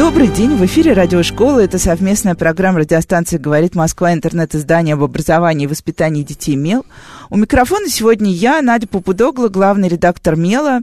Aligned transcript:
Добрый 0.00 0.28
день, 0.28 0.56
в 0.56 0.64
эфире 0.64 0.94
радиошкола. 0.94 1.60
Это 1.60 1.78
совместная 1.78 2.34
программа 2.34 2.78
радиостанции 2.78 3.36
«Говорит 3.36 3.74
Москва», 3.74 4.14
интернет-издание 4.14 4.94
об 4.94 5.02
образовании 5.02 5.64
и 5.64 5.66
воспитании 5.66 6.22
детей 6.22 6.56
«Мел». 6.56 6.86
У 7.28 7.36
микрофона 7.36 7.86
сегодня 7.86 8.32
я, 8.32 8.62
Надя 8.62 8.88
Попудогла, 8.88 9.48
главный 9.48 9.90
редактор 9.90 10.36
«Мела». 10.36 10.80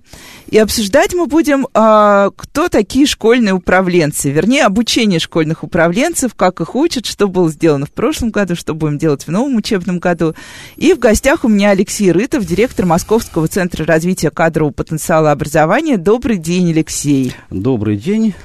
И 0.51 0.59
обсуждать 0.59 1.15
мы 1.15 1.25
будем, 1.25 1.65
а, 1.73 2.29
кто 2.35 2.69
такие 2.69 3.07
школьные 3.07 3.55
управленцы, 3.55 4.29
вернее, 4.29 4.65
обучение 4.65 5.19
школьных 5.19 5.63
управленцев, 5.63 6.35
как 6.35 6.61
их 6.61 6.75
учат, 6.75 7.07
что 7.07 7.27
было 7.27 7.49
сделано 7.49 7.87
в 7.87 7.91
прошлом 7.93 8.29
году, 8.29 8.55
что 8.55 8.75
будем 8.75 8.99
делать 8.99 9.25
в 9.25 9.31
новом 9.31 9.55
учебном 9.55 9.97
году. 9.97 10.35
И 10.75 10.93
в 10.93 10.99
гостях 10.99 11.43
у 11.43 11.47
меня 11.47 11.71
Алексей 11.71 12.11
Рытов, 12.11 12.45
директор 12.45 12.85
Московского 12.85 13.47
центра 13.47 13.83
развития 13.83 14.29
кадрового 14.29 14.73
потенциала 14.73 15.31
образования. 15.31 15.97
Добрый 15.97 16.37
день, 16.37 16.69
Алексей. 16.69 17.33
Добрый 17.49 17.97
день. 17.97 18.35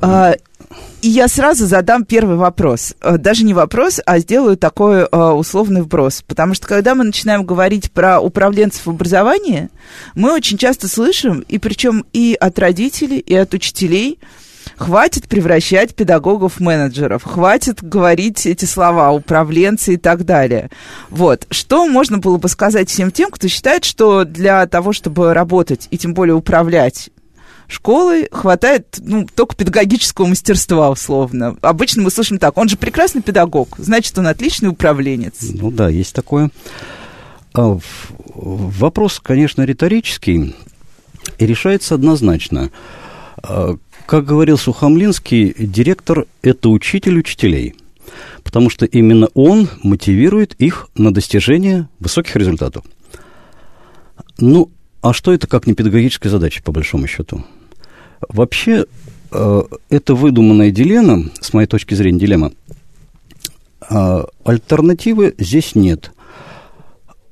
А, 0.00 0.34
и 1.02 1.08
я 1.08 1.28
сразу 1.28 1.66
задам 1.66 2.04
первый 2.04 2.36
вопрос. 2.36 2.94
А, 3.00 3.18
даже 3.18 3.44
не 3.44 3.54
вопрос, 3.54 4.00
а 4.04 4.18
сделаю 4.18 4.56
такой 4.56 5.04
а, 5.04 5.34
условный 5.34 5.82
вброс. 5.82 6.22
Потому 6.26 6.54
что 6.54 6.66
когда 6.66 6.94
мы 6.94 7.04
начинаем 7.04 7.44
говорить 7.44 7.90
про 7.92 8.20
управленцев 8.20 8.86
в 8.86 8.90
образовании, 8.90 9.68
мы 10.14 10.34
очень 10.34 10.58
часто 10.58 10.88
слышим, 10.88 11.40
и 11.40 11.58
причем 11.58 12.04
и 12.12 12.36
от 12.38 12.58
родителей, 12.58 13.18
и 13.18 13.34
от 13.34 13.54
учителей, 13.54 14.18
Хватит 14.76 15.28
превращать 15.28 15.94
педагогов 15.94 16.54
в 16.54 16.60
менеджеров, 16.60 17.22
хватит 17.22 17.82
говорить 17.82 18.44
эти 18.46 18.66
слова, 18.66 19.10
управленцы 19.10 19.94
и 19.94 19.96
так 19.96 20.24
далее. 20.24 20.70
Вот. 21.08 21.46
Что 21.50 21.86
можно 21.86 22.18
было 22.18 22.36
бы 22.36 22.48
сказать 22.48 22.90
всем 22.90 23.10
тем, 23.10 23.30
кто 23.30 23.48
считает, 23.48 23.84
что 23.84 24.24
для 24.24 24.66
того, 24.66 24.92
чтобы 24.92 25.32
работать 25.32 25.88
и 25.90 25.96
тем 25.96 26.12
более 26.12 26.34
управлять 26.34 27.10
школы 27.68 28.28
хватает 28.30 28.98
ну, 28.98 29.26
только 29.34 29.56
педагогического 29.56 30.26
мастерства, 30.26 30.90
условно. 30.90 31.56
Обычно 31.60 32.02
мы 32.02 32.10
слышим 32.10 32.38
так, 32.38 32.56
он 32.56 32.68
же 32.68 32.76
прекрасный 32.76 33.22
педагог, 33.22 33.76
значит, 33.78 34.16
он 34.18 34.26
отличный 34.26 34.68
управленец. 34.68 35.34
Ну 35.40 35.70
да, 35.70 35.88
есть 35.88 36.14
такое. 36.14 36.50
А, 37.54 37.78
вопрос, 38.34 39.20
конечно, 39.22 39.62
риторический 39.62 40.54
и 41.38 41.46
решается 41.46 41.94
однозначно. 41.94 42.70
А, 43.42 43.76
как 44.06 44.24
говорил 44.24 44.58
Сухомлинский, 44.58 45.54
директор– 45.58 46.26
это 46.42 46.68
учитель 46.68 47.18
учителей, 47.18 47.74
потому 48.44 48.70
что 48.70 48.86
именно 48.86 49.28
он 49.34 49.68
мотивирует 49.82 50.54
их 50.54 50.88
на 50.94 51.12
достижение 51.12 51.88
высоких 51.98 52.36
результатов. 52.36 52.84
Ну, 54.38 54.70
а 55.02 55.12
что 55.12 55.32
это 55.32 55.46
как 55.46 55.66
не 55.66 55.74
педагогическая 55.74 56.30
задача, 56.30 56.62
по 56.62 56.72
большому 56.72 57.06
счету? 57.06 57.44
Вообще, 58.28 58.86
э, 59.32 59.62
это 59.90 60.14
выдуманная 60.14 60.70
дилемма, 60.70 61.30
с 61.40 61.52
моей 61.52 61.66
точки 61.66 61.94
зрения, 61.94 62.18
дилемма. 62.18 62.52
Э, 63.88 64.24
альтернативы 64.44 65.34
здесь 65.38 65.74
нет. 65.74 66.12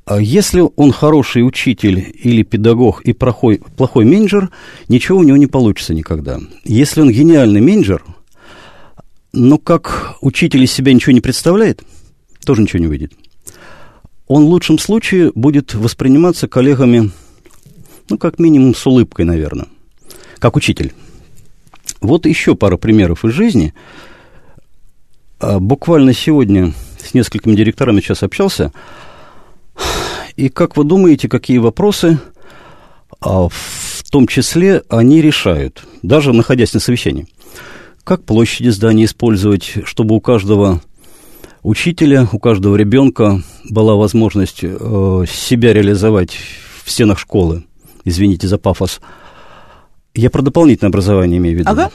А 0.05 0.21
если 0.21 0.63
он 0.77 0.93
хороший 0.93 1.47
учитель 1.47 2.15
или 2.23 2.43
педагог 2.43 3.01
и 3.03 3.15
плохой, 3.15 3.63
плохой 3.77 4.05
менеджер, 4.05 4.51
ничего 4.89 5.19
у 5.19 5.23
него 5.23 5.39
не 5.39 5.47
получится 5.47 5.95
никогда. 5.95 6.41
Если 6.65 7.01
он 7.01 7.11
гениальный 7.11 7.63
менеджер, 7.63 8.05
но 9.33 9.57
как 9.57 10.17
учитель 10.21 10.63
из 10.63 10.73
себя 10.73 10.93
ничего 10.93 11.13
не 11.13 11.23
представляет, 11.23 11.83
тоже 12.45 12.63
ничего 12.63 12.81
не 12.81 12.87
выйдет. 12.87 13.15
Он 14.27 14.45
в 14.45 14.49
лучшем 14.49 14.79
случае 14.79 15.33
будет 15.35 15.75
восприниматься 15.75 16.49
коллегами, 16.49 17.11
ну, 18.11 18.19
как 18.19 18.39
минимум, 18.39 18.75
с 18.75 18.87
улыбкой, 18.87 19.25
наверное 19.25 19.69
как 20.45 20.57
учитель. 20.57 20.93
Вот 22.03 22.27
еще 22.27 22.55
пару 22.55 22.77
примеров 22.77 23.25
из 23.25 23.33
жизни. 23.33 23.73
А, 25.41 25.59
буквально 25.59 26.13
сегодня 26.13 26.75
с 27.03 27.15
несколькими 27.15 27.57
директорами 27.57 28.03
сейчас 28.03 28.23
общался. 28.23 28.71
И 30.37 30.51
как 30.51 30.77
вы 30.77 30.85
думаете, 30.85 31.31
какие 31.31 31.57
вопросы, 31.57 32.19
а, 33.23 33.49
в 33.49 34.11
том 34.11 34.27
числе, 34.27 34.83
они 34.91 35.23
решают, 35.23 35.87
даже 36.03 36.35
находясь 36.35 36.75
на 36.75 36.81
совещании? 36.81 37.27
Как 38.05 38.23
площади 38.25 38.69
здания 38.69 39.07
использовать, 39.07 39.73
чтобы 39.87 40.15
у 40.15 40.21
каждого 40.21 40.83
учителя, 41.63 42.29
у 42.33 42.39
каждого 42.39 42.77
ребенка 42.77 43.43
была 43.71 43.95
возможность 43.95 44.59
э, 44.61 45.25
себя 45.27 45.73
реализовать 45.73 46.37
в 46.85 46.91
стенах 46.91 47.19
школы? 47.19 47.65
Извините 48.05 48.47
за 48.47 48.59
пафос– 48.59 49.01
я 50.15 50.31
про 50.31 50.43
дополнительное 50.43 50.91
образование 50.91 51.39
имею 51.39 51.57
в 51.57 51.59
виду. 51.61 51.71
Ага. 51.71 51.91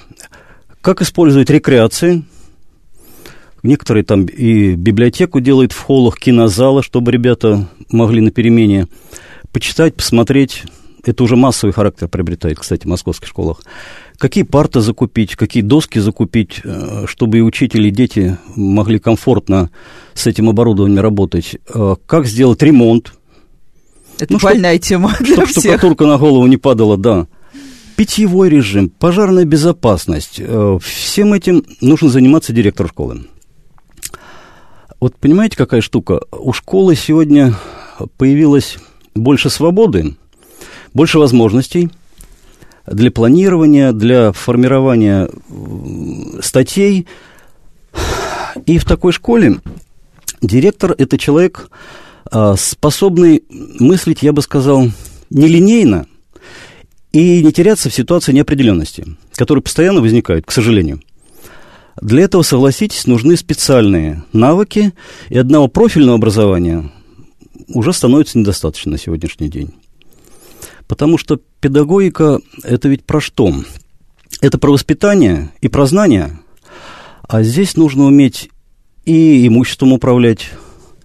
Как 0.82 1.02
использовать 1.02 1.50
рекреации? 1.50 2.24
Некоторые 3.64 4.04
там 4.04 4.26
и 4.26 4.76
библиотеку 4.76 5.42
делают 5.42 5.74
в 5.74 5.80
холлах, 5.82 6.18
кинозала, 6.18 6.82
чтобы 6.82 7.12
ребята 7.12 7.68
могли 7.92 8.22
на 8.22 8.32
перемене 8.32 8.88
почитать, 9.52 9.96
посмотреть. 9.96 10.64
Это 11.04 11.24
уже 11.24 11.36
массовый 11.36 11.74
характер 11.74 12.08
приобретает, 12.08 12.60
кстати, 12.60 12.84
в 12.84 12.90
московских 12.90 13.28
школах. 13.28 13.62
Какие 14.18 14.44
парты 14.44 14.82
закупить, 14.82 15.36
какие 15.36 15.64
доски 15.64 16.00
закупить, 16.00 16.62
э, 16.64 17.06
чтобы 17.08 17.38
и 17.38 17.42
учитель, 17.42 17.88
и 17.88 17.92
дети 17.92 18.38
могли 18.56 19.00
комфортно 19.00 19.70
с 20.14 20.28
этим 20.28 20.50
оборудованием 20.50 21.02
работать. 21.02 21.56
Э, 21.74 21.96
как 22.06 22.26
сделать 22.26 22.62
ремонт. 22.62 23.14
Это 24.20 24.34
ну, 24.34 24.40
больная 24.40 24.78
тема 24.78 25.16
для 25.20 25.36
чтобы 25.36 25.48
всех. 25.48 25.64
штукатурка 25.64 26.06
на 26.06 26.18
голову 26.18 26.46
не 26.48 26.58
падала, 26.58 26.98
да 26.98 27.28
питьевой 28.00 28.48
режим, 28.48 28.90
пожарная 28.90 29.44
безопасность. 29.44 30.36
Э, 30.38 30.80
всем 30.82 31.34
этим 31.34 31.66
нужно 31.82 32.08
заниматься 32.08 32.54
директор 32.54 32.88
школы. 32.88 33.26
Вот 35.02 35.18
понимаете, 35.18 35.58
какая 35.58 35.82
штука? 35.82 36.22
У 36.32 36.54
школы 36.54 36.96
сегодня 36.96 37.56
появилось 38.16 38.78
больше 39.16 39.50
свободы, 39.50 40.16
больше 40.94 41.20
возможностей 41.20 41.90
для 42.88 43.12
планирования, 43.12 43.92
для 43.92 44.32
формирования 44.32 45.30
статей. 46.40 47.06
И 48.66 48.78
в 48.78 48.86
такой 48.86 49.12
школе 49.12 49.58
директор– 50.42 50.96
это 50.98 51.18
человек, 51.18 51.70
э, 52.32 52.56
способный 52.58 53.44
мыслить, 53.50 54.24
я 54.24 54.32
бы 54.32 54.42
сказал, 54.42 54.86
нелинейно– 55.30 56.08
и 57.12 57.44
не 57.44 57.52
теряться 57.52 57.90
в 57.90 57.94
ситуации 57.94 58.34
неопределенности, 58.34 59.06
которые 59.34 59.64
постоянно 59.64 60.02
возникают, 60.02 60.46
к 60.46 60.52
сожалению. 60.52 61.02
Для 62.02 62.24
этого, 62.24 62.44
согласитесь, 62.44 63.08
нужны 63.08 63.36
специальные 63.36 64.24
навыки, 64.32 64.94
и 65.30 65.38
одного 65.38 65.68
профильного 65.68 66.16
образования 66.16 66.92
уже 67.68 67.94
становится 67.94 68.38
недостаточно 68.38 68.92
на 68.92 68.98
сегодняшний 68.98 69.50
день. 69.50 69.74
Потому 70.88 71.18
что 71.18 71.40
педагогика– 71.60 72.40
это 72.64 72.88
ведь 72.88 73.04
про 73.04 73.20
что? 73.20 73.54
Это 74.42 74.58
про 74.58 74.72
воспитание 74.72 75.52
и 75.62 75.68
про 75.68 75.86
знания, 75.86 76.40
а 77.28 77.44
здесь 77.44 77.76
нужно 77.76 78.06
уметь 78.06 78.50
и 79.06 79.46
имуществом 79.48 79.92
управлять, 79.92 80.52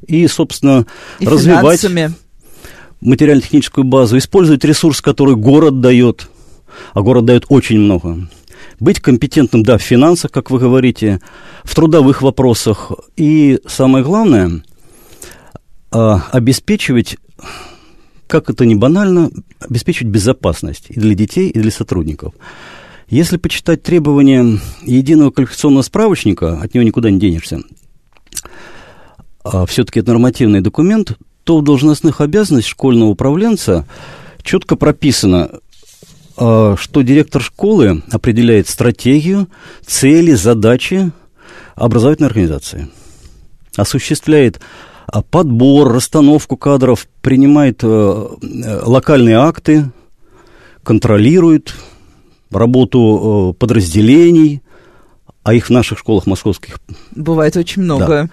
и, 0.06 0.26
собственно, 0.28 0.87
и 1.19 1.26
развивать... 1.26 1.81
Финансами 1.81 2.14
материально-техническую 3.04 3.84
базу, 3.84 4.19
использовать 4.19 4.64
ресурс, 4.64 5.00
который 5.00 5.37
город 5.37 5.81
дает, 5.81 6.28
а 6.93 7.02
город 7.02 7.26
дает 7.26 7.44
очень 7.49 7.78
много. 7.78 8.28
Быть 8.81 9.00
компетентным, 9.00 9.62
да, 9.62 9.78
в 9.78 9.82
финансах, 9.82 10.32
как 10.32 10.50
вы 10.50 10.58
говорите, 10.58 11.20
в 11.62 11.75
трудовых 11.75 12.23
вопросах. 12.23 12.90
И 13.17 13.61
самое 13.67 14.05
главное, 14.05 14.62
а, 15.93 16.26
обеспечивать, 16.32 17.19
как 18.26 18.50
это 18.50 18.64
не 18.64 18.75
банально, 18.75 19.31
обеспечивать 19.61 20.12
безопасность 20.12 20.87
и 20.88 20.99
для 20.99 21.14
детей, 21.14 21.50
и 21.50 21.58
для 21.61 21.70
сотрудников. 21.70 22.34
Если 23.08 23.37
почитать 23.37 23.82
требования 23.82 24.58
единого 24.82 25.31
квалификационного 25.31 25.82
справочника, 25.82 26.58
от 26.61 26.73
него 26.73 26.84
никуда 26.84 27.11
не 27.11 27.20
денешься, 27.20 27.61
а 29.44 29.67
все-таки 29.67 30.00
это 30.00 30.12
нормативный 30.12 30.62
документ, 30.62 31.19
то 31.44 31.58
в 31.58 31.64
должностных 31.64 32.20
обязанностях 32.20 32.70
школьного 32.70 33.11
управленца 33.11 33.87
четко 34.43 34.76
прописано, 34.76 35.50
а, 36.37 36.75
что 36.76 37.02
директор 37.02 37.43
школы 37.43 38.02
определяет 38.11 38.69
стратегию, 38.69 39.49
цели, 39.87 40.32
задачи 40.32 41.12
образовательной 41.76 42.29
организации, 42.29 42.88
осуществляет 43.76 44.61
а 45.06 45.23
подбор, 45.23 45.93
расстановку 45.93 46.56
кадров, 46.56 47.06
принимает 47.20 47.81
э, 47.82 48.29
локальные 48.85 49.37
акты, 49.37 49.90
контролирует 50.82 51.75
работу 52.50 53.55
подразделений, 53.58 54.62
а 55.43 55.52
их 55.52 55.67
в 55.67 55.70
наших 55.70 55.99
школах 55.99 56.26
московских... 56.26 56.79
Бывает 57.14 57.56
очень 57.56 57.82
много. 57.82 58.06
Да. 58.06 58.29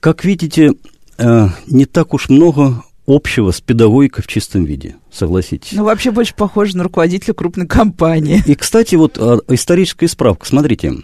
Как 0.00 0.24
видите, 0.24 0.72
э, 1.18 1.48
не 1.66 1.84
так 1.84 2.14
уж 2.14 2.28
много 2.28 2.82
общего 3.06 3.50
с 3.50 3.60
педагогикой 3.60 4.22
в 4.22 4.26
чистом 4.26 4.64
виде, 4.64 4.96
согласитесь. 5.10 5.72
Ну, 5.72 5.84
вообще 5.84 6.10
больше 6.10 6.34
похоже 6.34 6.76
на 6.76 6.84
руководителя 6.84 7.34
крупной 7.34 7.66
компании. 7.66 8.42
И, 8.46 8.54
кстати, 8.54 8.94
вот 8.94 9.18
а, 9.18 9.38
историческая 9.48 10.08
справка. 10.08 10.46
Смотрите, 10.46 10.94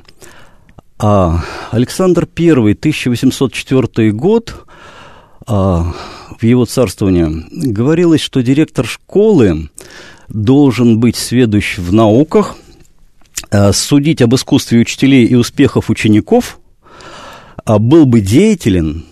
а 0.99 1.45
Александр 1.71 2.29
I, 2.37 2.73
1804 2.73 4.13
год, 4.13 4.67
а, 5.47 5.93
в 6.39 6.43
его 6.43 6.65
царствовании 6.67 7.47
говорилось, 7.71 8.21
что 8.21 8.43
директор 8.43 8.87
школы 8.87 9.71
должен 10.29 11.01
быть 11.01 11.17
сведущ 11.17 11.79
в 11.79 11.93
науках, 11.93 12.57
а, 13.51 13.73
судить 13.73 14.23
об 14.23 14.35
искусстве 14.35 14.81
учителей 14.81 15.25
и 15.27 15.35
успехах 15.35 15.89
учеников, 15.89 16.61
а 17.65 17.79
был 17.79 18.05
бы 18.05 18.21
деятелен, 18.21 19.05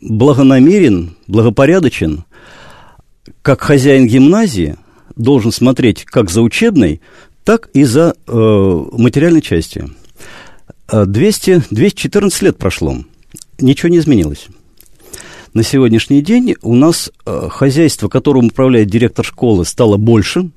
благонамерен, 0.00 1.16
благопорядочен, 1.26 2.24
как 3.42 3.60
хозяин 3.60 4.06
гимназии 4.06 4.76
должен 5.16 5.52
смотреть 5.52 6.04
как 6.04 6.30
за 6.30 6.42
учебной, 6.42 7.00
так 7.44 7.68
и 7.72 7.84
за 7.84 8.14
э, 8.26 8.84
материальной 8.92 9.42
частью. 9.42 9.90
200, 10.92 11.64
214 11.70 12.42
лет 12.42 12.58
прошло, 12.58 12.96
ничего 13.60 13.88
не 13.88 13.98
изменилось. 13.98 14.48
На 15.52 15.62
сегодняшний 15.62 16.20
день 16.22 16.54
у 16.62 16.74
нас 16.74 17.10
э, 17.26 17.48
хозяйство, 17.50 18.08
которым 18.08 18.46
управляет 18.46 18.88
директор 18.88 19.24
школы, 19.24 19.64
стало 19.64 19.96
больше, 19.96 20.50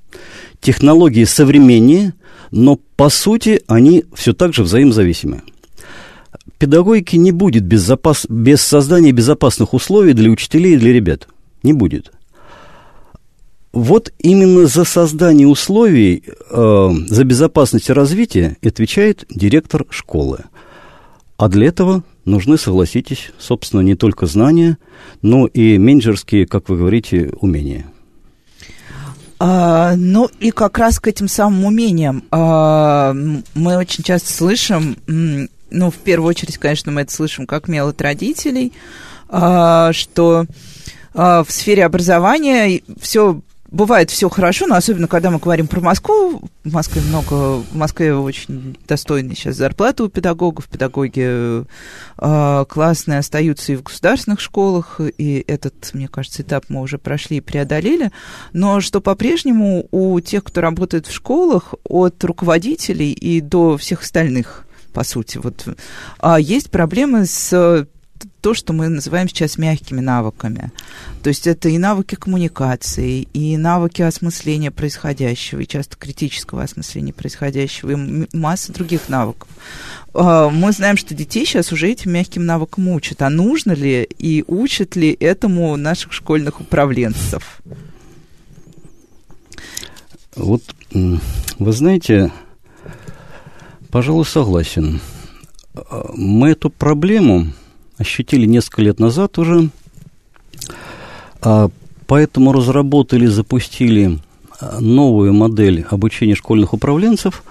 технологии 0.61 1.23
современнее, 1.23 2.13
но 2.51 2.79
по 2.95 3.09
сути 3.09 3.61
они 3.67 4.05
все 4.13 4.33
так 4.33 4.53
же 4.53 4.63
взаимозависимы. 4.63 5.41
Педагогики 6.57 7.15
не 7.15 7.31
будет 7.31 7.63
без, 7.63 7.81
запас, 7.81 8.25
без 8.30 8.62
создания 8.62 9.12
безопасных 9.12 9.74
условий 9.74 10.13
для 10.13 10.30
учителей 10.30 10.75
и 10.75 10.77
для 10.77 10.94
ребят. 10.94 11.27
Не 11.62 11.74
будет. 11.74 12.12
Вот 13.74 14.13
именно 14.19 14.68
за 14.68 14.83
создание 14.85 15.47
условий, 15.47 16.24
э, 16.50 16.89
за 17.07 17.24
безопасность 17.24 17.89
и 17.89 17.94
развитие 17.94 18.57
отвечает 18.63 19.25
директор 19.30 19.85
школы. 19.89 20.44
А 21.38 21.50
для 21.50 21.68
этого 21.68 22.03
нужны, 22.24 22.57
согласитесь, 22.57 23.31
собственно, 23.39 23.81
не 23.81 23.95
только 23.95 24.27
знания, 24.27 24.77
но 25.21 25.47
и 25.47 25.79
менеджерские, 25.79 26.45
как 26.45 26.69
вы 26.69 26.77
говорите, 26.77 27.31
умения. 27.41 27.88
А, 29.39 29.95
ну 29.97 30.29
и 30.39 30.51
как 30.51 30.77
раз 30.77 31.00
к 31.00 31.07
этим 31.07 31.27
самым 31.27 31.65
умениям 31.65 32.24
а, 32.31 33.13
мы 33.56 33.77
очень 33.77 34.03
часто 34.03 34.31
слышим, 34.31 34.95
ну 35.73 35.91
в 35.91 35.95
первую 35.95 36.29
очередь, 36.29 36.57
конечно, 36.57 36.91
мы 36.91 37.01
это 37.01 37.11
слышим 37.11 37.45
как 37.45 37.67
мел 37.67 37.89
от 37.89 38.01
родителей, 38.01 38.71
а, 39.27 39.91
что 39.91 40.45
а, 41.13 41.43
в 41.43 41.51
сфере 41.51 41.85
образования 41.85 42.81
все 43.01 43.41
бывает 43.73 44.11
все 44.11 44.29
хорошо, 44.29 44.67
но 44.67 44.75
особенно 44.75 45.07
когда 45.07 45.31
мы 45.31 45.39
говорим 45.39 45.65
про 45.65 45.81
Москву, 45.81 46.43
в 46.63 46.71
Москве 46.71 47.01
много, 47.01 47.57
в 47.57 47.75
Москве 47.75 48.15
очень 48.15 48.77
достойные 48.87 49.35
сейчас 49.35 49.55
зарплаты 49.55 50.03
у 50.03 50.09
педагогов, 50.09 50.67
педагоги 50.67 51.65
э, 52.17 52.65
классные 52.69 53.17
остаются 53.17 53.73
и 53.73 53.75
в 53.75 53.81
государственных 53.81 54.41
школах, 54.41 55.01
и 55.17 55.43
этот, 55.47 55.89
мне 55.93 56.07
кажется, 56.07 56.43
этап 56.43 56.65
мы 56.69 56.81
уже 56.81 56.99
прошли 56.99 57.37
и 57.37 57.41
преодолели, 57.41 58.11
но 58.53 58.79
что 58.79 59.01
по-прежнему 59.01 59.87
у 59.89 60.19
тех, 60.19 60.43
кто 60.43 60.61
работает 60.61 61.07
в 61.07 61.13
школах, 61.13 61.73
от 61.83 62.23
руководителей 62.23 63.11
и 63.11 63.41
до 63.41 63.77
всех 63.77 64.03
остальных, 64.03 64.67
по 64.93 65.03
сути, 65.03 65.37
вот, 65.37 65.67
а 66.19 66.39
есть 66.39 66.69
проблемы 66.69 67.25
с 67.25 67.85
то, 68.41 68.53
что 68.53 68.73
мы 68.73 68.89
называем 68.89 69.27
сейчас 69.27 69.57
мягкими 69.57 69.99
навыками. 69.99 70.71
То 71.23 71.29
есть 71.29 71.47
это 71.47 71.69
и 71.69 71.77
навыки 71.77 72.15
коммуникации, 72.15 73.27
и 73.33 73.57
навыки 73.57 74.01
осмысления 74.01 74.71
происходящего, 74.71 75.61
и 75.61 75.67
часто 75.67 75.95
критического 75.97 76.63
осмысления 76.63 77.13
происходящего, 77.13 77.91
и 77.91 78.27
масса 78.33 78.73
других 78.73 79.09
навыков. 79.09 79.49
А, 80.13 80.49
мы 80.49 80.71
знаем, 80.71 80.97
что 80.97 81.15
детей 81.15 81.45
сейчас 81.45 81.71
уже 81.71 81.89
этим 81.89 82.11
мягким 82.11 82.45
навыкам 82.45 82.89
учат. 82.89 83.21
А 83.21 83.29
нужно 83.29 83.71
ли 83.71 84.03
и 84.03 84.43
учат 84.47 84.95
ли 84.95 85.15
этому 85.19 85.75
наших 85.77 86.13
школьных 86.13 86.59
управленцев? 86.61 87.61
Вот 90.35 90.63
вы 90.91 91.71
знаете, 91.71 92.31
пожалуй, 93.93 94.25
согласен. 94.25 94.99
А, 95.75 96.09
мы 96.15 96.49
эту 96.49 96.71
проблему 96.71 97.49
ощутили 97.99 98.47
несколько 98.47 98.81
лет 98.81 98.99
назад 98.99 99.37
уже. 99.37 99.69
А, 101.41 101.69
поэтому 102.07 102.53
разработали, 102.53 103.27
запустили 103.27 104.17
а, 104.59 104.79
новую 104.79 105.33
модель 105.33 105.85
обучения 105.91 106.33
школьных 106.33 106.73
управленцев, 106.73 107.43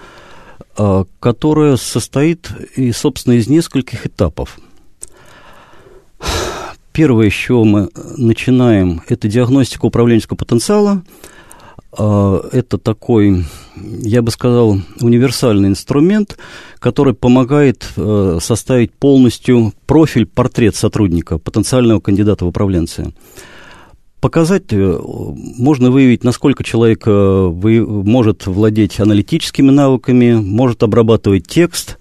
которая 1.19 1.77
состоит, 1.77 2.49
и, 2.75 2.91
собственно, 2.91 3.35
из 3.35 3.47
нескольких 3.47 4.07
этапов. 4.07 4.57
Первое, 6.91 7.29
с 7.29 7.33
чего 7.33 7.63
мы 7.63 7.89
начинаем, 8.17 9.01
это 9.07 9.27
диагностика 9.27 9.85
управленческого 9.85 10.35
потенциала– 10.35 11.03
это 11.97 12.77
такой, 12.77 13.45
я 13.75 14.21
бы 14.21 14.31
сказал, 14.31 14.77
универсальный 14.99 15.69
инструмент, 15.69 16.37
который 16.79 17.13
помогает 17.13 17.87
э, 17.95 18.39
составить 18.41 18.93
полностью 18.93 19.73
профиль, 19.85 20.25
портрет 20.25 20.75
сотрудника, 20.75 21.37
потенциального 21.37 21.99
кандидата 21.99 22.45
в 22.45 22.47
управленцы. 22.47 23.13
Показать 24.19 24.73
э, 24.73 24.99
можно 25.03 25.91
выявить, 25.91 26.23
насколько 26.23 26.63
человек 26.63 27.03
э, 27.05 27.11
может 27.11 28.47
владеть 28.47 28.99
аналитическими 28.99 29.69
навыками, 29.69 30.33
может 30.33 30.81
обрабатывать 30.81 31.47
текст, 31.47 31.99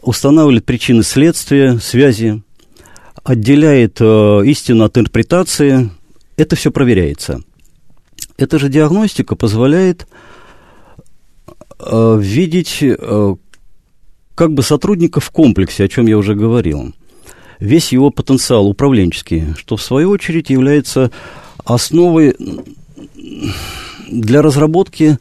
устанавливает 0.00 0.64
причины 0.64 1.02
следствия, 1.02 1.78
связи, 1.78 2.42
отделяет 3.24 4.00
истину 4.00 4.84
от 4.84 4.96
интерпретации. 4.96 5.90
Это 6.36 6.56
все 6.56 6.70
проверяется– 6.70 7.42
эта 8.36 8.58
же 8.58 8.68
диагностика 8.68 9.36
позволяет 9.36 10.06
э, 11.78 12.18
видеть 12.20 12.78
э, 12.82 13.34
как 14.34 14.52
бы 14.52 14.62
сотрудника 14.62 15.20
в 15.20 15.30
комплексе, 15.30 15.84
о 15.84 15.88
чем 15.88 16.06
я 16.06 16.18
уже 16.18 16.34
говорил. 16.34 16.94
Весь 17.58 17.92
его 17.92 18.10
потенциал 18.10 18.66
управленческий, 18.66 19.54
что 19.56 19.76
в 19.76 19.82
свою 19.82 20.10
очередь 20.10 20.50
является 20.50 21.10
основой 21.64 22.36
для 24.08 24.42
разработки 24.42 25.18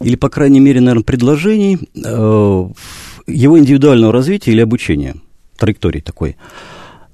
или, 0.00 0.16
по 0.16 0.28
крайней 0.28 0.60
мере, 0.60 0.80
наверное, 0.80 1.04
предложений 1.04 1.88
э, 1.94 2.68
его 3.26 3.58
индивидуального 3.58 4.12
развития 4.12 4.52
или 4.52 4.60
обучения, 4.60 5.16
траектории 5.56 6.00
такой. 6.00 6.36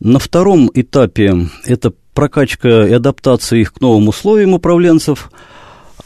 На 0.00 0.18
втором 0.18 0.70
этапе 0.74 1.48
это 1.64 1.92
прокачка 2.14 2.86
и 2.86 2.92
адаптация 2.92 3.60
их 3.60 3.74
к 3.74 3.80
новым 3.80 4.08
условиям 4.08 4.54
управленцев, 4.54 5.30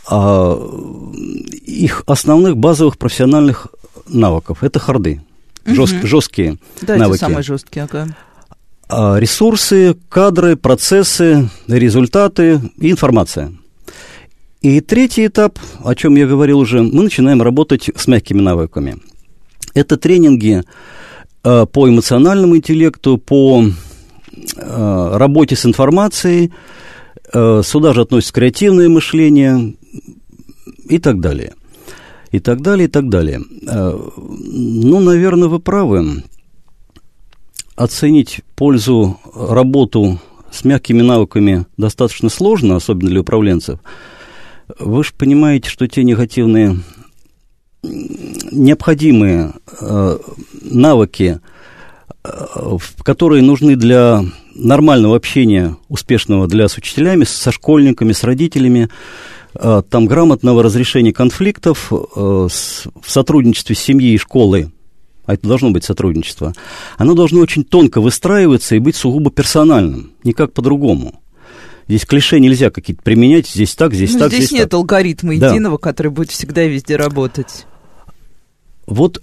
а 0.09 0.57
их 1.65 2.03
основных 2.07 2.57
базовых 2.57 2.99
профессиональных 2.99 3.69
навыков. 4.09 4.63
Это 4.63 4.79
харды, 4.79 5.23
угу. 5.67 5.75
жест, 5.75 5.95
жесткие 6.03 6.59
да, 6.83 6.97
навыки. 6.97 7.21
Да, 7.21 7.27
самые 7.27 7.43
жесткие, 7.43 7.85
ага. 7.85 8.09
А 8.89 9.17
ресурсы, 9.19 9.97
кадры, 10.09 10.57
процессы, 10.57 11.49
результаты 11.67 12.61
и 12.79 12.91
информация. 12.91 13.53
И 14.61 14.81
третий 14.81 15.27
этап, 15.27 15.59
о 15.83 15.95
чем 15.95 16.17
я 16.17 16.27
говорил 16.27 16.59
уже, 16.59 16.83
мы 16.83 17.05
начинаем 17.05 17.43
работать 17.43 17.91
с 17.95 18.07
мягкими 18.07 18.41
навыками. 18.41 18.97
Это 19.75 19.97
тренинги 19.97 20.63
а, 21.43 21.67
по 21.67 21.89
эмоциональному 21.89 22.57
интеллекту, 22.57 23.19
по 23.19 23.65
работе 24.57 25.57
с 25.57 25.67
информацией, 25.67 26.53
э, 27.33 27.63
сюда 27.65 27.93
же 27.93 28.03
относится 28.03 28.35
креативное 28.35 28.89
мышление 28.89 29.75
и 30.89 30.99
так 30.99 31.21
далее. 31.21 31.55
И 32.31 32.41
так 32.41 32.63
далее, 32.63 32.89
и 32.89 32.91
так 32.91 33.09
далее. 33.09 33.41
Э, 33.67 33.99
ну, 34.17 35.01
наверное, 35.01 35.49
вы 35.49 35.61
правы. 35.61 36.25
Оценить 37.77 38.41
пользу, 38.55 39.19
работу 39.35 40.21
с 40.53 40.65
мягкими 40.65 41.03
навыками 41.03 41.67
достаточно 41.77 42.29
сложно, 42.29 42.77
особенно 42.77 43.11
для 43.11 43.21
управленцев. 43.21 43.81
Вы 44.79 45.03
же 45.03 45.13
понимаете, 45.17 45.69
что 45.69 45.89
те 45.89 46.05
негативные, 46.05 46.79
необходимые 47.83 49.53
навыки– 50.63 51.41
которые 53.03 53.43
нужны 53.43 53.77
для 53.77 54.25
нормального 54.55 55.17
общения, 55.17 55.77
успешного 55.89 56.47
для 56.47 56.69
с 56.69 56.79
учителями, 56.79 57.25
со 57.25 57.53
школьниками, 57.53 58.13
с 58.13 58.25
родителями, 58.25 58.89
э, 59.55 59.83
там 59.89 60.07
грамотного 60.07 60.63
разрешения 60.63 61.13
конфликтов 61.13 61.93
э, 61.93 61.97
в 62.17 62.51
сотрудничестве 63.07 63.77
с 63.77 63.81
семьей 63.81 64.15
и 64.15 64.19
школой, 64.19 64.71
а 65.27 65.35
это 65.35 65.47
должно 65.47 65.71
быть 65.71 65.85
сотрудничество, 65.85 66.55
оно 66.97 67.15
должно 67.15 67.41
очень 67.41 67.65
тонко 67.65 68.01
выстраиваться 68.01 68.75
и 68.75 68.79
быть 68.79 68.97
сугубо 68.97 69.31
персональным, 69.31 70.13
никак 70.23 70.53
по-другому. 70.53 71.21
Здесь 71.89 72.07
клише 72.07 72.41
нельзя 72.41 72.71
какие-то 72.71 73.03
применять, 73.03 73.47
здесь 73.47 73.75
так, 73.75 73.93
здесь 73.93 74.15
ну, 74.15 74.21
так, 74.21 74.29
здесь, 74.29 74.47
здесь 74.47 74.53
нет 74.53 74.71
так. 74.71 74.79
алгоритма 74.79 75.35
единого, 75.35 75.77
да. 75.77 75.83
который 75.83 76.11
будет 76.11 76.31
всегда 76.31 76.65
везде 76.65 76.97
работать. 76.97 77.67
Вот 78.87 79.23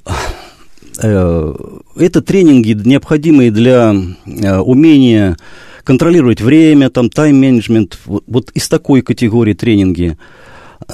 это 0.99 2.21
тренинги, 2.21 2.73
необходимые 2.73 3.51
для 3.51 3.95
э, 4.25 4.57
умения 4.59 5.37
контролировать 5.83 6.41
время, 6.41 6.89
там, 6.89 7.09
тайм-менеджмент, 7.09 7.99
вот, 8.05 8.23
вот 8.27 8.51
из 8.51 8.67
такой 8.69 9.01
категории 9.01 9.53
тренинги. 9.53 10.17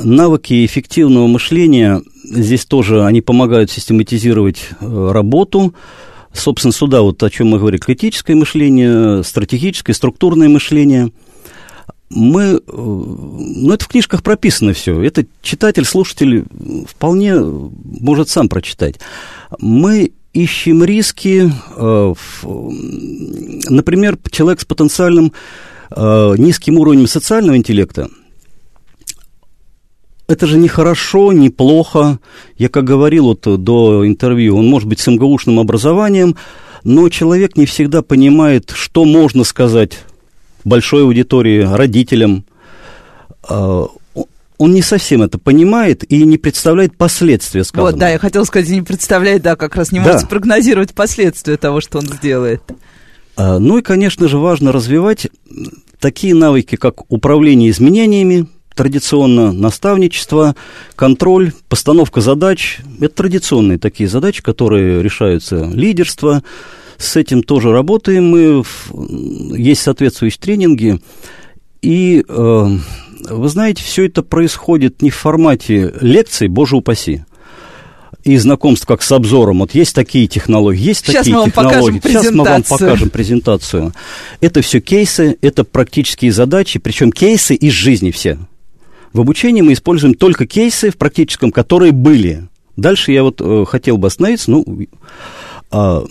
Навыки 0.01 0.66
эффективного 0.66 1.27
мышления, 1.27 2.01
здесь 2.24 2.66
тоже 2.66 3.04
они 3.06 3.22
помогают 3.22 3.72
систематизировать 3.72 4.70
э, 4.80 5.12
работу. 5.12 5.74
Собственно, 6.34 6.72
сюда 6.72 7.01
вот 7.01 7.22
о 7.24 7.30
чем 7.30 7.48
мы 7.48 7.60
говорили, 7.60 7.80
критическое 7.80 8.36
мышление, 8.36 9.24
стратегическое, 9.24 9.94
структурное 9.94 10.50
мышление– 10.50 11.12
мы, 12.10 12.44
э, 12.44 12.60
ну, 12.68 13.74
это 13.74 13.84
в 13.84 13.88
книжках 13.88 14.24
прописано 14.24 14.74
все. 14.74 15.02
Это 15.02 15.26
читатель, 15.42 15.86
слушатель 15.86 16.46
вполне 16.88 17.36
может 17.38 18.30
сам 18.30 18.50
прочитать. 18.50 18.96
Мы 19.60 20.12
ищем 20.34 20.84
риски, 20.84 21.52
э, 21.76 22.14
например, 23.70 24.18
человек 24.32 24.62
с 24.62 24.66
потенциальным 24.66 25.34
э, 25.92 26.36
низким 26.38 26.78
уровнем 26.78 27.08
социального 27.08 27.58
интеллекта, 27.58 28.10
это 30.28 30.46
же 30.46 30.58
не 30.58 30.68
хорошо, 30.68 31.32
не 31.32 31.50
плохо. 31.50 32.20
Я, 32.58 32.68
как 32.68 32.84
говорил 32.84 33.28
вот 33.28 33.64
до 33.64 34.06
интервью, 34.06 34.58
он 34.58 34.68
может 34.68 34.88
быть 34.88 35.00
с 35.00 35.08
МГУшным 35.08 35.60
образованием, 35.60 36.36
но 36.84 37.08
человек 37.10 37.56
не 37.56 37.66
всегда 37.66 38.02
понимает, 38.02 38.72
что 38.76 39.06
можно 39.06 39.46
сказать 39.46 40.00
большой 40.67 41.03
аудитории, 41.03 41.62
родителям, 41.62 42.45
а, 43.47 43.88
он 44.57 44.74
не 44.74 44.81
совсем 44.81 45.21
это 45.21 45.38
понимает 45.38 46.03
и 46.12 46.24
не 46.24 46.38
представляет 46.38 46.97
последствия 46.97 47.63
сказанного. 47.63 47.91
Вот, 47.91 48.00
да, 48.00 48.09
я 48.09 48.19
хотел 48.19 48.45
сказать, 48.45 48.69
не 48.69 48.81
представляет, 48.81 49.43
да, 49.43 49.55
как 49.55 49.75
раз 49.75 49.91
не 49.91 50.00
да. 50.00 50.05
может 50.05 50.21
спрогнозировать 50.21 50.93
последствия 50.93 51.57
того, 51.57 51.79
что 51.79 52.00
он 52.00 52.07
сделает. 52.07 52.62
А, 53.36 53.59
ну 53.59 53.77
и, 53.77 53.81
конечно 53.81 54.27
же, 54.27 54.38
важно 54.38 54.71
развивать 54.71 55.27
такие 56.00 56.33
навыки, 56.33 56.75
как 56.75 57.12
управление 57.12 57.69
изменениями, 57.69 58.47
традиционно 58.74 59.51
наставничество, 59.51 60.55
контроль, 60.95 61.51
постановка 61.69 62.21
задач. 62.21 62.79
Это 63.00 63.15
традиционные 63.15 63.79
такие 63.79 64.07
задачи, 64.07 64.41
которые 64.41 65.01
решаются 65.01 65.65
лидерство, 65.65 66.43
с 66.98 67.16
этим 67.16 67.44
тоже 67.44 67.72
работаем 67.72 68.30
мы, 68.30 68.63
есть 69.58 69.82
соответствующие 69.82 70.39
тренинги, 70.39 71.00
и, 71.82 72.24
э, 72.27 72.68
вы 73.30 73.50
знаете, 73.50 73.84
все 73.84 74.06
это 74.06 74.24
происходит 74.24 75.01
не 75.01 75.10
в 75.10 75.16
формате 75.16 75.94
лекций, 76.01 76.48
боже 76.48 76.75
упаси, 76.75 77.24
и 78.24 78.38
знакомств 78.38 78.86
как 78.86 79.01
с 79.01 79.12
обзором. 79.12 79.60
Вот 79.60 79.74
есть 79.74 79.96
такие 79.96 80.27
технологии, 80.27 80.82
есть 80.82 81.06
Сейчас 81.06 81.25
такие 81.25 81.46
технологии. 81.46 82.01
Сейчас 82.04 82.32
мы 82.32 82.44
вам 82.44 82.63
покажем 82.63 83.10
презентацию. 83.10 83.94
Это 84.42 84.62
все 84.62 84.82
кейсы, 84.82 85.38
это 85.42 85.63
практические 85.63 86.32
задачи, 86.32 86.80
причем 86.80 87.12
кейсы 87.12 87.56
из 87.56 87.74
жизни 87.74 88.12
все. 88.12 88.38
В 89.13 89.22
обучении 89.22 89.62
мы 89.62 89.74
используем 89.74 90.13
только 90.13 90.46
кейсы 90.46 90.92
в 90.92 90.98
практическом, 90.98 91.51
которые 91.51 91.92
были. 91.92 92.48
Дальше 92.75 93.12
я 93.12 93.24
вот 93.24 93.42
э, 93.42 93.66
хотел 93.68 93.98
бы 93.98 94.08
остановиться. 94.08 94.51
Ну, 94.51 94.66
э, 95.72 96.01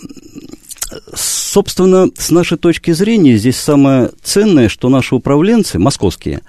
Собственно, 1.13 2.09
с 2.17 2.31
нашей 2.31 2.57
точки 2.57 2.91
зрения, 2.91 3.35
здесь 3.35 3.57
самое 3.57 4.11
ценное, 4.23 4.69
что 4.69 4.89
наши 4.89 5.15
управленцы, 5.15 5.79
московские, 5.79 6.41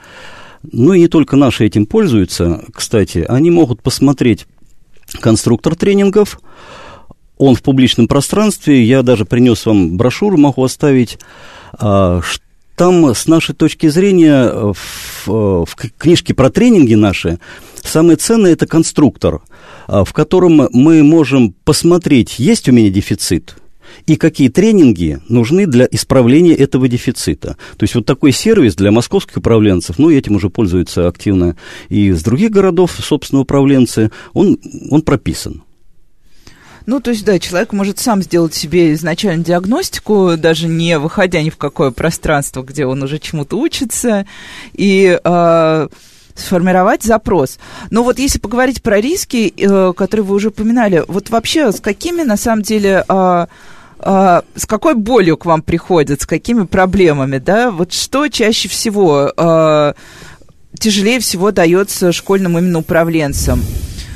ну 0.63 0.93
и 0.93 1.01
не 1.01 1.09
только 1.09 1.37
наши 1.37 1.65
этим 1.67 1.87
пользуются, 1.87 2.63
кстати, 2.73 3.25
они 3.29 3.51
могут 3.51 3.83
посмотреть 3.83 4.47
конструктор 5.21 5.75
тренингов, 5.75 6.41
он 7.37 7.55
в 7.55 7.63
публичном 7.63 8.09
пространстве, 8.09 8.83
я 8.85 9.03
даже 9.03 9.25
принес 9.25 9.65
вам 9.65 9.97
брошюру, 9.97 10.37
могу 10.37 10.63
оставить, 10.63 11.19
а, 11.73 12.21
там, 12.77 13.15
с 13.15 13.27
нашей 13.27 13.55
точки 13.55 13.89
зрения, 13.89 14.73
в, 14.73 14.75
в 15.27 15.77
книжке 15.99 16.35
про 16.35 16.51
тренинги 16.51 16.95
наши, 16.95 17.39
самое 17.83 18.17
ценное– 18.17 18.53
это 18.53 18.67
конструктор, 18.67 19.41
а, 19.87 20.05
в 20.05 20.13
котором 20.13 20.69
мы 20.73 21.03
можем 21.03 21.55
посмотреть, 21.65 22.39
есть 22.39 22.69
у 22.69 22.73
меня 22.73 22.91
дефицит– 22.91 23.57
и 24.07 24.17
какие 24.17 24.49
тренинги 24.49 25.21
нужны 25.29 25.67
для 25.67 25.87
исправления 25.91 26.55
этого 26.55 26.89
дефицита. 26.89 27.57
То 27.77 27.85
есть 27.85 27.95
вот 27.95 28.07
такой 28.07 28.33
сервис 28.33 28.75
для 28.77 28.91
московских 28.91 29.37
управленцев, 29.39 29.99
ну, 29.99 30.11
этим 30.11 30.37
уже 30.37 30.51
пользуются 30.51 31.09
активно 31.09 31.57
и 31.89 32.09
из 32.09 32.23
других 32.23 32.51
городов, 32.51 32.97
собственно, 33.03 33.43
управленцы, 33.43 34.11
он, 34.33 34.59
он 34.91 35.03
прописан. 35.03 35.63
Ну, 36.89 37.01
то 37.01 37.11
есть, 37.11 37.23
да, 37.23 37.39
человек 37.39 37.75
может 37.75 37.99
сам 37.99 38.23
сделать 38.23 38.55
себе 38.55 38.95
изначально 38.95 39.45
диагностику, 39.45 40.39
даже 40.39 40.69
не 40.69 40.99
выходя 40.99 41.43
ни 41.43 41.51
в 41.51 41.59
какое 41.59 41.91
пространство, 41.91 42.63
где 42.63 42.87
он 42.87 43.03
уже 43.03 43.19
чему-то 43.19 43.59
учится, 43.59 44.25
и 44.73 45.21
э, 45.23 45.89
сформировать 46.35 47.03
запрос. 47.03 47.59
Но 47.91 48.03
вот 48.03 48.19
если 48.19 48.39
поговорить 48.39 48.83
про 48.83 49.03
риски, 49.03 49.53
э, 49.55 49.93
которые 49.93 50.25
вы 50.25 50.35
уже 50.37 50.49
упоминали, 50.49 51.05
вот 51.09 51.29
вообще 51.29 51.73
с 51.73 51.81
какими, 51.81 52.23
на 52.23 52.39
самом 52.39 52.63
деле, 52.63 53.05
э, 53.07 53.47
а, 54.01 54.43
с 54.55 54.67
какой 54.67 54.95
болью 54.95 55.37
к 55.37 55.47
вам 55.47 55.63
приходят, 55.63 56.23
с 56.23 56.27
какими 56.27 56.65
проблемами, 56.65 57.39
да? 57.39 57.71
Вот 57.71 57.93
что 57.93 58.29
чаще 58.29 58.69
всего 58.69 59.33
а, 59.37 59.95
тяжелее 60.79 61.21
всего 61.21 61.51
дается 61.51 62.13
школьным 62.13 62.59
именно 62.59 62.79
управленцам? 62.79 63.63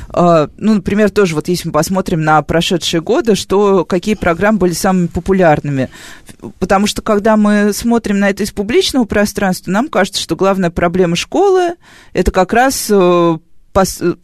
Uh, 0.09 0.47
ну, 0.57 0.75
например, 0.75 1.09
тоже 1.09 1.33
вот 1.33 1.47
если 1.47 1.69
мы 1.69 1.71
посмотрим 1.71 2.21
на 2.21 2.39
прошедшие 2.43 3.01
годы, 3.01 3.33
что 3.33 3.83
какие 3.83 4.13
программы 4.13 4.59
были 4.59 4.73
самыми 4.73 5.07
популярными. 5.07 5.89
Потому 6.59 6.85
что 6.85 7.01
когда 7.01 7.35
мы 7.35 7.73
смотрим 7.73 8.19
на 8.19 8.29
это 8.29 8.43
из 8.43 8.51
публичного 8.51 9.05
пространства, 9.05 9.71
нам 9.71 9.87
кажется, 9.87 10.21
что 10.21 10.35
главная 10.35 10.69
проблема 10.69 11.15
школы 11.15 11.77
это 12.13 12.29
как 12.29 12.53
раз 12.53 12.91
uh, 12.91 13.41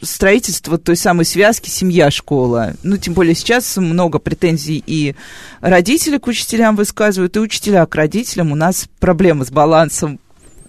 строительство 0.01 0.77
той 0.77 0.95
самой 0.95 1.25
связки 1.25 1.69
семья-школа. 1.69 2.75
Ну, 2.83 2.97
тем 2.97 3.13
более 3.13 3.35
сейчас 3.35 3.77
много 3.77 4.19
претензий 4.19 4.83
и 4.85 5.15
родители 5.61 6.17
к 6.17 6.27
учителям 6.27 6.75
высказывают, 6.75 7.35
и 7.35 7.39
учителя 7.39 7.85
к 7.85 7.95
родителям. 7.95 8.51
У 8.51 8.55
нас 8.55 8.87
проблемы 8.99 9.45
с 9.45 9.51
балансом 9.51 10.19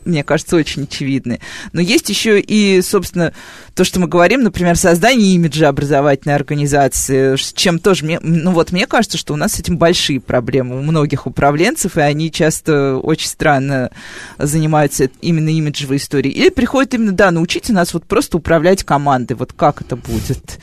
мне 0.04 0.24
кажется, 0.24 0.56
очень 0.56 0.84
очевидны. 0.84 1.40
Но 1.72 1.80
есть 1.80 2.08
еще 2.08 2.40
и, 2.40 2.80
собственно, 2.82 3.32
то, 3.74 3.84
что 3.84 4.00
мы 4.00 4.06
говорим, 4.06 4.42
например, 4.42 4.76
создание 4.76 5.34
имиджа 5.34 5.68
образовательной 5.68 6.34
организации, 6.34 7.36
с 7.36 7.52
чем 7.52 7.78
тоже, 7.78 8.04
мне, 8.04 8.18
ну 8.22 8.52
вот 8.52 8.72
мне 8.72 8.86
кажется, 8.86 9.18
что 9.18 9.34
у 9.34 9.36
нас 9.36 9.52
с 9.52 9.60
этим 9.60 9.78
большие 9.78 10.20
проблемы 10.20 10.78
у 10.78 10.82
многих 10.82 11.26
управленцев, 11.26 11.96
и 11.96 12.00
они 12.00 12.30
часто 12.30 12.96
очень 12.96 13.28
странно 13.28 13.90
занимаются 14.38 15.10
именно 15.20 15.48
имиджевой 15.48 15.98
историей. 15.98 16.32
Или 16.34 16.48
приходят 16.48 16.94
именно, 16.94 17.12
да, 17.12 17.30
научите 17.30 17.72
нас 17.72 17.94
вот 17.94 18.04
просто 18.04 18.38
управлять 18.38 18.84
командой, 18.84 19.34
вот 19.34 19.52
как 19.52 19.82
это 19.82 19.96
будет. 19.96 20.58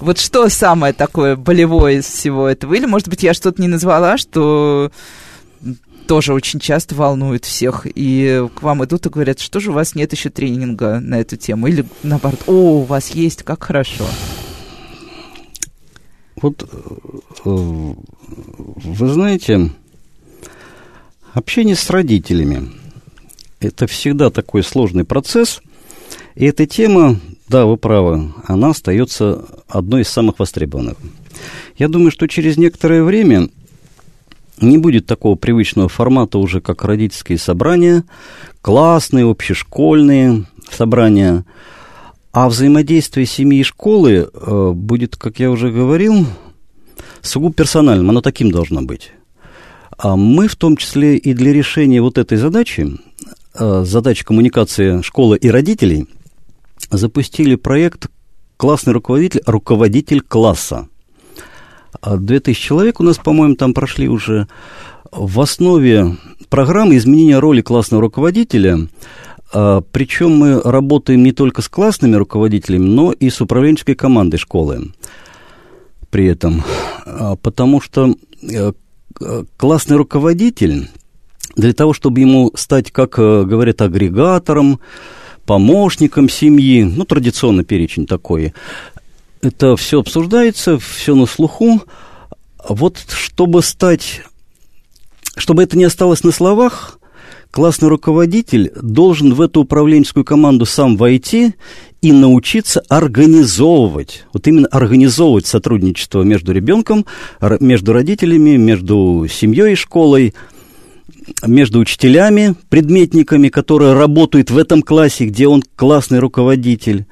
Вот 0.00 0.18
что 0.18 0.48
самое 0.48 0.94
такое 0.94 1.36
болевое 1.36 1.98
из 1.98 2.06
всего 2.06 2.48
этого? 2.48 2.72
Или, 2.72 2.86
может 2.86 3.08
быть, 3.08 3.22
я 3.22 3.34
что-то 3.34 3.60
не 3.60 3.68
назвала, 3.68 4.16
что 4.16 4.90
тоже 6.10 6.34
очень 6.34 6.58
часто 6.58 6.96
волнует 6.96 7.44
всех. 7.44 7.86
И 7.86 8.44
к 8.56 8.62
вам 8.62 8.84
идут 8.84 9.06
и 9.06 9.10
говорят, 9.10 9.38
что 9.38 9.60
же 9.60 9.70
у 9.70 9.74
вас 9.74 9.94
нет 9.94 10.10
еще 10.10 10.28
тренинга 10.28 10.98
на 10.98 11.20
эту 11.20 11.36
тему? 11.36 11.68
Или 11.68 11.84
наоборот, 12.02 12.40
о, 12.48 12.80
у 12.80 12.82
вас 12.82 13.10
есть, 13.10 13.44
как 13.44 13.62
хорошо. 13.62 14.04
Вот 16.42 16.64
э, 16.64 16.68
вы 17.44 19.08
знаете, 19.08 19.70
общение 21.32 21.76
с 21.76 21.88
родителями– 21.88 22.72
это 23.60 23.86
всегда 23.86 24.30
такой 24.30 24.64
сложный 24.64 25.04
процесс. 25.04 25.62
И 26.34 26.44
эта 26.44 26.66
тема, 26.66 27.20
да, 27.46 27.66
вы 27.66 27.76
правы, 27.76 28.32
она 28.48 28.70
остается 28.70 29.44
одной 29.68 30.02
из 30.02 30.08
самых 30.08 30.40
востребованных. 30.40 30.96
Я 31.76 31.86
думаю, 31.86 32.10
что 32.10 32.26
через 32.26 32.56
некоторое 32.56 33.04
время 33.04 33.48
не 34.60 34.78
будет 34.78 35.06
такого 35.06 35.36
привычного 35.36 35.88
формата 35.88 36.38
уже, 36.38 36.60
как 36.60 36.84
родительские 36.84 37.38
собрания, 37.38 38.04
классные, 38.62 39.28
общешкольные 39.28 40.44
собрания. 40.70 41.44
А 42.32 42.48
взаимодействие 42.48 43.26
семьи 43.26 43.60
и 43.60 43.64
школы 43.64 44.30
э, 44.32 44.70
будет, 44.72 45.16
как 45.16 45.40
я 45.40 45.50
уже 45.50 45.70
говорил, 45.70 46.26
сугубо 47.22 47.54
персональным. 47.54 48.10
Оно 48.10 48.20
таким 48.20 48.50
должно 48.50 48.82
быть. 48.82 49.10
А 49.98 50.16
мы 50.16 50.46
в 50.46 50.56
том 50.56 50.76
числе 50.76 51.16
и 51.16 51.34
для 51.34 51.52
решения 51.52 52.00
вот 52.00 52.18
этой 52.18 52.38
задачи, 52.38 52.98
э, 53.58 53.84
задачи 53.84 54.24
коммуникации 54.24 55.02
школы 55.02 55.36
и 55.36 55.50
родителей, 55.50 56.06
запустили 56.90 57.56
проект 57.56 58.08
«Классный 58.56 58.92
руководитель, 58.92 59.42
руководитель 59.46 60.20
класса». 60.20 60.88
2000 62.02 62.50
а 62.50 62.54
человек 62.54 63.00
у 63.00 63.02
нас, 63.02 63.18
по-моему, 63.18 63.56
там 63.56 63.74
прошли 63.74 64.08
уже. 64.08 64.48
В 65.12 65.40
основе 65.40 66.16
программы 66.48 66.96
изменения 66.96 67.38
роли 67.38 67.62
классного 67.62 68.02
руководителя 68.02 68.88
а, 69.52 69.82
причем 69.92 70.36
мы 70.36 70.60
работаем 70.60 71.22
не 71.22 71.32
только 71.32 71.62
с 71.62 71.68
классными 71.68 72.16
руководителями, 72.16 72.84
но 72.84 73.12
и 73.12 73.30
с 73.30 73.40
управленческой 73.40 73.96
командой 73.96 74.36
школы 74.36 74.92
при 76.10 76.26
этом. 76.26 76.62
А, 77.04 77.36
потому 77.36 77.80
что 77.80 78.14
э, 78.42 78.72
классный 79.56 79.96
руководитель, 79.96 80.88
для 81.56 81.72
того, 81.72 81.92
чтобы 81.92 82.20
ему 82.20 82.52
стать, 82.54 82.90
как 82.90 83.18
э, 83.18 83.44
говорят, 83.44 83.82
агрегатором, 83.82 84.80
помощником 85.46 86.28
семьи, 86.28 86.84
ну, 86.84 87.04
традиционно 87.04 87.64
перечень 87.64 88.06
такой, 88.06 88.54
это 89.42 89.76
все 89.76 90.00
обсуждается, 90.00 90.78
все 90.78 91.14
на 91.14 91.26
слуху. 91.26 91.82
Вот 92.68 92.98
чтобы 93.08 93.62
стать, 93.62 94.22
чтобы 95.36 95.62
это 95.62 95.78
не 95.78 95.84
осталось 95.84 96.24
на 96.24 96.30
словах, 96.30 96.98
классный 97.50 97.88
руководитель 97.88 98.72
должен 98.80 99.34
в 99.34 99.40
эту 99.40 99.62
управленческую 99.62 100.24
команду 100.24 100.66
сам 100.66 100.96
войти 100.96 101.54
и 102.02 102.12
научиться 102.12 102.82
организовывать, 102.88 104.24
вот 104.32 104.46
именно 104.46 104.68
организовывать 104.68 105.46
сотрудничество 105.46 106.22
между 106.22 106.52
ребенком, 106.52 107.06
между 107.60 107.92
родителями, 107.92 108.56
между 108.56 109.26
семьей 109.30 109.72
и 109.72 109.76
школой, 109.76 110.34
между 111.46 111.80
учителями, 111.80 112.54
предметниками, 112.68 113.48
которые 113.48 113.94
работают 113.94 114.50
в 114.50 114.58
этом 114.58 114.82
классе, 114.82 115.26
где 115.26 115.46
он 115.46 115.62
классный 115.76 116.18
руководитель. 116.18 117.06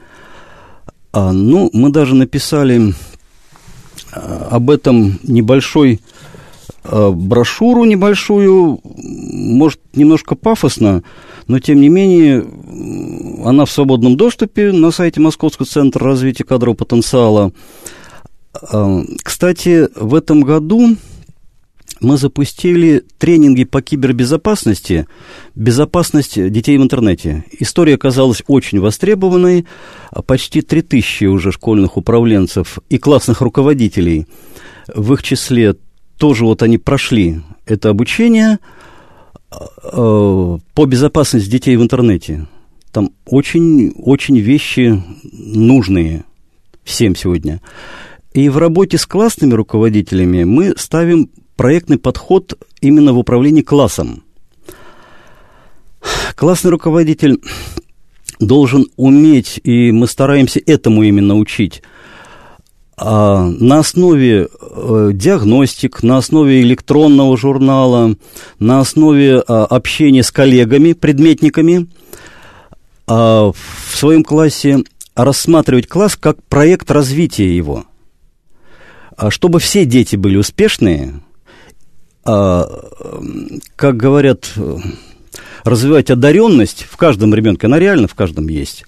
А, 1.19 1.33
ну, 1.33 1.69
мы 1.73 1.91
даже 1.91 2.15
написали 2.15 2.95
а, 4.13 4.51
об 4.53 4.71
этом 4.71 5.19
небольшой 5.25 6.01
а, 6.85 7.11
брошюру 7.11 7.85
небольшую, 7.85 8.81
может, 8.85 9.81
немножко 9.95 10.37
пафосно, 10.37 11.03
но, 11.49 11.59
тем 11.59 11.81
не 11.81 11.89
менее, 11.89 12.47
она 13.45 13.65
в 13.65 13.71
свободном 13.73 14.17
доступе 14.17 14.71
на 14.71 14.93
сайте 14.93 15.19
Московского 15.19 15.67
центра 15.67 16.05
развития 16.05 16.45
кадрового 16.45 16.77
потенциала. 16.77 17.51
А, 18.53 19.03
кстати, 19.25 19.89
в 19.97 20.15
этом 20.15 20.43
году 20.43 20.95
мы 22.01 22.17
запустили 22.17 23.05
тренинги 23.19 23.65
по 23.65 23.83
кибербезопасности, 23.83 25.07
безопасность 25.55 26.51
детей 26.51 26.79
в 26.79 26.83
интернете. 26.83 27.45
История 27.59 27.95
оказалась 27.95 28.43
очень 28.47 28.81
востребованной. 28.81 29.67
Почти 30.27 30.63
3000 30.63 31.25
уже 31.25 31.53
школьных 31.53 31.97
управленцев 31.97 32.79
и 32.89 32.99
классных 32.99 33.41
руководителей, 33.41 34.27
в 34.95 35.13
их 35.15 35.23
числе 35.23 35.77
тоже 36.17 36.45
вот 36.45 36.63
они 36.63 36.79
прошли 36.79 37.41
это 37.67 37.91
обучение 37.91 38.59
э, 39.51 39.59
по 39.93 40.87
безопасности 40.87 41.49
детей 41.49 41.77
в 41.77 41.83
интернете. 41.83 42.47
Там 42.93 43.11
очень, 43.27 43.93
очень 43.97 44.39
вещи 44.39 45.03
нужные 45.33 46.25
всем 46.85 47.15
сегодня. 47.15 47.61
И 48.33 48.49
в 48.49 48.59
работе 48.59 48.99
с 48.99 49.07
классными 49.07 49.55
руководителями 49.55 50.45
мы 50.45 50.75
ставим 50.77 51.31
проектный 51.59 51.99
подход 51.99 52.55
именно 52.81 53.13
в 53.13 53.19
управлении 53.19 53.63
классом. 53.63 54.23
Классный 56.37 56.71
руководитель 56.71 57.43
должен 58.39 58.87
уметь, 58.97 59.61
и 59.65 59.91
мы 59.91 60.07
стараемся 60.07 60.61
этому 60.65 61.03
именно 61.03 61.37
учить, 61.37 61.83
а, 62.97 63.43
на 63.43 63.81
основе 63.81 64.49
э, 64.49 65.11
диагностик, 65.13 66.05
на 66.05 66.19
основе 66.19 66.63
электронного 66.63 67.37
журнала, 67.37 68.15
на 68.61 68.79
основе 68.79 69.41
а, 69.41 69.65
общения 69.65 70.23
с 70.23 70.31
коллегами, 70.31 70.93
предметниками, 70.93 71.89
а, 73.09 73.51
в 73.53 73.97
своем 73.97 74.23
классе 74.23 74.85
рассматривать 75.17 75.89
класс 75.89 76.17
как 76.17 76.41
проект 76.45 76.91
развития 76.93 77.55
его. 77.55 77.85
Чтобы 79.31 79.59
все 79.59 79.85
дети 79.85 80.15
были 80.15 80.37
успешные, 80.37 81.21
как 82.25 83.97
говорят, 83.97 84.53
развивать 85.65 86.11
одаренность 86.11 86.87
в 86.89 86.97
каждом 86.97 87.35
ребенке, 87.35 87.67
она 87.67 87.79
реально 87.79 88.09
в 88.09 88.15
каждом 88.15 88.49
есть. 88.49 88.85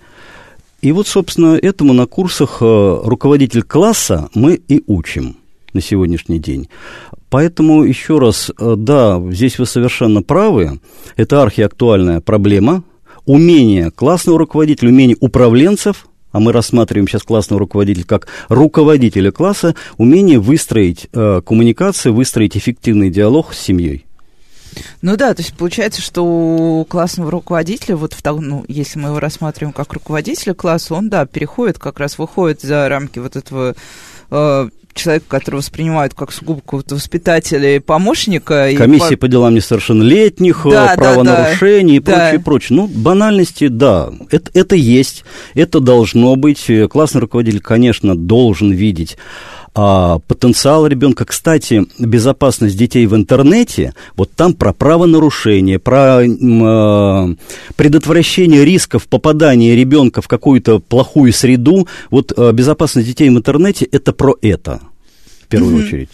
И 0.82 0.92
вот, 0.92 1.06
собственно, 1.06 1.58
этому 1.60 1.92
на 1.92 2.06
курсах 2.06 2.58
э, 2.60 3.00
руководитель 3.04 3.62
класса 3.62 4.30
мы 4.34 4.54
и 4.54 4.82
учим 4.86 5.36
на 5.74 5.82
сегодняшний 5.82 6.38
день. 6.38 6.68
Поэтому 7.28 7.84
еще 7.84 8.18
раз, 8.18 8.50
э, 8.58 8.74
да, 8.76 9.20
здесь 9.30 9.58
вы 9.58 9.66
совершенно 9.66 10.22
правы, 10.22 10.80
это 11.16 11.42
архиактуальная 11.42 12.20
проблема. 12.20 12.82
Умение 13.26 13.90
классного 13.90 14.38
руководителя, 14.38 14.88
умение 14.88 15.16
управленцев 15.20 16.06
а 16.32 16.40
мы 16.40 16.52
рассматриваем 16.52 17.08
сейчас 17.08 17.22
классного 17.22 17.60
руководителя 17.60 18.04
как 18.04 18.26
руководителя 18.48 19.30
класса, 19.30 19.74
умение 19.98 20.38
выстроить 20.38 21.08
э, 21.12 21.42
коммуникацию, 21.44 22.14
выстроить 22.14 22.56
эффективный 22.56 23.10
диалог 23.10 23.54
с 23.54 23.58
семьей. 23.58 24.06
Ну 25.02 25.16
да, 25.16 25.34
то 25.34 25.42
есть 25.42 25.54
получается, 25.54 26.00
что 26.00 26.22
у 26.24 26.84
классного 26.84 27.30
руководителя, 27.30 27.96
вот 27.96 28.12
в, 28.12 28.40
ну, 28.40 28.64
если 28.68 28.98
мы 28.98 29.08
его 29.08 29.18
рассматриваем 29.18 29.72
как 29.72 29.92
руководителя 29.92 30.54
класса, 30.54 30.94
он, 30.94 31.08
да, 31.08 31.26
переходит, 31.26 31.78
как 31.78 31.98
раз 31.98 32.18
выходит 32.18 32.60
за 32.60 32.88
рамки 32.88 33.18
вот 33.18 33.36
этого 33.36 33.74
э, 34.30 34.68
человека, 34.94 35.26
которого 35.28 35.60
воспринимают 35.60 36.14
как 36.14 36.32
сугубо 36.32 36.60
какого-то 36.60 36.96
воспитателя 36.96 37.76
и 37.76 37.78
помощника. 37.78 38.70
Комиссия 38.76 39.14
и... 39.14 39.16
по 39.16 39.28
делам 39.28 39.54
несовершеннолетних, 39.54 40.66
да, 40.70 40.94
правонарушений 40.96 42.00
да, 42.00 42.12
да, 42.12 42.30
и 42.30 42.38
прочее, 42.38 42.38
да. 42.38 42.44
прочее. 42.44 42.76
Ну, 42.76 42.86
банальности, 42.88 43.68
да, 43.68 44.10
это, 44.30 44.50
это 44.54 44.76
есть, 44.76 45.24
это 45.54 45.80
должно 45.80 46.36
быть. 46.36 46.70
Классный 46.90 47.20
руководитель, 47.20 47.60
конечно, 47.60 48.14
должен 48.14 48.72
видеть 48.72 49.16
а, 49.72 50.18
потенциал 50.20 50.86
ребенка. 50.86 51.24
Кстати, 51.24 51.86
безопасность 51.98 52.76
детей 52.76 53.06
в 53.06 53.14
интернете, 53.14 53.94
вот 54.16 54.32
там 54.32 54.54
про 54.54 54.72
правонарушение, 54.72 55.78
про 55.78 56.24
э, 56.24 57.34
предотвращение 57.76 58.64
рисков 58.64 59.06
попадания 59.06 59.76
ребенка 59.76 60.22
в 60.22 60.28
какую-то 60.28 60.80
плохую 60.80 61.32
среду, 61.32 61.86
вот 62.10 62.32
э, 62.36 62.52
безопасность 62.52 63.06
детей 63.06 63.30
в 63.30 63.36
интернете 63.36 63.84
это 63.84 64.12
про 64.12 64.34
это 64.42 64.80
в 65.44 65.46
первую 65.46 65.76
mm-hmm. 65.76 65.86
очередь. 65.86 66.10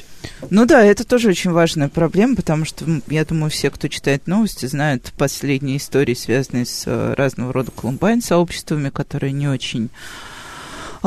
Ну 0.50 0.66
да, 0.66 0.84
это 0.84 1.04
тоже 1.04 1.28
очень 1.28 1.50
важная 1.50 1.88
проблема, 1.88 2.36
потому 2.36 2.64
что, 2.64 2.84
я 3.08 3.24
думаю, 3.24 3.50
все, 3.50 3.70
кто 3.70 3.88
читает 3.88 4.26
новости, 4.26 4.66
знают 4.66 5.12
последние 5.16 5.78
истории, 5.78 6.14
связанные 6.14 6.66
с 6.66 6.84
э, 6.86 7.14
разного 7.16 7.52
рода 7.52 7.70
колумбайн-сообществами, 7.70 8.90
которые 8.90 9.32
не 9.32 9.48
очень 9.48 9.88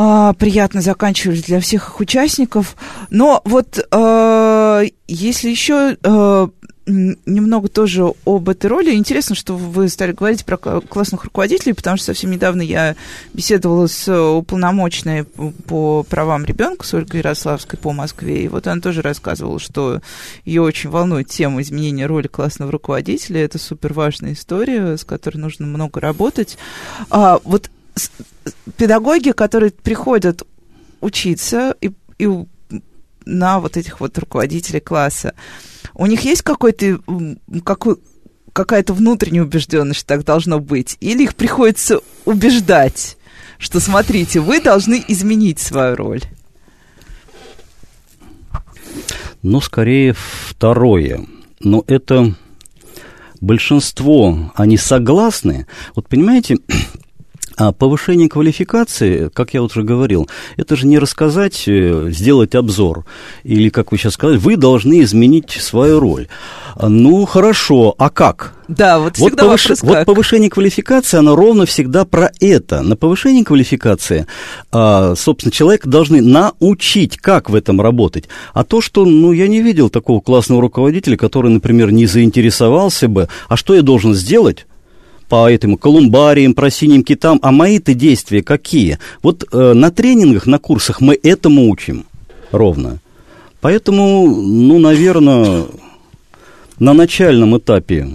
а, 0.01 0.31
приятно 0.31 0.81
заканчивались 0.81 1.43
для 1.43 1.59
всех 1.59 1.89
их 1.89 1.99
участников. 1.99 2.77
Но 3.09 3.41
вот 3.43 3.85
а, 3.91 4.83
если 5.09 5.49
еще 5.49 5.97
а, 6.03 6.49
немного 6.85 7.67
тоже 7.67 8.13
об 8.25 8.47
этой 8.47 8.67
роли. 8.67 8.95
Интересно, 8.95 9.35
что 9.35 9.57
вы 9.57 9.89
стали 9.89 10.13
говорить 10.13 10.45
про 10.45 10.55
классных 10.55 11.25
руководителей, 11.25 11.73
потому 11.73 11.97
что 11.97 12.07
совсем 12.07 12.31
недавно 12.31 12.61
я 12.61 12.95
беседовала 13.33 13.87
с 13.87 14.09
уполномоченной 14.09 15.25
по 15.25 16.03
правам 16.03 16.45
ребенка, 16.45 16.87
с 16.87 16.93
Ольгой 16.93 17.19
Ярославской 17.19 17.77
по 17.77 17.91
Москве, 17.91 18.45
и 18.45 18.47
вот 18.47 18.67
она 18.67 18.81
тоже 18.81 19.01
рассказывала, 19.01 19.59
что 19.59 20.01
ее 20.45 20.61
очень 20.61 20.89
волнует 20.89 21.27
тема 21.27 21.61
изменения 21.61 22.05
роли 22.05 22.27
классного 22.27 22.71
руководителя. 22.71 23.43
Это 23.43 23.59
супер 23.59 23.91
важная 23.91 24.31
история, 24.31 24.97
с 24.97 25.03
которой 25.03 25.37
нужно 25.37 25.65
много 25.65 25.99
работать. 25.99 26.57
А, 27.09 27.39
вот 27.43 27.69
педагоги, 28.77 29.31
которые 29.31 29.71
приходят 29.71 30.43
учиться 31.01 31.75
и, 31.81 31.91
и 32.17 32.29
на 33.25 33.59
вот 33.59 33.77
этих 33.77 33.99
вот 33.99 34.17
руководителей 34.17 34.79
класса, 34.79 35.33
у 35.93 36.05
них 36.05 36.21
есть 36.21 36.41
какой-то 36.41 36.99
какой, 37.63 37.97
какая-то 38.53 38.93
внутренняя 38.93 39.43
убежденность, 39.43 39.99
что 39.99 40.07
так 40.07 40.25
должно 40.25 40.59
быть? 40.59 40.97
Или 40.99 41.23
их 41.23 41.35
приходится 41.35 41.99
убеждать, 42.25 43.17
что 43.57 43.79
смотрите, 43.79 44.39
вы 44.39 44.61
должны 44.61 45.03
изменить 45.07 45.59
свою 45.59 45.95
роль? 45.95 46.21
Ну, 49.41 49.61
скорее 49.61 50.15
второе. 50.47 51.25
Но 51.59 51.83
это 51.87 52.35
большинство, 53.41 54.51
они 54.55 54.77
согласны. 54.77 55.65
Вот 55.95 56.07
понимаете, 56.07 56.57
А 57.59 57.73
повышение 57.73 58.29
квалификации, 58.29 59.29
как 59.33 59.53
я 59.53 59.61
уже 59.61 59.83
говорил, 59.83 60.29
это 60.55 60.77
же 60.77 60.87
не 60.87 60.97
рассказать, 60.97 61.65
э, 61.67 62.07
сделать 62.09 62.55
обзор. 62.55 63.03
Или, 63.43 63.67
как 63.67 63.91
вы 63.91 63.97
сейчас 63.97 64.13
сказали, 64.13 64.37
вы 64.37 64.55
должны 64.55 65.01
изменить 65.01 65.51
свою 65.51 65.99
роль. 65.99 66.29
Ну, 66.81 67.25
хорошо, 67.25 67.95
а 67.97 68.09
как? 68.09 68.53
Да, 68.69 68.99
вот 68.99 69.17
всегда 69.17 69.43
вот, 69.43 69.49
повыш... 69.49 69.63
вопрос, 69.63 69.79
как? 69.81 69.89
вот 69.89 70.05
повышение 70.05 70.49
квалификации, 70.49 71.17
оно 71.17 71.35
ровно 71.35 71.65
всегда 71.65 72.05
про 72.05 72.31
это. 72.39 72.81
На 72.81 72.95
повышение 72.95 73.43
квалификации, 73.43 74.25
а, 74.71 75.15
собственно, 75.17 75.51
человека 75.51 75.89
должны 75.89 76.21
научить, 76.21 77.17
как 77.17 77.49
в 77.49 77.55
этом 77.55 77.81
работать. 77.81 78.29
А 78.53 78.63
то, 78.63 78.79
что, 78.79 79.03
ну, 79.03 79.33
я 79.33 79.49
не 79.49 79.61
видел 79.61 79.89
такого 79.89 80.21
классного 80.21 80.61
руководителя, 80.61 81.17
который, 81.17 81.51
например, 81.51 81.91
не 81.91 82.05
заинтересовался 82.05 83.09
бы, 83.09 83.27
а 83.49 83.57
что 83.57 83.75
я 83.75 83.81
должен 83.81 84.13
сделать? 84.13 84.65
По 85.29 85.49
этому 85.49 85.77
колумбариям, 85.77 86.53
про 86.53 86.69
синим 86.69 87.03
китам, 87.03 87.39
а 87.43 87.51
мои-то 87.51 87.93
действия 87.93 88.43
какие? 88.43 88.97
Вот 89.21 89.45
э, 89.51 89.73
на 89.73 89.91
тренингах, 89.91 90.47
на 90.47 90.57
курсах 90.57 90.99
мы 90.99 91.17
этому 91.21 91.69
учим 91.69 92.05
ровно. 92.51 92.97
Поэтому, 93.61 94.27
ну, 94.27 94.79
наверное, 94.79 95.65
на 96.79 96.93
начальном 96.93 97.57
этапе, 97.57 98.09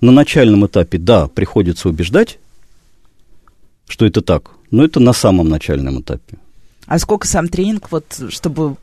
на 0.00 0.12
начальном 0.12 0.66
этапе, 0.66 0.98
да, 0.98 1.28
приходится 1.28 1.88
убеждать, 1.88 2.38
что 3.88 4.04
это 4.04 4.20
так, 4.20 4.50
но 4.70 4.84
это 4.84 5.00
на 5.00 5.12
самом 5.12 5.48
начальном 5.48 6.00
этапе. 6.00 6.38
А 6.86 6.98
сколько 6.98 7.26
сам 7.26 7.48
тренинг, 7.48 7.90
вот, 7.90 8.04
чтобы 8.28 8.76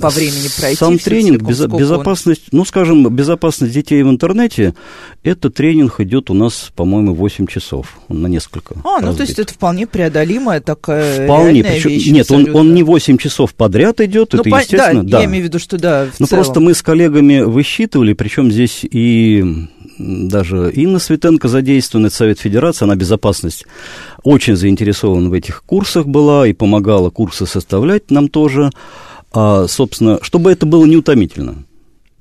по 0.00 0.10
времени 0.10 0.48
пройти? 0.58 0.76
Сам 0.76 0.98
тренинг, 0.98 1.42
без, 1.42 1.60
безопасность, 1.66 2.44
он... 2.52 2.58
ну, 2.58 2.64
скажем, 2.64 3.08
безопасность 3.08 3.72
детей 3.72 4.02
в 4.02 4.08
интернете, 4.08 4.74
это 5.22 5.50
тренинг 5.50 6.00
идет 6.00 6.30
у 6.30 6.34
нас, 6.34 6.70
по-моему, 6.74 7.14
8 7.14 7.46
часов 7.46 7.98
на 8.08 8.26
несколько. 8.26 8.76
А, 8.84 9.00
ну, 9.00 9.14
то 9.14 9.22
есть 9.22 9.38
это 9.38 9.52
вполне 9.52 9.86
преодолимая 9.86 10.60
такая 10.60 11.26
Вполне, 11.26 11.64
причем, 11.64 11.90
вещь, 11.90 12.06
нет, 12.08 12.30
он, 12.30 12.54
он 12.54 12.74
не 12.74 12.82
8 12.82 13.18
часов 13.18 13.54
подряд 13.54 14.00
идет, 14.00 14.32
ну, 14.32 14.40
это 14.40 14.50
по... 14.50 14.60
естественно, 14.60 15.02
да, 15.02 15.10
да. 15.10 15.18
я 15.20 15.24
имею 15.26 15.44
в 15.44 15.48
виду, 15.48 15.58
что 15.58 15.78
да, 15.78 16.08
Ну, 16.18 16.26
просто 16.26 16.60
мы 16.60 16.74
с 16.74 16.82
коллегами 16.82 17.40
высчитывали, 17.40 18.12
причем 18.12 18.50
здесь 18.50 18.80
и 18.82 19.68
даже 19.98 20.72
Инна 20.72 20.98
Светенко 20.98 21.48
задействована, 21.48 22.10
Совет 22.10 22.40
Федерации, 22.40 22.84
она 22.84 22.96
безопасность 22.96 23.66
очень 24.22 24.56
заинтересована 24.56 25.28
в 25.28 25.32
этих 25.32 25.62
курсах 25.64 26.06
была 26.06 26.46
и 26.46 26.52
помогала 26.52 27.10
курсы 27.10 27.46
составлять 27.46 28.10
нам 28.10 28.28
тоже 28.28 28.70
а, 29.34 29.66
собственно, 29.66 30.20
чтобы 30.22 30.52
это 30.52 30.64
было 30.64 30.86
неутомительно. 30.86 31.64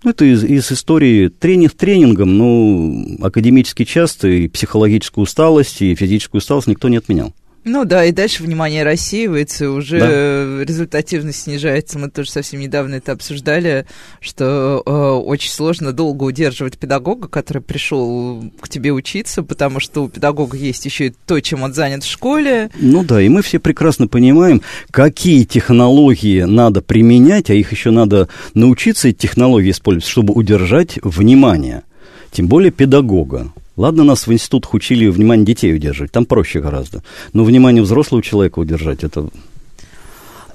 Ну, 0.03 0.09
это 0.09 0.25
из, 0.25 0.43
из 0.43 0.69
истории 0.71 1.29
тренинг 1.29 1.73
тренингом, 1.73 2.37
ну, 2.37 3.17
академически 3.21 3.85
часто 3.85 4.27
и 4.27 4.47
психологическую 4.49 5.23
усталость, 5.23 5.81
и 5.81 5.95
физическую 5.95 6.39
усталость 6.39 6.67
никто 6.67 6.89
не 6.89 6.97
отменял. 6.97 7.33
Ну 7.65 7.85
да, 7.85 8.03
и 8.03 8.11
дальше 8.11 8.43
внимание 8.43 8.83
рассеивается, 8.83 9.71
уже 9.71 9.99
да. 9.99 10.63
результативность 10.63 11.43
снижается. 11.43 11.97
Мы 11.97 12.09
тоже 12.09 12.29
совсем 12.29 12.59
недавно 12.59 12.95
это 12.95 13.13
обсуждали, 13.13 13.85
что 14.19 14.83
э, 14.85 14.91
очень 14.91 15.49
сложно 15.49 15.93
долго 15.93 16.23
удерживать 16.23 16.77
педагога, 16.77 17.29
который 17.29 17.61
пришел 17.61 18.43
к 18.59 18.67
тебе 18.67 18.91
учиться, 18.91 19.43
потому 19.43 19.79
что 19.79 20.03
у 20.03 20.09
педагога 20.09 20.57
есть 20.57 20.85
еще 20.85 21.07
и 21.07 21.13
то, 21.25 21.39
чем 21.39 21.63
он 21.63 21.73
занят 21.73 22.03
в 22.03 22.09
школе. 22.09 22.69
Ну 22.79 23.03
да, 23.03 23.21
и 23.21 23.29
мы 23.29 23.41
все 23.41 23.59
прекрасно 23.59 24.07
понимаем, 24.07 24.61
какие 24.91 25.45
технологии 25.45 26.41
надо 26.41 26.81
применять, 26.81 27.49
а 27.49 27.53
их 27.53 27.71
еще 27.71 27.91
надо 27.91 28.27
научиться 28.53 29.07
эти 29.07 29.19
технологии 29.19 29.71
использовать, 29.71 30.09
чтобы 30.09 30.33
удержать 30.33 30.99
внимание, 31.01 31.83
тем 32.31 32.47
более 32.47 32.71
педагога. 32.71 33.53
Ладно, 33.75 34.03
нас 34.03 34.27
в 34.27 34.33
институтах 34.33 34.73
учили 34.73 35.07
внимание 35.07 35.45
детей 35.45 35.73
удерживать, 35.73 36.11
там 36.11 36.25
проще 36.25 36.59
гораздо. 36.59 37.03
Но 37.33 37.43
внимание 37.43 37.81
взрослого 37.81 38.21
человека 38.21 38.59
удержать, 38.59 39.03
это... 39.03 39.29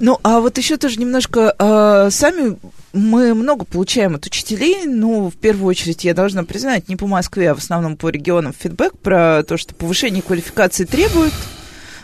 Ну, 0.00 0.20
а 0.22 0.40
вот 0.40 0.56
еще 0.58 0.76
тоже 0.76 1.00
немножко 1.00 1.56
э, 1.58 2.10
сами 2.12 2.56
мы 2.92 3.34
много 3.34 3.64
получаем 3.64 4.14
от 4.14 4.26
учителей, 4.26 4.86
ну, 4.86 5.28
в 5.28 5.34
первую 5.34 5.66
очередь, 5.68 6.04
я 6.04 6.14
должна 6.14 6.44
признать, 6.44 6.88
не 6.88 6.94
по 6.94 7.08
Москве, 7.08 7.50
а 7.50 7.54
в 7.54 7.58
основном 7.58 7.96
по 7.96 8.08
регионам 8.08 8.54
фидбэк 8.56 8.96
про 8.98 9.42
то, 9.42 9.56
что 9.56 9.74
повышение 9.74 10.22
квалификации 10.22 10.84
требует, 10.84 11.32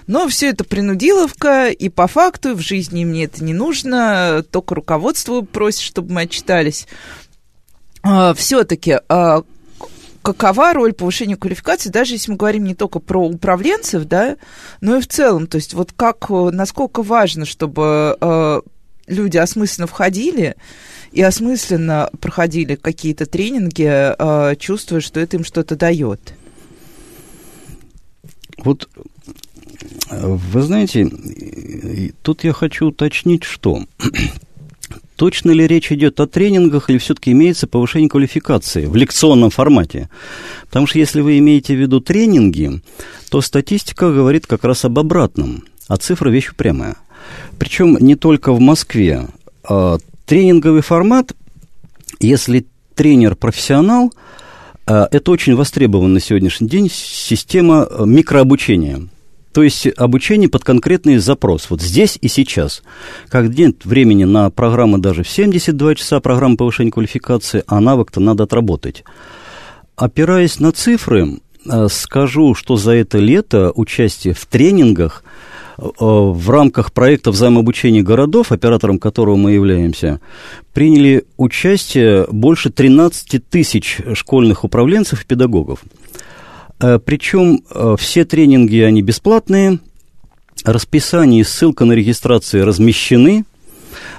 но 0.06 0.28
все 0.28 0.48
это 0.48 0.64
принудиловка, 0.64 1.68
и 1.68 1.88
по 1.88 2.06
факту 2.08 2.54
в 2.54 2.60
жизни 2.60 3.04
мне 3.04 3.24
это 3.24 3.42
не 3.42 3.54
нужно, 3.54 4.44
только 4.50 4.74
руководство 4.74 5.42
просит, 5.42 5.82
чтобы 5.82 6.12
мы 6.12 6.22
отчитались. 6.22 6.86
А, 8.02 8.34
все-таки 8.34 8.98
а, 9.08 9.42
какова 10.24 10.72
роль 10.72 10.94
повышения 10.94 11.36
квалификации, 11.36 11.90
даже 11.90 12.14
если 12.14 12.30
мы 12.32 12.38
говорим 12.38 12.64
не 12.64 12.74
только 12.74 12.98
про 12.98 13.28
управленцев, 13.28 14.04
да, 14.06 14.36
но 14.80 14.96
и 14.96 15.00
в 15.00 15.06
целом. 15.06 15.46
То 15.46 15.56
есть 15.56 15.74
вот 15.74 15.92
как, 15.92 16.30
э, 16.30 16.50
насколько 16.50 17.02
важно, 17.02 17.44
чтобы 17.44 18.16
э, 18.18 18.60
люди 19.06 19.36
осмысленно 19.36 19.86
входили 19.86 20.56
и 21.12 21.20
осмысленно 21.22 22.10
проходили 22.20 22.74
какие-то 22.74 23.26
тренинги, 23.26 23.86
э, 23.86 24.56
чувствуя, 24.56 25.00
что 25.00 25.20
это 25.20 25.36
им 25.36 25.44
что-то 25.44 25.76
дает. 25.76 26.32
Вот 28.58 28.88
вы 30.10 30.62
знаете, 30.62 31.10
тут 32.22 32.44
я 32.44 32.52
хочу 32.52 32.86
уточнить, 32.86 33.44
что 33.44 33.84
Точно 35.16 35.50
ли 35.50 35.66
речь 35.66 35.92
идет 35.92 36.18
о 36.20 36.26
тренингах 36.26 36.90
или 36.90 36.98
все-таки 36.98 37.32
имеется 37.32 37.66
повышение 37.66 38.08
квалификации 38.08 38.86
в 38.86 38.96
лекционном 38.96 39.50
формате? 39.50 40.08
Потому 40.66 40.86
что 40.86 40.98
если 40.98 41.20
вы 41.20 41.38
имеете 41.38 41.74
в 41.74 41.80
виду 41.80 42.00
тренинги, 42.00 42.80
то 43.30 43.40
статистика 43.40 44.12
говорит 44.12 44.46
как 44.46 44.64
раз 44.64 44.84
об 44.84 44.98
обратном, 44.98 45.64
а 45.88 45.96
цифра 45.96 46.30
вещь 46.30 46.52
прямая. 46.54 46.96
Причем 47.58 47.96
не 48.00 48.16
только 48.16 48.52
в 48.52 48.60
Москве. 48.60 49.26
А 49.68 49.98
тренинговый 50.26 50.82
формат, 50.82 51.32
если 52.20 52.66
тренер 52.94 53.36
профессионал, 53.36 54.12
а, 54.86 55.08
это 55.10 55.30
очень 55.30 55.54
востребована 55.54 56.14
на 56.14 56.20
сегодняшний 56.20 56.68
день 56.68 56.90
система 56.90 57.88
микрообучения. 58.04 59.08
То 59.54 59.62
есть 59.62 59.86
обучение 59.96 60.48
под 60.48 60.64
конкретный 60.64 61.18
запрос, 61.18 61.70
вот 61.70 61.80
здесь 61.80 62.18
и 62.20 62.26
сейчас. 62.26 62.82
Как 63.28 63.56
нет 63.56 63.84
времени 63.84 64.24
на 64.24 64.50
программы 64.50 64.98
даже 64.98 65.22
в 65.22 65.28
72 65.28 65.94
часа, 65.94 66.18
программы 66.18 66.56
повышения 66.56 66.90
квалификации, 66.90 67.62
а 67.68 67.78
навык-то 67.78 68.18
надо 68.18 68.42
отработать. 68.44 69.04
Опираясь 69.94 70.58
на 70.58 70.72
цифры, 70.72 71.38
э, 71.70 71.86
скажу, 71.88 72.56
что 72.56 72.74
за 72.74 72.96
это 72.96 73.18
лето 73.18 73.70
участие 73.76 74.34
в 74.34 74.44
тренингах 74.46 75.22
э, 75.78 75.82
в 75.88 76.50
рамках 76.50 76.92
проекта 76.92 77.30
взаимообучения 77.30 78.02
городов, 78.02 78.50
оператором 78.50 78.98
которого 78.98 79.36
мы 79.36 79.52
являемся, 79.52 80.20
приняли 80.72 81.26
участие 81.36 82.26
больше 82.28 82.70
13 82.70 83.48
тысяч 83.48 84.00
школьных 84.14 84.64
управленцев 84.64 85.22
и 85.22 85.26
педагогов. 85.26 85.84
Э, 86.80 86.98
Причем 86.98 87.62
э, 87.70 87.96
все 87.98 88.24
тренинги, 88.24 88.78
они 88.78 89.02
бесплатные, 89.02 89.78
расписание 90.64 91.40
и 91.40 91.44
ссылка 91.44 91.84
на 91.84 91.92
регистрацию 91.92 92.64
размещены 92.64 93.44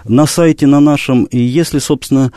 на 0.06 0.26
сайте 0.26 0.68
на 0.68 0.80
нашем, 0.80 1.24
и 1.26 1.38
если, 1.38 1.80
собственно, 1.80 2.32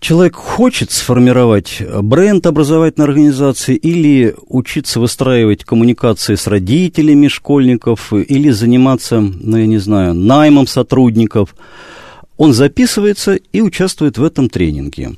человек 0.00 0.36
хочет 0.36 0.90
сформировать 0.90 1.82
бренд 2.02 2.46
образовательной 2.46 3.06
организации 3.06 3.76
или 3.76 4.34
учиться 4.48 5.00
выстраивать 5.00 5.64
коммуникации 5.64 6.34
с 6.34 6.46
родителями 6.46 7.28
школьников, 7.28 8.12
или 8.12 8.50
заниматься, 8.50 9.20
ну, 9.20 9.56
я 9.56 9.66
не 9.66 9.78
знаю, 9.78 10.14
наймом 10.14 10.66
сотрудников, 10.66 11.54
он 12.36 12.52
записывается 12.52 13.34
и 13.34 13.60
участвует 13.60 14.18
в 14.18 14.24
этом 14.24 14.48
тренинге. 14.48 15.16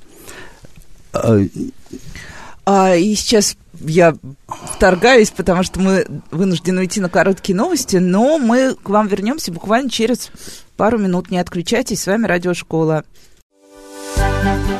А, 2.64 2.94
и 2.94 3.14
сейчас 3.14 3.56
я 3.80 4.14
вторгаюсь, 4.46 5.30
потому 5.30 5.62
что 5.62 5.80
мы 5.80 6.06
вынуждены 6.30 6.80
уйти 6.82 7.00
на 7.00 7.08
короткие 7.08 7.56
новости, 7.56 7.96
но 7.96 8.38
мы 8.38 8.74
к 8.74 8.88
вам 8.88 9.06
вернемся 9.06 9.52
буквально 9.52 9.90
через 9.90 10.30
пару 10.76 10.98
минут. 10.98 11.30
Не 11.30 11.38
отключайтесь, 11.38 12.02
с 12.02 12.06
вами 12.06 12.26
Радиошкола. 12.26 13.04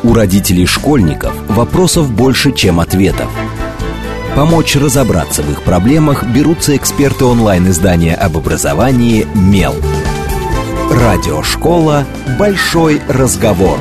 У 0.03 0.15
родителей 0.15 0.67
школьников 0.67 1.35
вопросов 1.49 2.11
больше, 2.11 2.53
чем 2.53 2.81
ответов. 2.81 3.31
Помочь 4.35 4.77
разобраться 4.77 5.43
в 5.43 5.51
их 5.51 5.63
проблемах 5.63 6.25
берутся 6.25 6.77
эксперты 6.77 7.25
онлайн-издания 7.25 8.15
об 8.15 8.37
образовании 8.37 9.27
«Мел». 9.35 9.75
Радиошкола 10.91 12.07
«Большой 12.39 13.03
разговор». 13.09 13.81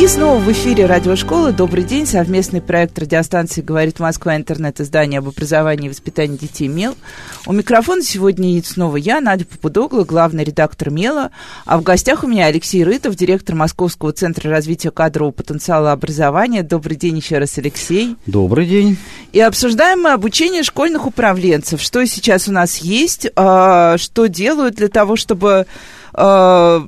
И 0.00 0.08
снова 0.08 0.38
в 0.38 0.50
эфире 0.50 0.86
радиошколы. 0.86 1.52
Добрый 1.52 1.84
день. 1.84 2.06
Совместный 2.06 2.62
проект 2.62 2.98
радиостанции 2.98 3.60
«Говорит 3.60 4.00
Москва. 4.00 4.34
Интернет. 4.34 4.80
Издание 4.80 5.18
об 5.18 5.28
образовании 5.28 5.88
и 5.88 5.90
воспитании 5.90 6.38
детей 6.38 6.68
МЕЛ». 6.68 6.96
У 7.44 7.52
микрофона 7.52 8.02
сегодня 8.02 8.64
снова 8.64 8.96
я, 8.96 9.20
Надя 9.20 9.44
Попудогла, 9.44 10.04
главный 10.04 10.42
редактор 10.42 10.88
МЕЛа. 10.88 11.32
А 11.66 11.76
в 11.76 11.82
гостях 11.82 12.24
у 12.24 12.28
меня 12.28 12.46
Алексей 12.46 12.82
Рытов, 12.82 13.14
директор 13.14 13.54
Московского 13.54 14.12
центра 14.12 14.50
развития 14.50 14.90
кадрового 14.90 15.32
потенциала 15.32 15.92
образования. 15.92 16.62
Добрый 16.62 16.96
день 16.96 17.18
еще 17.18 17.36
раз, 17.36 17.58
Алексей. 17.58 18.16
Добрый 18.24 18.64
день. 18.64 18.96
И 19.34 19.40
обсуждаем 19.40 20.00
мы 20.00 20.12
обучение 20.12 20.62
школьных 20.62 21.06
управленцев. 21.06 21.78
Что 21.82 22.06
сейчас 22.06 22.48
у 22.48 22.52
нас 22.52 22.78
есть, 22.78 23.28
а, 23.36 23.98
что 23.98 24.28
делают 24.28 24.76
для 24.76 24.88
того, 24.88 25.16
чтобы 25.16 25.66
а, 26.14 26.86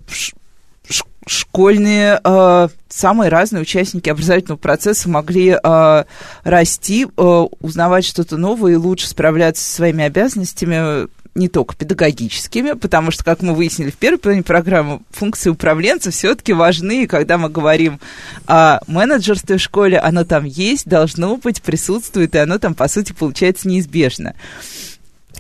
школьные 1.27 2.21
э, 2.23 2.69
самые 2.93 3.29
разные 3.29 3.63
участники 3.63 4.09
образовательного 4.09 4.59
процесса 4.59 5.09
могли 5.09 5.57
э, 5.63 6.05
расти, 6.45 7.07
э, 7.07 7.23
узнавать 7.61 8.05
что-то 8.05 8.37
новое 8.37 8.73
и 8.73 8.77
лучше 8.77 9.09
справляться 9.09 9.65
со 9.65 9.77
своими 9.77 10.05
обязанностями 10.05 11.09
не 11.35 11.49
только 11.49 11.75
педагогическими, 11.75 12.73
потому 12.73 13.11
что, 13.11 13.25
как 13.25 13.41
мы 13.41 13.55
выяснили 13.55 13.91
в 13.91 13.97
первой 13.97 14.19
половине 14.19 14.43
программы, 14.43 15.01
функции 15.11 15.49
управленца 15.49 16.11
все-таки 16.11 16.53
важны, 16.53 17.05
и 17.05 17.07
когда 17.07 17.39
мы 17.39 17.49
говорим 17.49 18.01
о 18.47 18.81
менеджерстве 18.87 19.57
в 19.57 19.63
школе, 19.63 19.99
оно 19.99 20.25
там 20.25 20.45
есть, 20.45 20.87
должно 20.87 21.37
быть, 21.39 21.63
присутствует, 21.63 22.35
и 22.35 22.39
оно 22.39 22.59
там, 22.59 22.75
по 22.75 22.87
сути, 22.87 23.13
получается 23.13 23.67
неизбежно. 23.67 24.35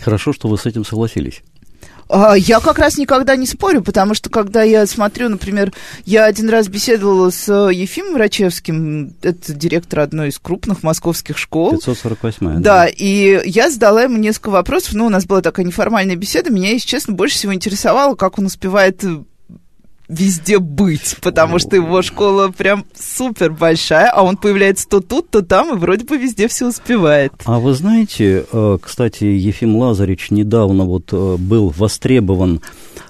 Хорошо, 0.01 0.33
что 0.33 0.49
вы 0.49 0.57
с 0.57 0.65
этим 0.65 0.85
согласились. 0.85 1.43
А, 2.12 2.35
я 2.37 2.61
как 2.61 2.79
раз 2.79 2.98
никогда 2.98 3.37
не 3.37 3.46
спорю, 3.46 3.83
потому 3.83 4.12
что 4.12 4.29
когда 4.29 4.62
я 4.62 4.87
смотрю, 4.87 5.31
например, 5.31 5.72
я 6.05 6.27
один 6.27 6.51
раз 6.51 6.68
беседовала 6.68 7.31
с 7.31 7.51
Ефимом 7.70 8.14
Врачевским, 8.14 9.14
это 9.22 9.55
директор 9.55 10.01
одной 10.01 10.29
из 10.29 10.38
крупных 10.38 10.83
московских 10.83 11.38
школ. 11.38 11.70
548 11.72 12.46
да. 12.57 12.61
Да, 12.61 12.87
и 12.87 13.40
я 13.48 13.70
задала 13.70 14.03
ему 14.03 14.18
несколько 14.18 14.51
вопросов, 14.51 14.92
ну, 14.92 15.07
у 15.07 15.09
нас 15.09 15.25
была 15.25 15.40
такая 15.40 15.64
неформальная 15.64 16.16
беседа, 16.16 16.51
меня, 16.51 16.72
если 16.72 16.87
честно, 16.87 17.14
больше 17.14 17.37
всего 17.37 17.55
интересовало, 17.55 18.14
как 18.14 18.38
он 18.38 18.44
успевает 18.44 19.03
везде 20.12 20.59
быть, 20.59 21.16
потому 21.22 21.59
что 21.59 21.77
его 21.77 22.03
школа 22.03 22.53
прям 22.57 22.85
супер 22.94 23.53
большая, 23.53 24.11
а 24.11 24.22
он 24.22 24.37
появляется 24.37 24.88
то 24.88 25.01
тут, 25.01 25.31
то 25.31 25.42
там, 25.42 25.75
и 25.75 25.79
вроде 25.79 26.05
бы 26.05 26.16
везде 26.16 26.48
все 26.48 26.68
успевает. 26.68 27.33
А 27.44 27.59
вы 27.59 27.72
знаете, 27.75 28.44
э, 28.53 28.79
кстати, 28.81 29.25
Ефим 29.25 29.77
Лазаревич 29.77 30.31
недавно 30.31 30.85
вот 30.85 31.12
э, 31.12 31.37
был 31.38 31.72
востребован 31.77 32.61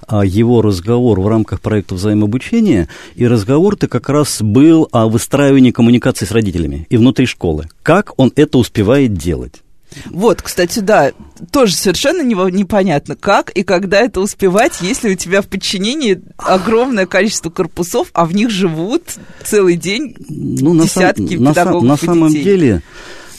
а, 0.07 0.25
его 0.25 0.63
разговор 0.63 1.21
в 1.21 1.27
рамках 1.27 1.61
проекта 1.61 1.95
взаимообучения, 1.95 2.89
и 3.15 3.27
разговор-то 3.27 3.89
как 3.89 4.09
раз 4.09 4.43
был 4.43 4.89
о 4.93 5.09
выстраивании 5.09 5.71
коммуникации 5.71 6.25
с 6.25 6.31
родителями 6.31 6.87
и 6.91 6.97
внутри 6.97 7.27
школы. 7.27 7.67
Как 7.83 8.13
он 8.19 8.33
это 8.37 8.59
успевает 8.59 9.15
делать? 9.15 9.63
Вот, 10.07 10.43
кстати, 10.43 10.81
да, 10.81 11.13
тоже 11.51 11.75
совершенно 11.75 12.23
непонятно, 12.23 13.17
как 13.17 13.51
и 13.51 13.63
когда 13.63 14.01
это 14.01 14.21
успевать, 14.21 14.81
если 14.81 15.13
у 15.13 15.17
тебя 15.17 15.43
в 15.43 15.49
подчинении 15.49 16.21
огромное 16.37 17.07
количество 17.07 17.51
корпусов, 17.51 18.09
а 18.13 18.27
в 18.27 18.35
них 18.35 18.51
живут 18.51 19.03
целый 19.45 19.77
день 19.77 20.15
ну, 20.29 20.81
десятки 20.83 21.37
на 21.37 21.53
педагогов 21.53 21.83
на, 21.83 21.89
на 21.89 21.97
самом 21.97 22.33
деле, 22.33 22.83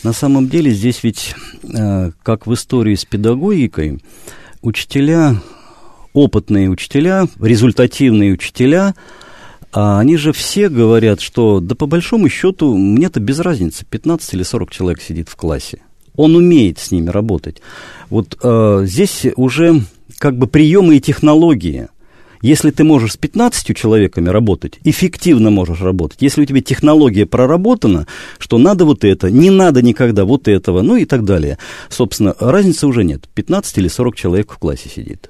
на 0.04 0.14
самом 0.14 0.50
деле 0.50 0.72
здесь 0.72 1.04
ведь, 1.04 1.34
э, 1.64 2.12
как 2.24 2.48
в 2.48 2.54
истории 2.54 2.96
с 2.96 3.06
педагогикой, 3.06 4.00
учителя, 4.62 5.42
опытные 6.14 6.70
учителя, 6.70 7.28
результативные 7.40 8.34
учителя, 8.34 8.96
а 9.72 10.00
они 10.00 10.18
же 10.18 10.34
все 10.34 10.70
говорят, 10.70 11.20
что 11.20 11.60
да 11.60 11.74
по 11.74 11.88
большому 11.88 12.30
счету 12.30 12.78
мне-то 12.78 13.20
без 13.20 13.40
разницы, 13.40 13.86
15 13.90 14.36
или 14.36 14.44
40 14.44 14.72
человек 14.72 15.02
сидит 15.02 15.30
в 15.30 15.36
классе 15.36 15.80
он 16.16 16.36
умеет 16.36 16.80
с 16.80 16.92
ними 16.92 17.10
работать. 17.10 17.62
Вот 18.10 18.38
э, 18.42 18.84
здесь 18.86 19.26
уже 19.36 19.82
как 20.18 20.38
бы 20.38 20.48
приемы 20.48 20.98
и 20.98 21.02
технологии. 21.02 21.88
Если 22.42 22.72
ты 22.72 22.84
можешь 22.84 23.14
с 23.14 23.18
15 23.18 23.76
человеками 23.76 24.28
работать, 24.28 24.74
эффективно 24.84 25.50
можешь 25.50 25.80
работать. 25.80 26.22
Если 26.22 26.42
у 26.42 26.46
тебя 26.46 26.62
технология 26.62 27.26
проработана, 27.26 28.06
что 28.38 28.58
надо 28.58 28.84
вот 28.84 29.06
это, 29.06 29.32
не 29.32 29.50
надо 29.50 29.82
никогда 29.82 30.26
вот 30.26 30.50
этого, 30.50 30.82
ну 30.82 30.98
и 30.98 31.06
так 31.06 31.24
далее. 31.24 31.58
Собственно, 31.90 32.36
разницы 32.38 32.86
уже 32.86 33.06
нет. 33.06 33.30
15 33.34 33.78
или 33.78 33.88
40 33.88 34.16
человек 34.16 34.52
в 34.52 34.58
классе 34.58 34.90
сидит. 34.94 35.30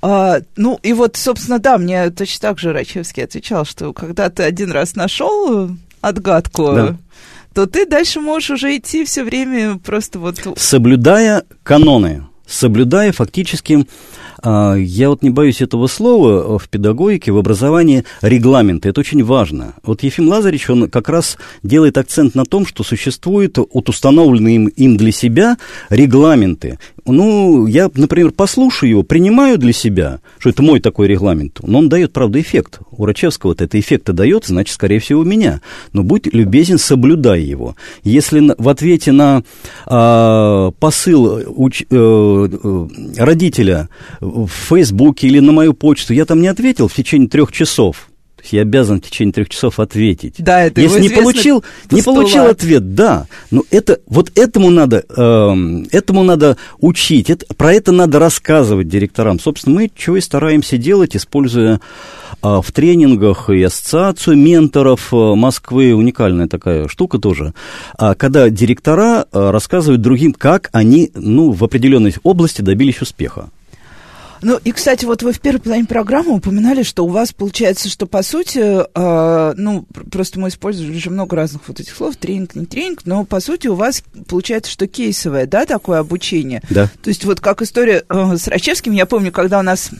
А, 0.00 0.38
ну, 0.56 0.80
и 0.82 0.94
вот, 0.94 1.16
собственно, 1.16 1.58
да, 1.58 1.76
мне 1.76 2.10
точно 2.10 2.48
так 2.48 2.58
же 2.58 2.72
Рачевский 2.72 3.24
отвечал, 3.24 3.66
что 3.66 3.92
когда 3.92 4.30
ты 4.30 4.44
один 4.44 4.72
раз 4.72 4.96
нашел 4.96 5.70
отгадку, 6.00 6.72
да 6.72 6.96
то 7.54 7.66
ты 7.66 7.86
дальше 7.86 8.20
можешь 8.20 8.50
уже 8.50 8.76
идти 8.76 9.04
все 9.04 9.24
время 9.24 9.78
просто 9.78 10.18
вот... 10.18 10.40
Соблюдая 10.56 11.44
каноны, 11.62 12.26
соблюдая 12.46 13.12
фактически 13.12 13.86
а, 14.42 14.74
я 14.74 15.08
вот 15.08 15.22
не 15.22 15.30
боюсь 15.30 15.62
этого 15.62 15.86
слова 15.86 16.58
в 16.58 16.68
педагогике, 16.68 17.30
в 17.30 17.38
образовании 17.38 18.04
регламенты. 18.20 18.88
Это 18.88 19.00
очень 19.00 19.24
важно. 19.24 19.74
Вот 19.84 20.02
Ефим 20.02 20.28
Лазаревич, 20.28 20.68
он 20.68 20.90
как 20.90 21.08
раз 21.08 21.38
делает 21.62 21.96
акцент 21.96 22.34
на 22.34 22.44
том, 22.44 22.66
что 22.66 22.82
существуют 22.82 23.58
вот 23.58 23.88
установленные 23.88 24.56
им, 24.56 24.66
им 24.66 24.96
для 24.96 25.12
себя 25.12 25.58
регламенты. 25.90 26.78
Ну, 27.04 27.66
я, 27.66 27.90
например, 27.94 28.30
послушаю 28.30 28.90
его, 28.90 29.02
принимаю 29.02 29.58
для 29.58 29.72
себя, 29.72 30.20
что 30.38 30.50
это 30.50 30.62
мой 30.62 30.78
такой 30.80 31.08
регламент, 31.08 31.58
но 31.62 31.78
он 31.80 31.88
дает, 31.88 32.12
правда, 32.12 32.40
эффект. 32.40 32.78
У 32.92 33.04
Рачевского-то 33.04 33.64
это 33.64 33.80
эффекта 33.80 34.12
дает, 34.12 34.46
значит, 34.46 34.74
скорее 34.74 35.00
всего, 35.00 35.22
у 35.22 35.24
меня. 35.24 35.60
Но 35.92 36.04
будь 36.04 36.32
любезен, 36.32 36.78
соблюдай 36.78 37.42
его. 37.42 37.74
Если 38.04 38.54
в 38.56 38.68
ответе 38.68 39.10
на 39.10 39.42
а, 39.86 40.70
посыл 40.78 41.42
уч, 41.46 41.82
э, 41.82 41.84
э, 41.90 42.88
родителя 43.16 43.88
в 44.20 44.46
Фейсбуке 44.46 45.26
или 45.26 45.40
на 45.40 45.52
мою 45.52 45.74
почту 45.74 46.14
я 46.14 46.24
там 46.24 46.40
не 46.40 46.48
ответил 46.48 46.86
в 46.86 46.94
течение 46.94 47.28
трех 47.28 47.50
часов, 47.50 48.11
то 48.42 48.44
есть 48.44 48.54
я 48.54 48.62
обязан 48.62 49.00
в 49.00 49.04
течение 49.04 49.32
трех 49.32 49.48
часов 49.48 49.78
ответить. 49.78 50.34
Да, 50.38 50.64
это 50.64 50.80
Если 50.80 51.00
не 51.00 51.10
получил, 51.10 51.62
не 51.92 52.02
получил 52.02 52.46
ответ, 52.46 52.92
да. 52.96 53.28
Но 53.52 53.62
это, 53.70 54.00
вот 54.08 54.36
этому 54.36 54.68
надо, 54.70 55.04
э, 55.08 55.84
этому 55.92 56.24
надо 56.24 56.56
учить, 56.80 57.30
это, 57.30 57.46
про 57.54 57.72
это 57.72 57.92
надо 57.92 58.18
рассказывать 58.18 58.88
директорам. 58.88 59.38
Собственно, 59.38 59.76
мы 59.76 59.92
чего 59.94 60.16
и 60.16 60.20
стараемся 60.20 60.76
делать, 60.76 61.14
используя 61.14 61.80
э, 62.42 62.60
в 62.60 62.72
тренингах 62.72 63.48
и 63.48 63.62
ассоциацию 63.62 64.36
менторов 64.36 65.14
э, 65.14 65.16
Москвы, 65.16 65.94
уникальная 65.94 66.48
такая 66.48 66.88
штука 66.88 67.18
тоже, 67.18 67.54
э, 67.96 68.14
когда 68.16 68.50
директора 68.50 69.26
э, 69.30 69.50
рассказывают 69.50 70.02
другим, 70.02 70.32
как 70.32 70.68
они 70.72 71.12
ну, 71.14 71.52
в 71.52 71.62
определенной 71.62 72.16
области 72.24 72.60
добились 72.60 73.02
успеха. 73.02 73.50
Ну, 74.42 74.58
и, 74.62 74.72
кстати, 74.72 75.04
вот 75.04 75.22
вы 75.22 75.32
в 75.32 75.40
первой 75.40 75.60
половине 75.60 75.86
программы 75.86 76.34
упоминали, 76.34 76.82
что 76.82 77.04
у 77.04 77.08
вас 77.08 77.32
получается, 77.32 77.88
что, 77.88 78.06
по 78.06 78.22
сути, 78.22 78.58
э, 78.58 79.54
ну, 79.56 79.86
просто 80.10 80.40
мы 80.40 80.48
использовали 80.48 80.96
уже 80.96 81.10
много 81.10 81.36
разных 81.36 81.62
вот 81.68 81.80
этих 81.80 81.94
слов, 81.94 82.16
тренинг, 82.16 82.54
не 82.54 82.66
тренинг, 82.66 83.02
но, 83.04 83.24
по 83.24 83.40
сути, 83.40 83.68
у 83.68 83.74
вас 83.74 84.02
получается, 84.28 84.70
что 84.70 84.86
кейсовое, 84.86 85.46
да, 85.46 85.64
такое 85.64 86.00
обучение? 86.00 86.62
Да. 86.70 86.90
То 87.02 87.08
есть 87.08 87.24
вот 87.24 87.40
как 87.40 87.62
история 87.62 88.04
э, 88.08 88.36
с 88.36 88.48
Рачевским, 88.48 88.92
я 88.92 89.06
помню, 89.06 89.30
когда 89.30 89.60
у 89.60 89.62
нас 89.62 89.90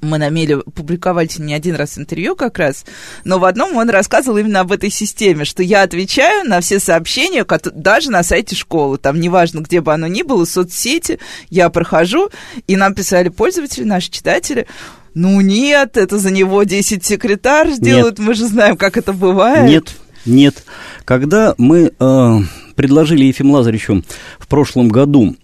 мы 0.00 0.18
намели 0.18 0.60
публиковать 0.74 1.38
не 1.38 1.54
один 1.54 1.76
раз 1.76 1.98
интервью 1.98 2.36
как 2.36 2.58
раз, 2.58 2.84
но 3.24 3.38
в 3.38 3.44
одном 3.44 3.76
он 3.76 3.90
рассказывал 3.90 4.38
именно 4.38 4.60
об 4.60 4.72
этой 4.72 4.90
системе, 4.90 5.44
что 5.44 5.62
я 5.62 5.82
отвечаю 5.82 6.48
на 6.48 6.60
все 6.60 6.80
сообщения, 6.80 7.44
даже 7.74 8.10
на 8.10 8.22
сайте 8.22 8.54
школы, 8.54 8.98
там 8.98 9.20
неважно, 9.20 9.60
где 9.60 9.80
бы 9.80 9.92
оно 9.92 10.06
ни 10.06 10.22
было, 10.22 10.44
соцсети, 10.44 11.18
я 11.50 11.68
прохожу, 11.70 12.30
и 12.66 12.76
нам 12.76 12.94
писали 12.94 13.28
пользователи, 13.28 13.84
наши 13.84 14.10
читатели, 14.10 14.66
ну 15.14 15.40
нет, 15.40 15.96
это 15.96 16.18
за 16.18 16.30
него 16.30 16.62
10 16.62 17.04
секретарь 17.04 17.70
сделают, 17.70 18.18
нет. 18.18 18.28
мы 18.28 18.34
же 18.34 18.46
знаем, 18.46 18.76
как 18.76 18.96
это 18.96 19.12
бывает. 19.12 19.68
Нет, 19.68 19.96
нет. 20.26 20.64
Когда 21.06 21.54
мы 21.56 21.92
э, 21.98 22.38
предложили 22.74 23.24
Ефим 23.24 23.50
Лазаревичу 23.50 24.04
в 24.38 24.46
прошлом 24.46 24.88
году 24.88 25.34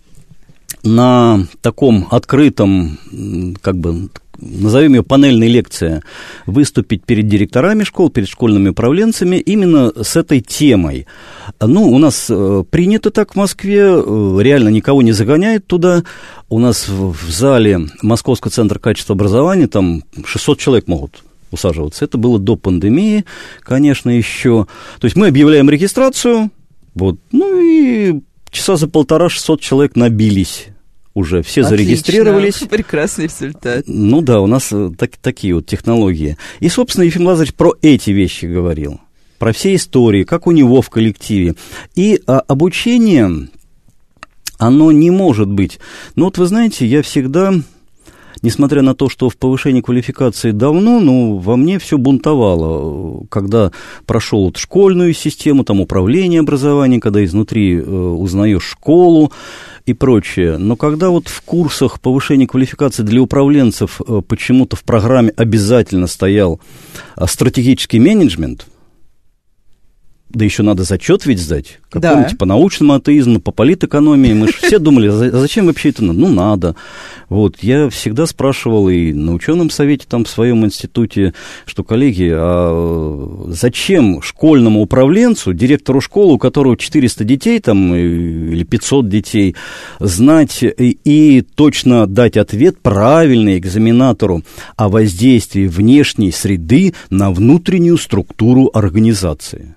на 0.84 1.46
таком 1.60 2.06
открытом, 2.10 2.98
как 3.62 3.78
бы, 3.78 4.10
назовем 4.42 4.94
ее 4.94 5.02
панельной 5.02 5.48
лекция, 5.48 6.02
выступить 6.46 7.04
перед 7.04 7.28
директорами 7.28 7.84
школ, 7.84 8.10
перед 8.10 8.28
школьными 8.28 8.70
управленцами 8.70 9.36
именно 9.36 9.92
с 10.00 10.16
этой 10.16 10.40
темой. 10.40 11.06
Ну, 11.60 11.88
у 11.88 11.98
нас 11.98 12.26
э, 12.28 12.64
принято 12.70 13.10
так 13.10 13.32
в 13.32 13.36
Москве, 13.36 13.80
э, 13.80 14.38
реально 14.40 14.68
никого 14.68 15.02
не 15.02 15.12
загоняет 15.12 15.66
туда. 15.66 16.02
У 16.48 16.58
нас 16.58 16.88
в 16.88 17.30
зале 17.30 17.88
Московского 18.02 18.50
центра 18.50 18.78
качества 18.78 19.14
образования 19.14 19.68
там 19.68 20.02
600 20.24 20.58
человек 20.58 20.88
могут 20.88 21.22
усаживаться. 21.50 22.04
Это 22.04 22.18
было 22.18 22.38
до 22.38 22.56
пандемии, 22.56 23.24
конечно, 23.60 24.10
еще. 24.10 24.66
То 24.98 25.04
есть 25.04 25.16
мы 25.16 25.28
объявляем 25.28 25.70
регистрацию, 25.70 26.50
вот, 26.94 27.18
ну 27.30 27.60
и 27.60 28.20
часа 28.50 28.76
за 28.76 28.88
полтора 28.88 29.28
600 29.28 29.60
человек 29.60 29.96
набились 29.96 30.68
уже 31.14 31.42
все 31.42 31.62
Отлично. 31.62 31.76
зарегистрировались. 31.76 32.54
Прекрасный 32.70 33.24
результат. 33.24 33.84
Ну 33.86 34.20
да, 34.22 34.40
у 34.40 34.46
нас 34.46 34.68
э, 34.72 34.90
так, 34.96 35.16
такие 35.16 35.54
вот 35.54 35.66
технологии. 35.66 36.36
И, 36.60 36.68
собственно, 36.68 37.04
Ефим 37.04 37.26
Лазаревич 37.26 37.54
про 37.54 37.74
эти 37.82 38.10
вещи 38.10 38.46
говорил. 38.46 39.00
Про 39.38 39.52
все 39.52 39.74
истории, 39.74 40.24
как 40.24 40.46
у 40.46 40.52
него 40.52 40.82
в 40.82 40.90
коллективе. 40.90 41.54
И 41.94 42.20
а, 42.26 42.40
обучение, 42.40 43.48
оно 44.58 44.92
не 44.92 45.10
может 45.10 45.48
быть. 45.48 45.80
Ну 46.14 46.26
вот 46.26 46.38
вы 46.38 46.46
знаете, 46.46 46.86
я 46.86 47.02
всегда 47.02 47.52
несмотря 48.40 48.82
на 48.82 48.94
то, 48.94 49.08
что 49.08 49.28
в 49.28 49.36
повышении 49.36 49.80
квалификации 49.80 50.52
давно, 50.52 51.00
ну, 51.00 51.36
во 51.38 51.56
мне 51.56 51.78
все 51.78 51.98
бунтовало. 51.98 53.24
Когда 53.28 53.70
прошел 54.06 54.44
вот 54.44 54.56
школьную 54.56 55.12
систему, 55.12 55.64
там 55.64 55.80
управление 55.80 56.40
образованием, 56.40 57.00
когда 57.00 57.24
изнутри 57.24 57.76
э, 57.76 57.82
узнаешь 57.82 58.64
школу 58.64 59.32
и 59.86 59.92
прочее. 59.94 60.58
Но 60.58 60.76
когда 60.76 61.10
вот 61.10 61.28
в 61.28 61.42
курсах 61.42 62.00
повышения 62.00 62.46
квалификации 62.46 63.02
для 63.02 63.20
управленцев 63.20 64.00
э, 64.06 64.22
почему-то 64.26 64.76
в 64.76 64.84
программе 64.84 65.32
обязательно 65.36 66.06
стоял 66.06 66.60
э, 67.16 67.26
стратегический 67.26 67.98
менеджмент, 67.98 68.66
да 70.34 70.44
еще 70.44 70.62
надо 70.62 70.84
зачет 70.84 71.26
ведь 71.26 71.40
сдать. 71.40 71.78
Какой-нибудь 71.90 72.32
да. 72.32 72.36
по 72.38 72.46
научному 72.46 72.94
атеизму, 72.94 73.40
по 73.40 73.52
политэкономии. 73.52 74.32
Мы 74.32 74.48
же 74.48 74.54
все 74.54 74.78
думали, 74.78 75.08
зачем 75.08 75.66
вообще 75.66 75.90
это 75.90 76.04
надо? 76.04 76.18
Ну, 76.18 76.28
надо. 76.28 76.76
Вот, 77.28 77.56
я 77.62 77.88
всегда 77.90 78.26
спрашивал 78.26 78.88
и 78.88 79.12
на 79.12 79.34
ученом 79.34 79.70
совете 79.70 80.06
там 80.08 80.24
в 80.24 80.28
своем 80.28 80.64
институте, 80.64 81.34
что, 81.66 81.84
коллеги, 81.84 82.30
а 82.32 83.46
зачем 83.48 84.22
школьному 84.22 84.80
управленцу, 84.80 85.52
директору 85.52 86.00
школы, 86.00 86.34
у 86.34 86.38
которого 86.38 86.76
400 86.76 87.24
детей 87.24 87.60
там 87.60 87.94
или 87.94 88.64
500 88.64 89.08
детей, 89.08 89.54
знать 90.00 90.62
и, 90.62 90.98
и 91.04 91.42
точно 91.42 92.06
дать 92.06 92.36
ответ 92.36 92.78
правильный 92.80 93.58
экзаменатору 93.58 94.42
о 94.76 94.88
воздействии 94.88 95.66
внешней 95.66 96.32
среды 96.32 96.94
на 97.10 97.30
внутреннюю 97.30 97.98
структуру 97.98 98.70
организации? 98.72 99.74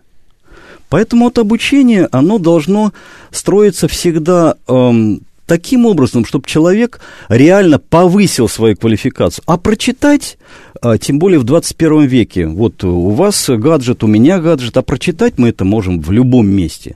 Поэтому 0.96 1.26
вот 1.26 1.38
обучение, 1.40 2.08
оно 2.14 2.38
должно 2.38 2.94
строиться 3.30 3.90
всегда 3.90 4.56
эм, 4.66 5.24
таким 5.46 5.86
образом, 5.86 6.24
чтобы 6.24 6.48
человек 6.48 7.02
реально 7.28 7.80
повысил 7.80 8.48
свою 8.48 8.78
квалификацию. 8.78 9.44
А 9.46 9.58
прочитать, 9.58 10.38
а, 10.82 10.98
тем 10.98 11.20
более 11.20 11.40
в 11.40 11.44
21 11.44 12.06
веке, 12.06 12.48
вот 12.48 12.82
у 12.86 13.10
вас 13.10 13.50
гаджет, 13.50 14.06
у 14.06 14.08
меня 14.08 14.40
гаджет, 14.40 14.78
а 14.78 14.84
прочитать 14.84 15.34
мы 15.38 15.50
это 15.50 15.66
можем 15.66 16.00
в 16.00 16.12
любом 16.12 16.48
месте. 16.48 16.96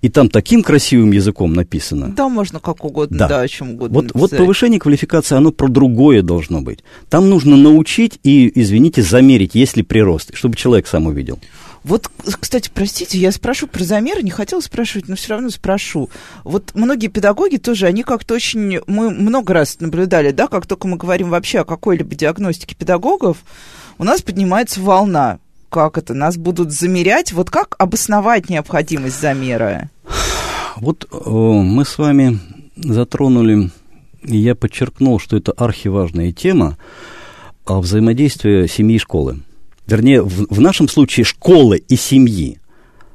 И 0.00 0.08
там 0.10 0.28
таким 0.28 0.62
красивым 0.62 1.10
языком 1.10 1.54
написано. 1.54 2.12
Да, 2.14 2.28
можно 2.28 2.60
как 2.60 2.84
угодно, 2.84 3.18
да, 3.18 3.26
да 3.26 3.40
о 3.40 3.48
чем 3.48 3.72
угодно. 3.72 4.00
Вот, 4.00 4.12
вот 4.14 4.30
повышение 4.30 4.78
квалификации, 4.78 5.34
оно 5.34 5.50
про 5.50 5.66
другое 5.66 6.22
должно 6.22 6.60
быть. 6.60 6.84
Там 7.08 7.28
нужно 7.28 7.56
научить 7.56 8.20
и, 8.22 8.52
извините, 8.54 9.02
замерить, 9.02 9.56
есть 9.56 9.76
ли 9.76 9.82
прирост, 9.82 10.30
чтобы 10.34 10.54
человек 10.54 10.86
сам 10.86 11.06
увидел. 11.06 11.40
Вот, 11.84 12.10
кстати, 12.40 12.70
простите, 12.72 13.18
я 13.18 13.30
спрошу 13.30 13.66
про 13.66 13.84
замеры, 13.84 14.22
не 14.22 14.30
хотела 14.30 14.60
спрашивать, 14.60 15.06
но 15.06 15.16
все 15.16 15.34
равно 15.34 15.50
спрошу. 15.50 16.08
Вот 16.42 16.72
многие 16.74 17.08
педагоги 17.08 17.58
тоже, 17.58 17.86
они 17.86 18.02
как-то 18.02 18.34
очень... 18.34 18.80
Мы 18.86 19.10
много 19.10 19.52
раз 19.52 19.78
наблюдали, 19.80 20.30
да, 20.30 20.46
как 20.46 20.66
только 20.66 20.88
мы 20.88 20.96
говорим 20.96 21.28
вообще 21.28 21.60
о 21.60 21.64
какой-либо 21.64 22.14
диагностике 22.14 22.74
педагогов, 22.74 23.44
у 23.98 24.04
нас 24.04 24.22
поднимается 24.22 24.80
волна. 24.80 25.38
Как 25.68 25.98
это? 25.98 26.14
Нас 26.14 26.38
будут 26.38 26.72
замерять? 26.72 27.32
Вот 27.32 27.50
как 27.50 27.74
обосновать 27.78 28.48
необходимость 28.48 29.20
замера? 29.20 29.90
Вот 30.76 31.06
э, 31.12 31.28
мы 31.28 31.84
с 31.84 31.98
вами 31.98 32.40
затронули, 32.76 33.70
и 34.22 34.38
я 34.38 34.54
подчеркнул, 34.54 35.20
что 35.20 35.36
это 35.36 35.52
архиважная 35.52 36.32
тема, 36.32 36.78
а 37.66 37.78
взаимодействие 37.80 38.68
семьи 38.68 38.96
и 38.96 38.98
школы 38.98 39.40
вернее, 39.86 40.22
в, 40.22 40.46
в 40.48 40.60
нашем 40.60 40.88
случае 40.88 41.24
школы 41.24 41.78
и 41.88 41.96
семьи. 41.96 42.58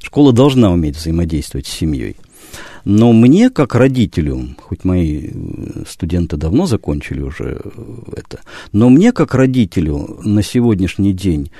Школа 0.02 0.32
должна 0.32 0.72
уметь 0.72 0.96
взаимодействовать 0.96 1.68
с 1.68 1.72
семьей. 1.72 2.16
Но 2.86 3.12
мне, 3.12 3.50
как 3.50 3.76
родителю, 3.76 4.56
хоть 4.58 4.84
мои 4.84 5.30
э, 5.32 5.84
студенты 5.88 6.38
давно 6.38 6.66
закончили 6.66 7.22
уже 7.22 7.62
э, 7.64 7.70
это, 8.16 8.40
но 8.72 8.90
мне, 8.90 9.12
как 9.12 9.36
родителю, 9.36 10.20
на 10.24 10.42
сегодняшний 10.42 11.14
день 11.14 11.52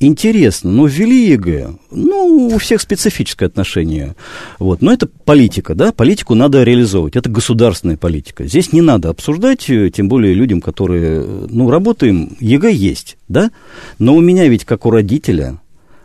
интересно, 0.00 0.70
но 0.70 0.86
ввели 0.86 1.28
ЕГЭ, 1.28 1.74
ну, 1.90 2.48
у 2.52 2.58
всех 2.58 2.80
специфическое 2.80 3.48
отношение, 3.48 4.16
вот, 4.58 4.82
но 4.82 4.92
это 4.92 5.06
политика, 5.06 5.74
да, 5.74 5.92
политику 5.92 6.34
надо 6.34 6.64
реализовывать, 6.64 7.16
это 7.16 7.28
государственная 7.28 7.96
политика. 7.96 8.46
Здесь 8.46 8.72
не 8.72 8.80
надо 8.80 9.10
обсуждать, 9.10 9.68
э, 9.68 9.90
тем 9.90 10.08
более 10.08 10.34
людям, 10.34 10.60
которые, 10.60 11.22
ну, 11.22 11.70
работаем, 11.70 12.36
ЕГЭ 12.40 12.72
есть, 12.72 13.18
да, 13.28 13.50
но 13.98 14.16
у 14.16 14.20
меня 14.20 14.48
ведь, 14.48 14.64
как 14.64 14.86
у 14.86 14.90
родителя, 14.90 15.60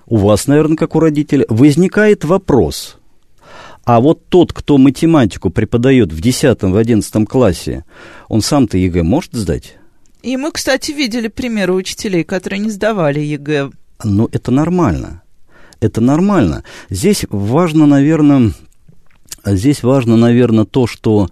у 0.05 0.17
вас, 0.17 0.45
наверное, 0.45 0.77
как 0.77 0.95
у 0.95 0.99
родителя, 0.99 1.45
возникает 1.49 2.25
вопрос, 2.25 2.97
а 3.85 4.01
вот 4.01 4.27
тот, 4.29 4.51
кто 4.51 4.77
математику 4.77 5.51
преподает 5.51 6.11
в 6.11 6.19
10 6.19 6.63
в 6.63 6.75
11 6.75 7.25
классе, 7.25 7.85
он 8.27 8.41
сам-то 8.41 8.77
ЕГЭ 8.77 9.03
может 9.03 9.33
сдать? 9.33 9.77
И 10.23 10.37
мы, 10.37 10.51
кстати, 10.51 10.91
видели 10.91 11.27
примеры 11.27 11.73
учителей, 11.73 12.23
которые 12.23 12.59
не 12.59 12.71
сдавали 12.71 13.19
ЕГЭ 13.19 13.69
но 14.03 14.29
это 14.31 14.51
нормально. 14.51 15.21
Это 15.81 16.01
нормально. 16.01 16.63
Здесь 16.89 17.25
важно, 17.29 17.85
наверное, 17.85 18.53
здесь 19.45 19.83
важно, 19.83 20.17
наверное, 20.17 20.65
то, 20.65 20.87
что 20.87 21.29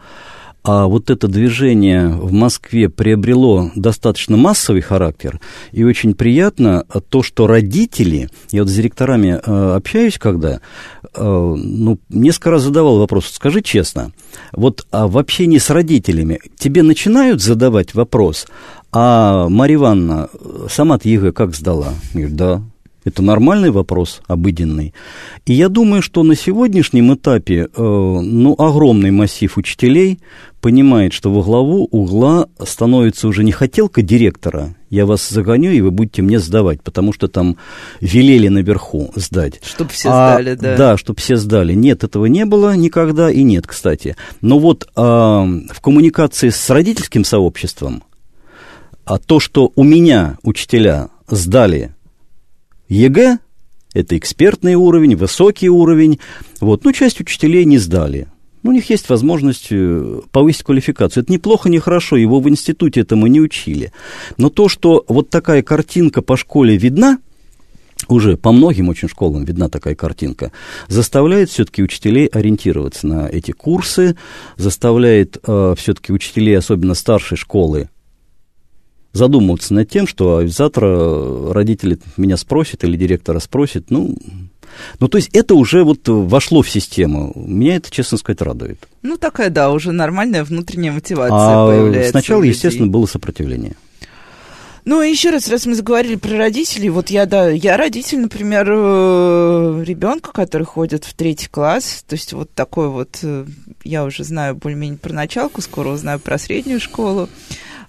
а 0.66 0.86
вот 0.88 1.10
это 1.10 1.28
движение 1.28 2.08
в 2.08 2.32
Москве 2.32 2.88
приобрело 2.88 3.72
достаточно 3.76 4.38
массовый 4.38 4.82
характер, 4.82 5.42
и 5.74 5.84
очень 5.84 6.14
приятно 6.14 6.86
то, 7.10 7.22
что 7.22 7.48
родители, 7.48 8.30
я 8.52 8.62
вот 8.62 8.70
с 8.70 8.74
директорами 8.74 9.42
э, 9.46 9.76
общаюсь, 9.76 10.18
когда, 10.18 10.62
э, 11.16 11.22
ну, 11.22 12.00
несколько 12.08 12.52
раз 12.52 12.62
задавал 12.62 12.98
вопрос, 12.98 13.26
скажи 13.26 13.62
честно, 13.62 14.14
вот 14.54 14.88
а 14.90 15.08
в 15.08 15.18
общении 15.18 15.58
с 15.58 15.70
родителями 15.70 16.40
тебе 16.58 16.82
начинают 16.82 17.42
задавать 17.42 17.94
вопрос, 17.94 18.48
а 18.94 19.50
Марья 19.50 19.76
Ивановна 19.76 20.30
сама-то 20.70 21.10
ЕГЭ 21.10 21.32
как 21.32 21.56
сдала? 21.56 21.94
Я 22.14 22.20
говорю, 22.20 22.36
да, 22.36 22.62
это 23.06 23.22
нормальный 23.22 23.70
вопрос, 23.70 24.22
обыденный. 24.28 24.94
И 25.46 25.54
я 25.54 25.68
думаю, 25.68 26.02
что 26.02 26.24
на 26.24 26.36
сегодняшнем 26.36 27.14
этапе 27.14 27.64
э, 27.66 27.68
ну, 27.76 28.56
огромный 28.58 29.12
массив 29.12 29.58
учителей 29.58 30.20
понимает, 30.62 31.12
что 31.12 31.34
во 31.34 31.44
главу 31.44 31.90
угла 31.92 32.48
становится 32.66 33.28
уже 33.28 33.44
не 33.44 33.52
хотелка 33.52 34.02
директора, 34.02 34.76
я 34.90 35.06
вас 35.06 35.28
загоню, 35.28 35.72
и 35.72 35.82
вы 35.82 35.92
будете 35.92 36.22
мне 36.22 36.40
сдавать, 36.40 36.82
потому 36.82 37.12
что 37.12 37.28
там 37.28 37.58
велели 38.00 38.48
наверху 38.48 39.12
сдать. 39.16 39.60
Чтобы 39.64 39.90
все 39.90 40.10
а, 40.10 40.36
сдали, 40.36 40.56
да. 40.56 40.78
Да, 40.78 40.98
чтобы 40.98 41.20
все 41.20 41.36
сдали. 41.36 41.74
Нет, 41.74 42.06
этого 42.06 42.28
не 42.28 42.46
было 42.46 42.74
никогда, 42.78 43.30
и 43.30 43.44
нет, 43.44 43.68
кстати. 43.68 44.16
Но 44.40 44.60
вот 44.60 44.88
э, 44.96 45.02
в 45.02 45.82
коммуникации 45.82 46.50
с 46.50 46.70
родительским 46.70 47.26
сообществом, 47.26 48.04
а 49.06 49.18
то, 49.18 49.40
что 49.40 49.72
у 49.76 49.84
меня 49.84 50.38
учителя 50.44 51.10
сдали 51.28 51.94
ЕГЭ, 52.90 53.40
это 53.94 54.18
экспертный 54.18 54.76
уровень, 54.76 55.16
высокий 55.16 55.70
уровень, 55.70 56.20
вот, 56.60 56.84
ну, 56.84 56.94
часть 56.94 57.20
учителей 57.20 57.66
не 57.66 57.78
сдали. 57.78 58.28
Ну, 58.64 58.72
у 58.72 58.74
них 58.74 58.90
есть 58.90 59.10
возможность 59.10 59.68
э, 59.72 60.22
повысить 60.32 60.64
квалификацию. 60.64 61.24
Это 61.24 61.34
неплохо, 61.34 61.70
не 61.70 61.80
хорошо, 61.80 62.16
его 62.16 62.40
в 62.40 62.48
институте 62.48 63.02
этому 63.02 63.28
не 63.28 63.42
учили. 63.42 63.92
Но 64.38 64.50
то, 64.50 64.70
что 64.70 65.04
вот 65.10 65.30
такая 65.30 65.62
картинка 65.64 66.22
по 66.22 66.38
школе 66.38 66.78
видна, 66.78 67.20
уже 68.08 68.38
по 68.38 68.52
многим 68.52 68.90
очень 68.90 69.10
школам 69.10 69.44
видна 69.44 69.70
такая 69.70 69.96
картинка, 69.96 70.54
заставляет 70.88 71.50
все-таки 71.50 71.84
учителей 71.84 72.28
ориентироваться 72.28 73.06
на 73.06 73.28
эти 73.28 73.52
курсы, 73.52 74.16
заставляет 74.56 75.38
э, 75.46 75.76
все-таки 75.78 76.14
учителей, 76.14 76.58
особенно 76.58 76.94
старшей 76.94 77.38
школы, 77.38 77.90
задумываться 79.14 79.74
над 79.74 79.90
тем, 79.90 80.08
что 80.08 80.46
завтра 80.48 81.54
родители 81.54 82.00
меня 82.18 82.36
спросят 82.36 82.84
или 82.84 82.98
директора 82.98 83.40
спросят, 83.40 83.86
ну, 83.90 84.18
ну, 85.00 85.08
то 85.08 85.18
есть 85.18 85.30
это 85.34 85.56
уже 85.56 85.84
вот 85.84 86.08
вошло 86.08 86.64
в 86.64 86.70
систему. 86.70 87.32
Меня 87.36 87.76
это, 87.76 87.92
честно 87.92 88.18
сказать, 88.18 88.42
радует. 88.42 88.88
Ну, 89.04 89.18
такая, 89.18 89.50
да, 89.50 89.72
уже 89.72 89.92
нормальная 89.92 90.44
внутренняя 90.44 90.92
мотивация 90.92 91.38
а 91.38 91.68
появляется. 91.68 92.12
Сначала, 92.12 92.44
естественно, 92.44 92.88
было 92.88 93.06
сопротивление. 93.06 93.76
Ну, 94.86 95.02
еще 95.02 95.30
раз, 95.30 95.48
раз 95.48 95.66
мы 95.66 95.76
заговорили 95.76 96.16
про 96.16 96.38
родителей, 96.38 96.90
вот 96.90 97.10
я, 97.10 97.26
да, 97.26 97.50
я 97.50 97.78
родитель, 97.78 98.20
например, 98.20 98.68
э, 98.70 99.84
ребенка, 99.86 100.34
который 100.34 100.64
ходит 100.64 101.06
в 101.06 101.14
третий 101.14 101.48
класс, 101.48 102.04
то 102.06 102.16
есть 102.16 102.34
вот 102.34 102.54
такой 102.54 102.90
вот, 102.90 103.20
э, 103.24 103.46
я 103.86 104.04
уже 104.04 104.26
знаю 104.26 104.56
более-менее 104.56 104.98
про 104.98 105.14
началку, 105.14 105.62
скоро 105.62 105.88
узнаю 105.88 106.20
про 106.20 106.38
среднюю 106.38 106.82
школу. 106.82 107.30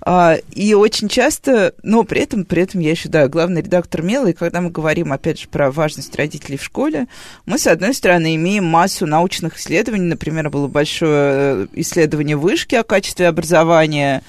И 0.07 0.75
очень 0.75 1.09
часто, 1.09 1.75
но 1.83 2.05
при 2.05 2.21
этом, 2.21 2.45
при 2.45 2.63
этом 2.63 2.81
я 2.81 2.95
считаю, 2.95 3.31
главный 3.31 3.63
редактор 3.63 4.03
МЕЛа, 4.03 4.29
и 4.29 4.33
когда 4.35 4.61
мы 4.61 4.71
говорим, 4.71 5.13
опять 5.13 5.41
же, 5.41 5.49
про 5.49 5.71
важность 5.71 6.15
родителей 6.15 6.59
в 6.59 6.65
школе, 6.65 7.07
мы, 7.47 7.59
с 7.59 7.67
одной 7.67 7.95
стороны, 7.95 8.35
имеем 8.37 8.65
массу 8.65 9.07
научных 9.07 9.59
исследований, 9.59 10.05
например, 10.05 10.51
было 10.51 10.69
большое 10.69 11.15
э, 11.15 11.67
исследование 11.73 12.37
вышки 12.37 12.75
о 12.75 12.83
качестве 12.83 13.29
образования, 13.29 14.23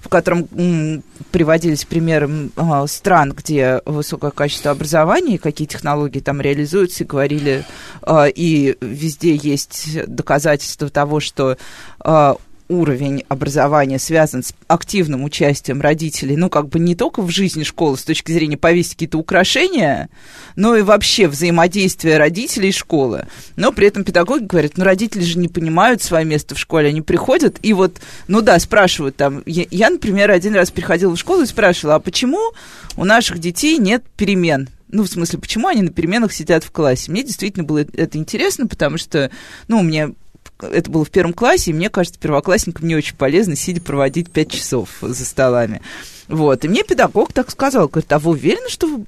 в 0.00 0.08
котором 0.08 0.48
м, 0.52 1.02
приводились 1.30 1.84
примеры 1.84 2.50
э, 2.56 2.86
стран, 2.88 3.32
где 3.32 3.82
высокое 3.84 4.30
качество 4.30 4.70
образования 4.70 5.34
и 5.34 5.38
какие 5.38 5.66
технологии 5.66 6.20
там 6.20 6.40
реализуются, 6.40 7.04
и 7.04 7.06
говорили, 7.06 7.64
э, 8.02 8.30
и 8.34 8.76
везде 8.80 9.34
есть 9.34 10.06
доказательства 10.06 10.88
того, 10.88 11.20
что 11.20 11.56
э, 12.04 12.34
уровень 12.68 13.24
образования 13.28 13.98
связан 13.98 14.42
с 14.42 14.52
активным 14.66 15.24
участием 15.24 15.80
родителей, 15.80 16.36
ну, 16.36 16.50
как 16.50 16.68
бы 16.68 16.78
не 16.78 16.94
только 16.94 17.22
в 17.22 17.30
жизни 17.30 17.62
школы 17.62 17.96
с 17.96 18.02
точки 18.02 18.32
зрения 18.32 18.56
повесить 18.56 18.92
какие-то 18.92 19.18
украшения, 19.18 20.08
но 20.56 20.76
и 20.76 20.82
вообще 20.82 21.28
взаимодействие 21.28 22.18
родителей 22.18 22.68
и 22.68 22.72
школы. 22.72 23.26
Но 23.56 23.72
при 23.72 23.88
этом 23.88 24.04
педагоги 24.04 24.44
говорят, 24.44 24.76
ну, 24.76 24.84
родители 24.84 25.22
же 25.22 25.38
не 25.38 25.48
понимают 25.48 26.02
свое 26.02 26.24
место 26.24 26.54
в 26.54 26.58
школе, 26.58 26.88
они 26.88 27.00
приходят 27.00 27.58
и 27.62 27.72
вот, 27.72 28.00
ну 28.26 28.42
да, 28.42 28.58
спрашивают 28.58 29.16
там. 29.16 29.42
Я, 29.46 29.66
я 29.70 29.90
например, 29.90 30.30
один 30.30 30.54
раз 30.54 30.70
приходила 30.70 31.14
в 31.14 31.18
школу 31.18 31.42
и 31.42 31.46
спрашивала, 31.46 31.96
а 31.96 32.00
почему 32.00 32.52
у 32.96 33.04
наших 33.04 33.38
детей 33.38 33.78
нет 33.78 34.04
перемен? 34.16 34.68
Ну, 34.90 35.02
в 35.02 35.08
смысле, 35.08 35.38
почему 35.38 35.68
они 35.68 35.82
на 35.82 35.90
переменах 35.90 36.32
сидят 36.32 36.64
в 36.64 36.70
классе? 36.70 37.10
Мне 37.10 37.22
действительно 37.22 37.64
было 37.64 37.80
это 37.80 38.16
интересно, 38.16 38.66
потому 38.66 38.96
что, 38.96 39.30
ну, 39.68 39.82
мне 39.82 40.14
это 40.60 40.90
было 40.90 41.04
в 41.04 41.10
первом 41.10 41.32
классе, 41.32 41.70
и 41.70 41.74
мне 41.74 41.90
кажется, 41.90 42.18
первоклассникам 42.18 42.86
не 42.86 42.96
очень 42.96 43.16
полезно 43.16 43.56
сидя 43.56 43.80
проводить 43.80 44.30
пять 44.30 44.50
часов 44.50 44.90
за 45.00 45.24
столами. 45.24 45.80
Вот. 46.28 46.64
И 46.64 46.68
мне 46.68 46.82
педагог 46.82 47.32
так 47.32 47.50
сказал, 47.50 47.88
говорит, 47.88 48.12
а 48.12 48.18
вы 48.18 48.32
уверены, 48.32 48.68
что 48.68 48.86
вы 48.86 49.04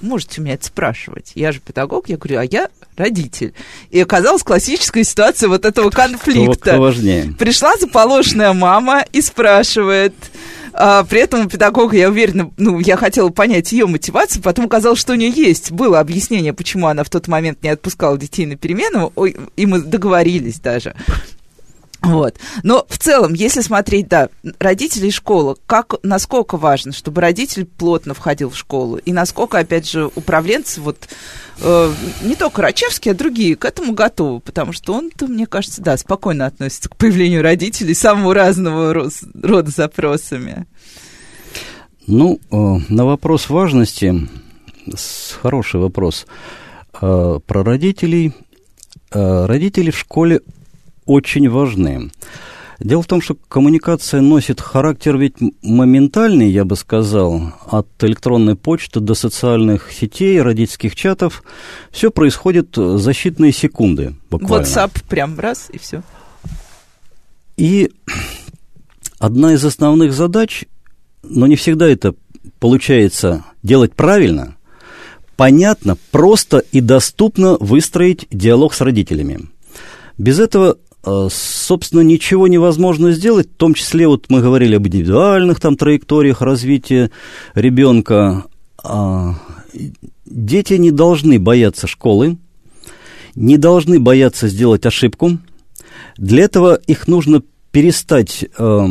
можете 0.00 0.40
у 0.40 0.44
меня 0.44 0.54
это 0.54 0.66
спрашивать? 0.66 1.32
Я 1.34 1.52
же 1.52 1.60
педагог, 1.60 2.08
я 2.08 2.16
говорю, 2.16 2.40
а 2.40 2.44
я 2.44 2.68
родитель. 2.96 3.54
И 3.90 4.00
оказалась 4.00 4.42
классическая 4.42 5.04
ситуация 5.04 5.48
вот 5.48 5.64
этого 5.64 5.90
конфликта. 5.90 6.60
Кто, 6.60 6.70
кто 6.70 6.80
важнее? 6.80 7.34
Пришла 7.38 7.76
заполошенная 7.76 8.52
мама 8.52 9.04
и 9.12 9.20
спрашивает, 9.20 10.14
а, 10.72 11.04
при 11.04 11.20
этом 11.20 11.46
у 11.46 11.48
педагога, 11.48 11.96
я 11.96 12.08
уверена, 12.08 12.50
ну, 12.56 12.78
я 12.80 12.96
хотела 12.96 13.28
понять 13.28 13.72
ее 13.72 13.86
мотивацию, 13.86 14.42
потом 14.42 14.66
оказалось, 14.66 14.98
что 14.98 15.12
у 15.12 15.16
нее 15.16 15.30
есть. 15.30 15.70
Было 15.70 16.00
объяснение, 16.00 16.52
почему 16.52 16.86
она 16.86 17.04
в 17.04 17.10
тот 17.10 17.28
момент 17.28 17.62
не 17.62 17.68
отпускала 17.68 18.16
детей 18.18 18.46
на 18.46 18.56
перемену, 18.56 19.12
и 19.56 19.66
мы 19.66 19.80
договорились 19.80 20.60
даже. 20.60 20.94
Вот. 22.02 22.36
Но 22.64 22.84
в 22.88 22.98
целом, 22.98 23.32
если 23.32 23.60
смотреть, 23.60 24.08
да, 24.08 24.28
родители 24.58 25.06
и 25.06 25.12
школа, 25.12 25.56
как, 25.66 25.94
насколько 26.02 26.56
важно, 26.56 26.92
чтобы 26.92 27.20
родитель 27.20 27.64
плотно 27.64 28.12
входил 28.12 28.50
в 28.50 28.56
школу, 28.56 28.96
и 28.96 29.12
насколько, 29.12 29.58
опять 29.58 29.88
же, 29.88 30.10
управленцы, 30.16 30.80
вот, 30.80 31.08
э, 31.60 31.92
не 32.22 32.34
только 32.34 32.60
Рачевский, 32.60 33.12
а 33.12 33.14
другие 33.14 33.54
к 33.54 33.64
этому 33.64 33.92
готовы, 33.92 34.40
потому 34.40 34.72
что 34.72 34.94
он-то, 34.94 35.28
мне 35.28 35.46
кажется, 35.46 35.80
да, 35.80 35.96
спокойно 35.96 36.46
относится 36.46 36.88
к 36.88 36.96
появлению 36.96 37.42
родителей 37.42 37.94
самого 37.94 38.34
разного 38.34 38.92
рода 38.92 39.70
запросами. 39.70 40.66
Ну, 42.08 42.40
э, 42.50 42.56
на 42.88 43.04
вопрос 43.04 43.48
важности, 43.48 44.28
хороший 45.40 45.78
вопрос, 45.78 46.26
э, 47.00 47.38
про 47.46 47.62
родителей. 47.62 48.32
Э, 49.12 49.46
родители 49.46 49.92
в 49.92 49.98
школе 49.98 50.40
очень 51.06 51.48
важны. 51.48 52.10
Дело 52.78 53.02
в 53.02 53.06
том, 53.06 53.22
что 53.22 53.36
коммуникация 53.48 54.20
носит 54.20 54.60
характер 54.60 55.16
ведь 55.16 55.36
моментальный, 55.62 56.50
я 56.50 56.64
бы 56.64 56.74
сказал, 56.74 57.52
от 57.70 57.86
электронной 58.00 58.56
почты 58.56 58.98
до 58.98 59.14
социальных 59.14 59.92
сетей, 59.92 60.40
родительских 60.40 60.96
чатов. 60.96 61.44
Все 61.92 62.10
происходит 62.10 62.74
за 62.74 63.10
считанные 63.12 63.52
секунды 63.52 64.16
буквально. 64.30 64.64
WhatsApp 64.64 65.04
прям 65.08 65.38
раз 65.38 65.68
и 65.72 65.78
все. 65.78 66.02
И 67.56 67.92
одна 69.20 69.54
из 69.54 69.64
основных 69.64 70.12
задач, 70.12 70.64
но 71.22 71.46
не 71.46 71.54
всегда 71.54 71.88
это 71.88 72.14
получается 72.58 73.44
делать 73.62 73.94
правильно, 73.94 74.56
понятно, 75.36 75.96
просто 76.10 76.58
и 76.58 76.80
доступно 76.80 77.56
выстроить 77.58 78.26
диалог 78.30 78.74
с 78.74 78.80
родителями. 78.80 79.48
Без 80.18 80.40
этого 80.40 80.78
собственно, 81.04 82.00
ничего 82.00 82.46
невозможно 82.46 83.12
сделать, 83.12 83.48
в 83.48 83.56
том 83.56 83.74
числе, 83.74 84.06
вот 84.06 84.26
мы 84.28 84.40
говорили 84.40 84.76
об 84.76 84.86
индивидуальных 84.86 85.58
там 85.60 85.76
траекториях 85.76 86.42
развития 86.42 87.10
ребенка. 87.54 88.44
А, 88.84 89.34
дети 90.24 90.74
не 90.74 90.90
должны 90.90 91.38
бояться 91.38 91.86
школы, 91.86 92.38
не 93.34 93.56
должны 93.56 93.98
бояться 93.98 94.48
сделать 94.48 94.86
ошибку. 94.86 95.38
Для 96.16 96.44
этого 96.44 96.74
их 96.86 97.08
нужно 97.08 97.42
перестать 97.70 98.44
э, 98.56 98.86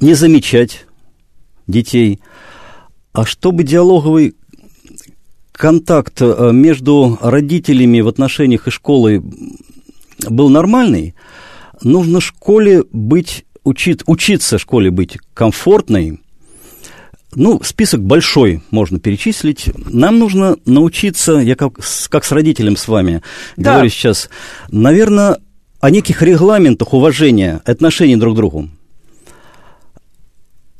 не 0.00 0.14
замечать 0.14 0.86
детей, 1.66 2.20
а 3.12 3.24
чтобы 3.24 3.62
диалоговый 3.62 4.34
контакт 5.52 6.20
э, 6.20 6.50
между 6.52 7.16
родителями 7.20 8.00
в 8.00 8.08
отношениях 8.08 8.66
и 8.66 8.72
школой 8.72 9.22
был 10.28 10.48
нормальный, 10.48 11.14
нужно 11.82 12.20
школе 12.20 12.84
быть, 12.92 13.44
учить, 13.64 14.00
учиться 14.06 14.58
школе 14.58 14.90
быть 14.90 15.18
комфортной, 15.34 16.20
ну, 17.36 17.60
список 17.62 18.02
большой 18.02 18.62
можно 18.70 18.98
перечислить. 18.98 19.70
Нам 19.76 20.18
нужно 20.18 20.56
научиться, 20.66 21.32
я 21.34 21.56
как, 21.56 21.72
как 22.08 22.24
с 22.24 22.32
родителем 22.32 22.76
с 22.76 22.86
вами 22.88 23.22
да. 23.56 23.72
говорю 23.72 23.88
сейчас, 23.90 24.30
наверное, 24.70 25.38
о 25.80 25.90
неких 25.90 26.22
регламентах 26.22 26.94
уважения, 26.94 27.60
отношений 27.64 28.16
друг 28.16 28.34
к 28.34 28.36
другу. 28.36 28.68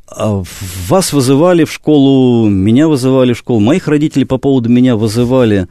А 0.07 0.43
вас 0.89 1.13
вызывали 1.13 1.65
в 1.65 1.73
школу, 1.73 2.49
меня 2.49 2.87
вызывали 2.87 3.33
в 3.33 3.39
школу, 3.39 3.59
моих 3.59 3.89
родителей 3.89 4.25
по 4.25 4.39
поводу 4.39 4.69
меня 4.69 4.97
вызывали. 4.97 5.67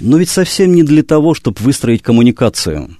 Но 0.00 0.16
ведь 0.16 0.30
совсем 0.30 0.74
не 0.74 0.82
для 0.82 1.02
того, 1.02 1.34
чтобы 1.34 1.58
выстроить 1.60 2.02
коммуникацию. 2.02 2.96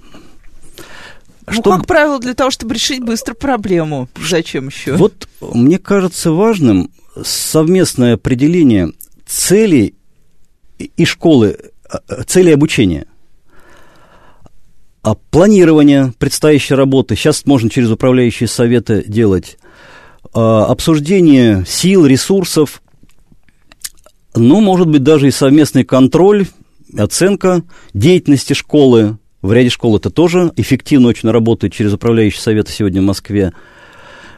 Ну, 1.46 1.52
Что... 1.52 1.76
как 1.76 1.86
правило, 1.86 2.18
для 2.20 2.34
того, 2.34 2.50
чтобы 2.50 2.74
решить 2.74 3.02
быстро 3.02 3.34
проблему. 3.34 4.08
Зачем 4.28 4.68
еще? 4.68 4.94
Вот 4.94 5.28
мне 5.40 5.78
кажется 5.78 6.30
важным 6.30 6.90
совместное 7.22 8.14
определение 8.14 8.92
целей 9.26 9.94
и 10.78 11.04
школы, 11.04 11.58
а, 11.88 12.22
цели 12.24 12.50
обучения. 12.50 13.06
А 15.02 15.14
планирование 15.14 16.12
предстоящей 16.18 16.74
работы, 16.74 17.16
сейчас 17.16 17.46
можно 17.46 17.70
через 17.70 17.90
управляющие 17.90 18.48
советы 18.48 19.02
делать, 19.06 19.58
а, 20.34 20.66
обсуждение 20.66 21.64
сил, 21.66 22.06
ресурсов, 22.06 22.82
ну, 24.34 24.60
может 24.60 24.88
быть, 24.88 25.02
даже 25.02 25.28
и 25.28 25.32
совместный 25.32 25.84
контроль, 25.84 26.46
оценка 26.96 27.62
деятельности 27.94 28.52
школы, 28.52 29.18
в 29.42 29.52
ряде 29.52 29.70
школ 29.70 29.96
это 29.96 30.10
тоже 30.10 30.52
эффективно 30.56 31.08
очень 31.08 31.30
работает 31.30 31.72
через 31.72 31.92
управляющий 31.92 32.40
совет 32.40 32.68
сегодня 32.68 33.00
в 33.00 33.04
Москве. 33.04 33.52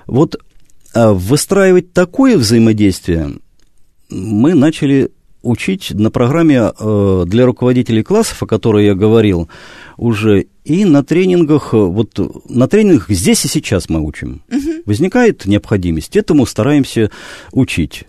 Вот 0.07 0.36
а, 0.94 1.12
выстраивать 1.12 1.92
такое 1.92 2.36
взаимодействие 2.36 3.32
мы 4.11 4.55
начали 4.55 5.11
учить 5.42 5.90
на 5.90 6.11
программе 6.11 6.70
э, 6.78 7.24
для 7.26 7.46
руководителей 7.46 8.03
классов, 8.03 8.42
о 8.42 8.46
которой 8.46 8.86
я 8.86 8.94
говорил 8.94 9.48
уже, 9.96 10.46
и 10.64 10.84
на 10.84 11.03
тренингах, 11.03 11.72
вот 11.72 12.18
на 12.48 12.68
тренингах 12.68 13.11
здесь 13.11 13.44
и 13.44 13.48
сейчас 13.48 13.88
мы 13.88 14.00
учим. 14.00 14.42
Угу. 14.48 14.82
Возникает 14.86 15.44
необходимость, 15.46 16.16
этому 16.16 16.46
стараемся 16.46 17.11
учить. 17.50 18.05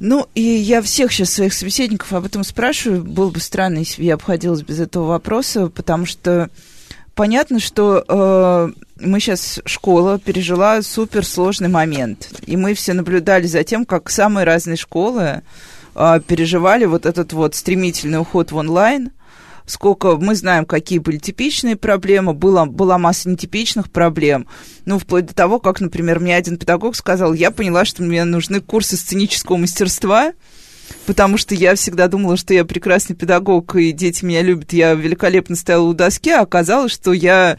Ну, 0.00 0.26
и 0.34 0.40
я 0.40 0.80
всех 0.80 1.12
сейчас 1.12 1.30
своих 1.30 1.52
собеседников 1.52 2.14
об 2.14 2.24
этом 2.24 2.42
спрашиваю. 2.42 3.04
Было 3.04 3.30
бы 3.30 3.38
странно, 3.38 3.78
если 3.78 4.00
бы 4.00 4.06
я 4.06 4.14
обходилась 4.14 4.62
без 4.62 4.80
этого 4.80 5.06
вопроса, 5.06 5.68
потому 5.68 6.06
что 6.06 6.48
понятно, 7.14 7.60
что 7.60 8.02
э, 8.08 8.72
мы 8.98 9.20
сейчас, 9.20 9.60
школа 9.66 10.18
пережила 10.18 10.80
суперсложный 10.80 11.68
момент. 11.68 12.30
И 12.46 12.56
мы 12.56 12.72
все 12.72 12.94
наблюдали 12.94 13.46
за 13.46 13.62
тем, 13.62 13.84
как 13.84 14.08
самые 14.08 14.44
разные 14.44 14.78
школы 14.78 15.42
э, 15.94 16.20
переживали 16.26 16.86
вот 16.86 17.04
этот 17.04 17.34
вот 17.34 17.54
стремительный 17.54 18.20
уход 18.20 18.52
в 18.52 18.56
онлайн 18.56 19.10
сколько 19.70 20.16
мы 20.16 20.34
знаем, 20.34 20.64
какие 20.66 20.98
были 20.98 21.18
типичные 21.18 21.76
проблемы, 21.76 22.34
была, 22.34 22.66
была 22.66 22.98
масса 22.98 23.28
нетипичных 23.28 23.90
проблем. 23.90 24.46
Ну, 24.84 24.98
вплоть 24.98 25.26
до 25.26 25.34
того, 25.34 25.60
как, 25.60 25.80
например, 25.80 26.20
мне 26.20 26.36
один 26.36 26.56
педагог 26.56 26.96
сказал, 26.96 27.32
я 27.32 27.50
поняла, 27.50 27.84
что 27.84 28.02
мне 28.02 28.24
нужны 28.24 28.60
курсы 28.60 28.96
сценического 28.96 29.56
мастерства, 29.56 30.32
потому 31.06 31.38
что 31.38 31.54
я 31.54 31.74
всегда 31.74 32.08
думала, 32.08 32.36
что 32.36 32.52
я 32.52 32.64
прекрасный 32.64 33.14
педагог, 33.14 33.76
и 33.76 33.92
дети 33.92 34.24
меня 34.24 34.42
любят, 34.42 34.72
я 34.72 34.94
великолепно 34.94 35.56
стояла 35.56 35.84
у 35.84 35.94
доски, 35.94 36.30
а 36.30 36.40
оказалось, 36.40 36.92
что 36.92 37.12
я 37.12 37.58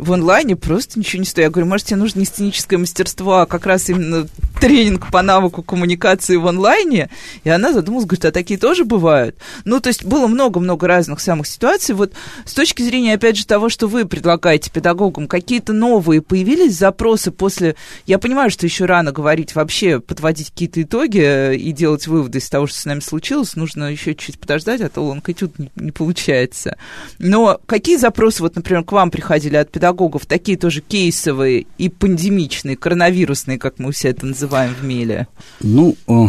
в 0.00 0.12
онлайне 0.12 0.56
просто 0.56 0.98
ничего 0.98 1.20
не 1.20 1.26
стоит. 1.26 1.44
Я 1.44 1.50
говорю, 1.50 1.68
может, 1.68 1.86
тебе 1.86 1.96
нужно 1.96 2.20
не 2.20 2.24
сценическое 2.24 2.78
мастерство, 2.78 3.38
а 3.38 3.46
как 3.46 3.66
раз 3.66 3.88
именно 3.90 4.26
тренинг 4.60 5.10
по 5.10 5.22
навыку 5.22 5.62
коммуникации 5.62 6.36
в 6.36 6.46
онлайне. 6.46 7.10
И 7.44 7.50
она 7.50 7.72
задумалась, 7.72 8.06
говорит, 8.06 8.24
а 8.24 8.32
такие 8.32 8.58
тоже 8.58 8.84
бывают? 8.84 9.36
Ну, 9.64 9.80
то 9.80 9.88
есть 9.88 10.04
было 10.04 10.26
много-много 10.26 10.86
разных 10.86 11.20
самых 11.20 11.46
ситуаций. 11.46 11.94
Вот 11.94 12.12
с 12.44 12.54
точки 12.54 12.82
зрения, 12.82 13.14
опять 13.14 13.36
же, 13.36 13.46
того, 13.46 13.68
что 13.68 13.86
вы 13.86 14.04
предлагаете 14.06 14.70
педагогам, 14.70 15.26
какие-то 15.26 15.72
новые 15.72 16.22
появились 16.22 16.76
запросы 16.76 17.30
после... 17.30 17.76
Я 18.06 18.18
понимаю, 18.18 18.50
что 18.50 18.66
еще 18.66 18.86
рано 18.86 19.12
говорить 19.12 19.54
вообще, 19.54 20.00
подводить 20.00 20.50
какие-то 20.50 20.82
итоги 20.82 21.54
и 21.54 21.72
делать 21.72 22.06
выводы 22.06 22.38
из 22.38 22.48
того, 22.48 22.66
что 22.66 22.78
с 22.78 22.84
нами 22.84 23.00
случилось. 23.00 23.56
Нужно 23.56 23.84
еще 23.90 24.14
чуть 24.14 24.38
подождать, 24.38 24.80
а 24.80 24.88
то 24.88 25.20
тут 25.24 25.58
не, 25.58 25.70
не 25.76 25.90
получается. 25.90 26.76
Но 27.18 27.60
какие 27.66 27.96
запросы, 27.96 28.42
вот, 28.42 28.56
например, 28.56 28.84
к 28.84 28.92
вам 28.92 29.10
приходили 29.10 29.56
от 29.56 29.70
педагогов, 29.70 29.89
такие 30.26 30.58
тоже 30.58 30.80
кейсовые 30.80 31.66
и 31.78 31.88
пандемичные, 31.88 32.76
коронавирусные, 32.76 33.58
как 33.58 33.78
мы 33.78 33.92
все 33.92 34.08
это 34.08 34.26
называем 34.26 34.74
в 34.74 34.84
МИЛе? 34.84 35.28
Ну, 35.60 35.96
э, 36.06 36.26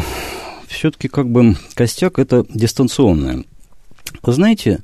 все-таки 0.67 1.07
как 1.07 1.29
бы 1.29 1.55
костяк 1.73 2.19
это 2.19 2.45
дистанционное. 2.49 3.43
Вы 4.23 4.33
знаете, 4.33 4.79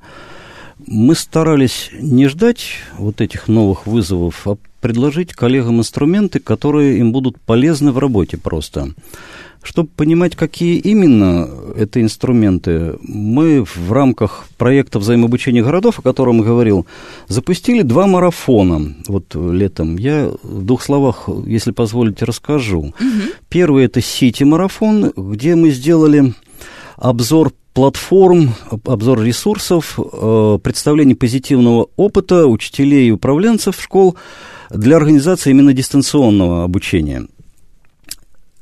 мы 0.85 1.15
старались 1.15 1.89
не 1.99 2.27
ждать 2.27 2.67
вот 2.97 3.21
этих 3.21 3.47
новых 3.47 3.87
вызовов, 3.87 4.47
а 4.47 4.57
предложить 4.81 5.33
коллегам 5.33 5.79
инструменты, 5.79 6.39
которые 6.39 6.99
им 6.99 7.11
будут 7.11 7.39
полезны 7.41 7.91
в 7.91 7.97
работе 7.97 8.37
просто. 8.37 8.93
Чтобы 9.67 9.89
понимать, 9.89 10.37
какие 10.37 10.77
именно 10.77 11.49
это 11.75 12.01
инструменты, 12.01 12.95
мы 13.01 13.65
в 13.65 13.91
рамках 13.91 14.45
проекта 14.57 14.97
взаимообучения 14.97 15.61
городов, 15.61 15.99
о 15.99 16.01
котором 16.01 16.39
говорил, 16.39 16.87
запустили 17.27 17.81
два 17.81 18.07
марафона 18.07 18.95
вот 19.09 19.35
летом. 19.35 19.97
Я 19.97 20.31
в 20.41 20.63
двух 20.63 20.81
словах, 20.81 21.27
если 21.45 21.71
позволите, 21.71 22.23
расскажу. 22.23 22.79
Угу. 22.79 22.93
Первый– 23.49 23.83
это 23.87 23.99
Сити-марафон, 23.99 25.11
где 25.17 25.55
мы 25.55 25.71
сделали 25.71 26.33
обзор 26.95 27.51
платформ, 27.73 28.53
обзор 28.85 29.21
ресурсов, 29.21 29.99
э, 29.99 30.59
представление 30.63 31.17
позитивного 31.17 31.89
опыта 31.97 32.47
учителей 32.47 33.09
и 33.09 33.11
управленцев 33.11 33.75
школ 33.81 34.15
для 34.69 34.95
организации 34.95 35.49
именно 35.49 35.73
дистанционного 35.73 36.63
обучения. 36.63 37.27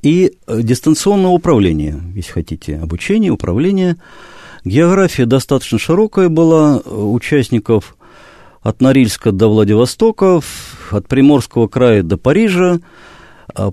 И 0.05 0.33
э, 0.45 0.61
дистанционного 0.61 1.31
управления, 1.31 1.99
если 2.13 2.31
хотите, 2.31 2.77
обучение, 2.77 3.31
управление. 3.31 3.97
География 4.63 5.25
достаточно 5.25 5.79
широкая 5.79 6.29
была, 6.29 6.79
э, 6.85 6.89
участников 6.89 7.97
от 8.61 8.81
Норильска 8.81 9.31
до 9.31 9.47
Владивостока, 9.47 10.41
от 10.91 11.07
Приморского 11.07 11.67
края 11.67 12.03
до 12.03 12.17
Парижа. 12.17 12.81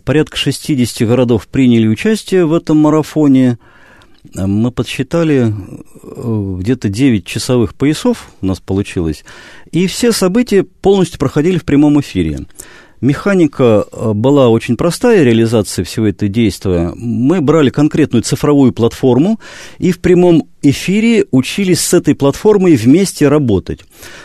Порядка 0.05 0.39
60 0.39 1.07
городов 1.07 1.49
приняли 1.49 1.87
участие 1.87 2.47
в 2.47 2.55
этом 2.55 2.79
марафоне– 2.79 3.59
мы 4.35 4.71
подсчитали 4.71 5.53
э, 6.03 6.57
где-то 6.61 6.89
9 6.89 7.27
часовых 7.27 7.75
поясов 7.75 8.31
у 8.41 8.47
нас 8.47 8.61
получилось, 8.61 9.25
и 9.73 9.87
все 9.87 10.13
события 10.13 10.63
полностью 10.63 11.19
проходили 11.19 11.59
в 11.59 11.65
прямом 11.65 12.01
эфире. 12.01 12.47
Механика 13.03 13.85
э, 13.91 14.13
была 14.13 14.49
очень 14.49 14.77
простая, 14.77 15.25
реализация 15.25 15.85
всего 15.85 16.07
этого 16.07 16.31
действия. 16.31 16.93
Мы 16.95 17.41
брали 17.41 17.69
конкретную 17.69 18.23
цифровую 18.23 18.73
платформу 18.73 19.41
и 19.79 19.91
в 19.91 19.99
прямом 19.99 20.49
эфире 20.63 21.27
учились 21.33 21.81
с 21.81 21.93
этой 21.95 22.15
платформой 22.15 22.77
вместе 22.77 23.27
работать. 23.27 23.81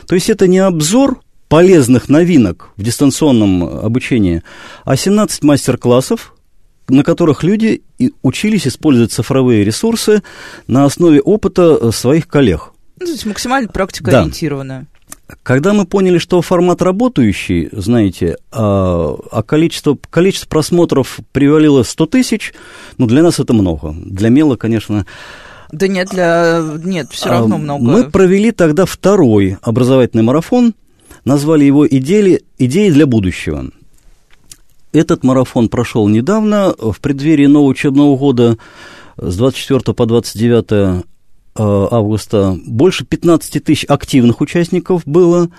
То 0.07 0.13
есть 0.13 0.29
это 0.29 0.47
не 0.47 0.59
обзор 0.59 1.19
полезных 1.49 2.07
новинок 2.07 2.69
в 2.77 2.83
дистанционном 2.83 3.63
обучении, 3.63 4.43
а 4.85 4.95
17 4.95 5.43
мастер-классов, 5.43 6.35
на 6.87 7.03
которых 7.03 7.41
люди 7.41 7.81
учились 8.21 8.67
использовать 8.67 9.11
цифровые 9.11 9.63
ресурсы 9.63 10.21
на 10.67 10.85
основе 10.85 11.19
опыта 11.19 11.79
э, 11.81 11.91
своих 11.91 12.27
коллег. 12.27 12.73
Ну, 12.99 13.07
то 13.07 13.11
есть 13.11 13.25
максимально 13.25 13.69
практикоориентированно. 13.69 14.81
Да. 14.81 14.96
Когда 15.43 15.73
мы 15.73 15.85
поняли, 15.85 16.19
что 16.19 16.41
формат 16.41 16.81
работающий, 16.81 17.67
знаете, 17.73 18.37
а, 18.51 19.17
а 19.31 19.43
количество, 19.43 19.97
количество 20.09 20.47
просмотров 20.47 21.19
привалило 21.33 21.83
100 21.83 22.05
тысяч, 22.05 22.53
ну, 22.97 23.07
для 23.07 23.23
нас 23.23 23.39
это 23.39 23.53
много. 23.53 23.93
Для 23.93 24.29
Мела, 24.29 24.55
конечно... 24.55 25.05
Да 25.71 25.89
нет, 25.89 26.09
для... 26.11 26.63
нет, 26.83 27.07
все 27.11 27.29
равно 27.29 27.55
а, 27.55 27.57
много. 27.57 27.83
Мы 27.83 28.09
провели 28.09 28.51
тогда 28.51 28.85
второй 28.85 29.57
образовательный 29.61 30.23
марафон, 30.23 30.73
назвали 31.25 31.65
его 31.65 31.85
«Идеи, 31.85 32.43
идеи 32.57 32.89
для 32.89 33.05
будущего». 33.05 33.69
Этот 34.93 35.25
марафон 35.25 35.67
прошел 35.67 36.07
недавно, 36.07 36.73
в 36.77 37.01
преддверии 37.01 37.47
нового 37.47 37.69
учебного 37.69 38.15
года 38.15 38.57
с 39.17 39.35
24 39.35 39.93
по 39.93 40.05
29 40.05 40.65
э, 40.71 41.01
августа. 41.57 42.57
Больше 42.65 43.05
15 43.05 43.63
тысяч 43.63 43.85
активных 43.87 44.41
участников 44.41 45.03
было. 45.05 45.49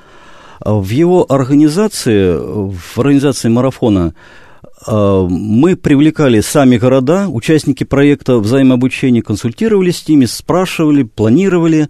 В 0.60 0.88
его 0.90 1.24
организации, 1.28 2.36
в 2.36 2.98
организации 2.98 3.48
марафона, 3.48 4.14
э, 4.86 5.26
мы 5.30 5.76
привлекали 5.76 6.40
сами 6.40 6.78
города, 6.78 7.28
участники 7.28 7.84
проекта 7.84 8.38
взаимообучения 8.38 9.22
консультировались 9.22 9.98
с 9.98 10.08
ними, 10.08 10.24
спрашивали, 10.24 11.04
планировали. 11.04 11.88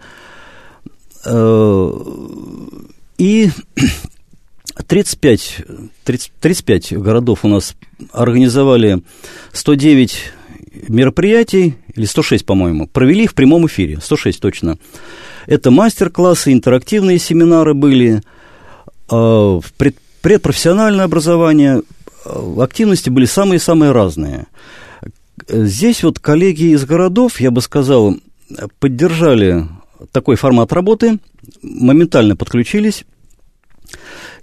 Э, 1.25 1.91
и 3.17 3.51
35, 4.87 5.63
30, 6.05 6.33
35 6.41 6.93
городов 6.99 7.45
у 7.45 7.49
нас 7.49 7.75
организовали 8.13 9.03
109 9.53 10.33
мероприятий, 10.89 11.77
или 11.99 12.07
106, 12.07 12.47
по-моему, 12.47 12.87
провели 12.87 13.27
в 13.27 13.35
прямом 13.35 13.67
эфире, 13.67 13.99
106 14.01 14.41
точно. 14.41 14.79
Это 15.47 15.71
мастер-классы, 15.71 16.53
интерактивные 16.53 17.19
семинары 17.19 17.75
были, 17.75 18.23
э, 19.11 19.61
пред, 19.77 19.97
предпрофессиональное 20.23 21.05
образование, 21.05 21.83
э, 22.25 22.57
активности 22.61 23.11
были 23.11 23.27
самые-самые 23.27 23.93
разные. 23.93 24.47
Здесь 25.49 26.03
вот 26.03 26.19
коллеги 26.19 26.73
из 26.75 26.85
городов, 26.85 27.41
я 27.41 27.51
бы 27.51 27.61
сказал, 27.61 28.17
поддержали 28.81 29.67
такой 30.13 30.37
формат 30.37 30.73
работы, 30.73 31.19
моментально 31.63 32.37
подключились, 32.37 33.05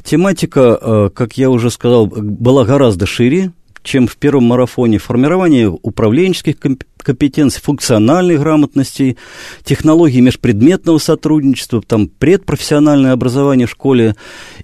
Тематика, 0.04 0.78
э, 0.80 1.10
как 1.14 1.36
я 1.36 1.50
уже 1.50 1.72
сказал, 1.72 2.06
была 2.06 2.64
гораздо 2.64 3.08
шире, 3.08 3.52
чем 3.86 4.08
в 4.08 4.18
первом 4.18 4.46
марафоне. 4.46 4.98
Формирование 4.98 5.70
управленческих 5.70 6.56
компетенций, 6.98 7.62
функциональной 7.62 8.38
грамотности, 8.38 9.16
технологии 9.64 10.20
межпредметного 10.20 10.98
сотрудничества, 10.98 11.82
там 11.82 12.08
предпрофессиональное 12.08 13.14
образование 13.14 13.68
в 13.68 13.72
школе. 13.72 14.16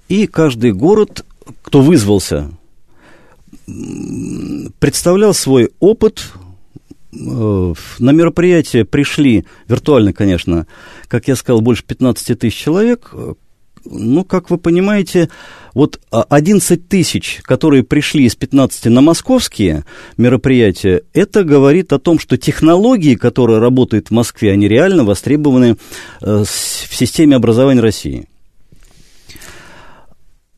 И 0.10 0.28
каждый 0.28 0.74
город, 0.74 1.24
кто 1.62 1.82
вызвался, 1.82 2.52
представлял 4.80 5.34
свой 5.34 5.70
опыт, 5.80 6.32
э, 7.14 7.74
на 8.00 8.10
мероприятие 8.10 8.86
пришли, 8.86 9.46
виртуально, 9.68 10.14
конечно, 10.14 10.66
как 11.08 11.28
я 11.28 11.36
сказал, 11.36 11.62
больше 11.62 11.84
15 11.84 12.40
тысяч 12.40 12.56
человек, 12.58 13.14
ну, 13.86 14.24
как 14.24 14.50
вы 14.50 14.58
понимаете, 14.58 15.30
вот 15.74 16.00
11 16.12 16.88
тысяч, 16.88 17.40
которые 17.44 17.84
пришли 17.84 18.26
из 18.26 18.36
15 18.36 18.86
на 18.86 19.02
московские 19.02 19.86
мероприятия, 20.18 21.04
это 21.14 21.44
говорит 21.44 21.94
о 21.94 22.00
том, 22.00 22.20
что 22.20 22.38
технологии, 22.38 23.16
которые 23.16 23.60
работают 23.60 24.10
в 24.10 24.12
Москве, 24.12 24.52
они 24.52 24.68
реально 24.68 25.04
востребованы 25.04 25.78
э, 26.22 26.44
в 26.44 26.96
системе 26.96 27.36
образования 27.36 27.82
России. 27.82 28.28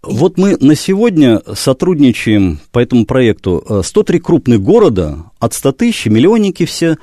Вот 0.02 0.38
мы 0.38 0.58
на 0.58 0.76
сегодня 0.76 1.42
сотрудничаем 1.54 2.60
по 2.72 2.80
этому 2.80 3.06
проекту 3.06 3.82
103 3.84 4.20
крупных 4.20 4.62
города, 4.62 5.26
от 5.40 5.54
100 5.54 5.72
тысяч, 5.74 6.06
миллионники 6.08 6.66
все, 6.66 6.98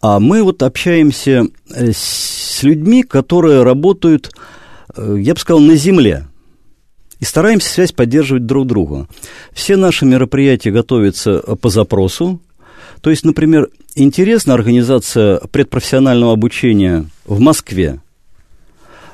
а 0.00 0.18
мы 0.20 0.42
вот 0.42 0.62
общаемся 0.62 1.48
э, 1.74 1.92
с 1.92 2.62
людьми, 2.62 3.02
которые 3.02 3.62
работают 3.62 4.30
Э, 4.32 4.59
я 4.96 5.34
бы 5.34 5.40
сказал, 5.40 5.60
на 5.60 5.76
земле. 5.76 6.26
И 7.20 7.24
стараемся 7.24 7.68
связь 7.68 7.92
поддерживать 7.92 8.46
друг 8.46 8.66
другу. 8.66 9.06
Все 9.52 9.76
наши 9.76 10.06
мероприятия 10.06 10.70
готовятся 10.70 11.42
э, 11.46 11.54
по 11.54 11.68
запросу. 11.68 12.40
То 13.02 13.10
есть, 13.10 13.24
например, 13.24 13.68
интересна 13.94 14.54
организация 14.54 15.38
предпрофессионального 15.52 16.32
обучения 16.32 17.06
в 17.26 17.40
Москве. 17.40 18.00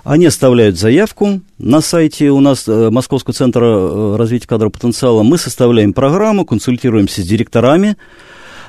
Они 0.04 0.26
оставляют 0.26 0.78
заявку 0.78 1.40
на 1.58 1.80
сайте 1.80 2.30
у 2.30 2.38
нас 2.38 2.68
э, 2.68 2.90
Московского 2.90 3.34
центра 3.34 4.16
развития 4.16 4.46
кадрового 4.46 4.72
потенциала. 4.72 5.24
Мы 5.24 5.36
составляем 5.36 5.92
программу, 5.92 6.44
консультируемся 6.44 7.22
с 7.22 7.26
директорами, 7.26 7.96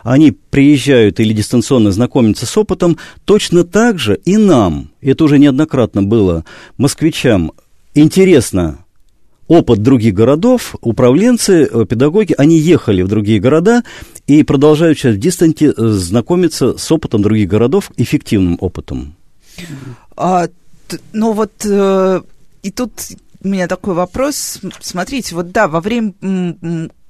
они 0.07 0.31
приезжают 0.31 1.19
или 1.19 1.33
дистанционно 1.33 1.91
знакомятся 1.91 2.45
с 2.45 2.57
опытом, 2.57 2.97
точно 3.25 3.63
так 3.63 3.99
же 3.99 4.19
и 4.23 4.37
нам, 4.37 4.91
это 5.01 5.25
уже 5.25 5.37
неоднократно 5.37 6.01
было, 6.01 6.45
москвичам, 6.77 7.51
интересно 7.93 8.79
опыт 9.47 9.81
других 9.81 10.13
городов, 10.13 10.75
управленцы, 10.81 11.63
э, 11.63 11.85
педагоги, 11.85 12.33
они 12.37 12.57
ехали 12.57 13.01
в 13.01 13.07
другие 13.07 13.39
города 13.39 13.83
и 14.27 14.43
продолжают 14.43 14.97
сейчас 14.97 15.15
в 15.15 15.19
дистанте 15.19 15.73
э, 15.75 15.87
знакомиться 15.87 16.77
с 16.77 16.91
опытом 16.91 17.21
других 17.21 17.49
городов, 17.49 17.91
эффективным 17.97 18.57
опытом. 18.59 19.15
А, 20.15 20.47
ну 21.13 21.33
вот 21.33 21.51
э, 21.65 22.21
и 22.63 22.71
тут 22.71 22.91
у 23.43 23.47
меня 23.47 23.67
такой 23.67 23.93
вопрос. 23.93 24.59
Смотрите, 24.79 25.35
вот 25.35 25.51
да, 25.51 25.67
во 25.67 25.81
время 25.81 26.13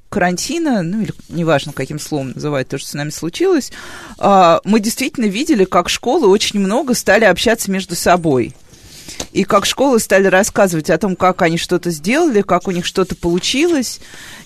карантина, 0.10 0.82
ну 0.84 1.02
или 1.02 1.14
неважно, 1.30 1.74
каким 1.74 2.00
словом 2.00 2.32
называть 2.32 2.68
то, 2.68 2.78
что 2.78 2.90
с 2.90 2.94
нами 2.94 3.10
случилось, 3.10 3.72
э, 4.20 4.60
мы 4.64 4.80
действительно 4.80 5.26
видели, 5.26 5.66
как 5.66 5.90
школы 5.90 6.28
очень 6.28 6.60
много 6.60 6.94
стали 6.94 7.26
общаться 7.26 7.72
между 7.72 7.96
собой 7.96 8.54
и 9.32 9.44
как 9.44 9.66
школы 9.66 10.00
стали 10.00 10.28
рассказывать 10.28 10.90
о 10.90 10.98
том, 10.98 11.16
как 11.16 11.42
они 11.42 11.58
что-то 11.58 11.92
сделали, 11.92 12.42
как 12.42 12.68
у 12.68 12.72
них 12.72 12.86
что-то 12.86 13.16
получилось. 13.16 14.00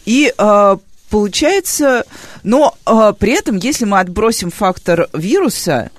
И 0.05 0.34
э, 0.36 0.78
получается, 1.09 2.05
но 2.43 2.76
э, 2.86 3.14
при 3.18 3.34
этом, 3.34 3.57
если 3.57 3.86
мы 3.86 3.99
отбросим 3.99 4.51
фактор 4.51 5.09
вируса, 5.14 5.91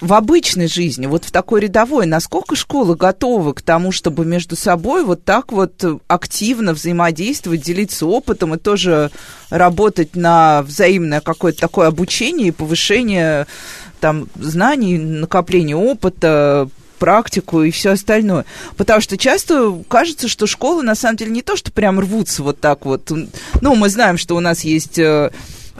в 0.00 0.12
обычной 0.12 0.68
жизни, 0.68 1.06
вот 1.06 1.24
в 1.24 1.30
такой 1.30 1.60
рядовой, 1.60 2.06
насколько 2.06 2.54
школы 2.54 2.94
готовы 2.94 3.54
к 3.54 3.62
тому, 3.62 3.92
чтобы 3.92 4.24
между 4.24 4.56
собой 4.56 5.04
вот 5.04 5.24
так 5.24 5.52
вот 5.52 5.84
активно 6.06 6.72
взаимодействовать, 6.72 7.62
делиться 7.62 8.06
опытом 8.06 8.54
и 8.54 8.58
тоже 8.58 9.10
работать 9.50 10.14
на 10.14 10.62
взаимное 10.62 11.20
какое-то 11.20 11.60
такое 11.60 11.88
обучение 11.88 12.48
и 12.48 12.52
повышение 12.52 13.46
там 14.00 14.28
знаний, 14.36 14.98
накопление 14.98 15.76
опыта, 15.76 16.68
практику 16.98 17.62
и 17.62 17.70
все 17.70 17.90
остальное. 17.90 18.44
Потому 18.76 19.00
что 19.00 19.16
часто 19.16 19.78
кажется, 19.88 20.28
что 20.28 20.46
школы 20.46 20.82
на 20.82 20.94
самом 20.94 21.16
деле 21.16 21.30
не 21.30 21.42
то, 21.42 21.56
что 21.56 21.72
прям 21.72 21.98
рвутся 21.98 22.42
вот 22.42 22.60
так 22.60 22.84
вот. 22.84 23.10
Ну, 23.60 23.74
мы 23.74 23.88
знаем, 23.88 24.18
что 24.18 24.36
у 24.36 24.40
нас 24.40 24.62
есть 24.62 24.98
э, 24.98 25.30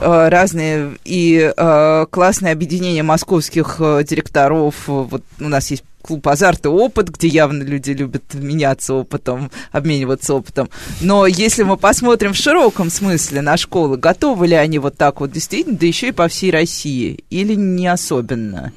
разные 0.01 0.97
и 1.05 1.51
э, 1.55 2.05
классные 2.09 2.53
объединения 2.53 3.03
московских 3.03 3.77
э, 3.79 4.03
директоров. 4.03 4.87
Вот 4.87 5.23
у 5.39 5.47
нас 5.47 5.71
есть 5.71 5.83
клуб 6.01 6.27
«Азарт 6.27 6.65
и 6.65 6.69
опыт», 6.69 7.09
где 7.09 7.27
явно 7.27 7.63
люди 7.63 7.91
любят 7.91 8.33
меняться 8.33 8.93
опытом, 8.93 9.51
обмениваться 9.71 10.33
опытом. 10.33 10.69
Но 11.01 11.27
если 11.27 11.63
мы 11.63 11.77
посмотрим 11.77 12.33
в 12.33 12.37
широком 12.37 12.89
смысле 12.89 13.41
на 13.41 13.57
школы, 13.57 13.97
готовы 13.97 14.47
ли 14.47 14.55
они 14.55 14.79
вот 14.79 14.97
так 14.97 15.19
вот 15.19 15.31
действительно, 15.31 15.77
да 15.77 15.85
еще 15.85 16.09
и 16.09 16.13
по 16.13 16.27
всей 16.27 16.51
России, 16.51 17.23
или 17.29 17.55
не 17.55 17.87
особенно? 17.87 18.71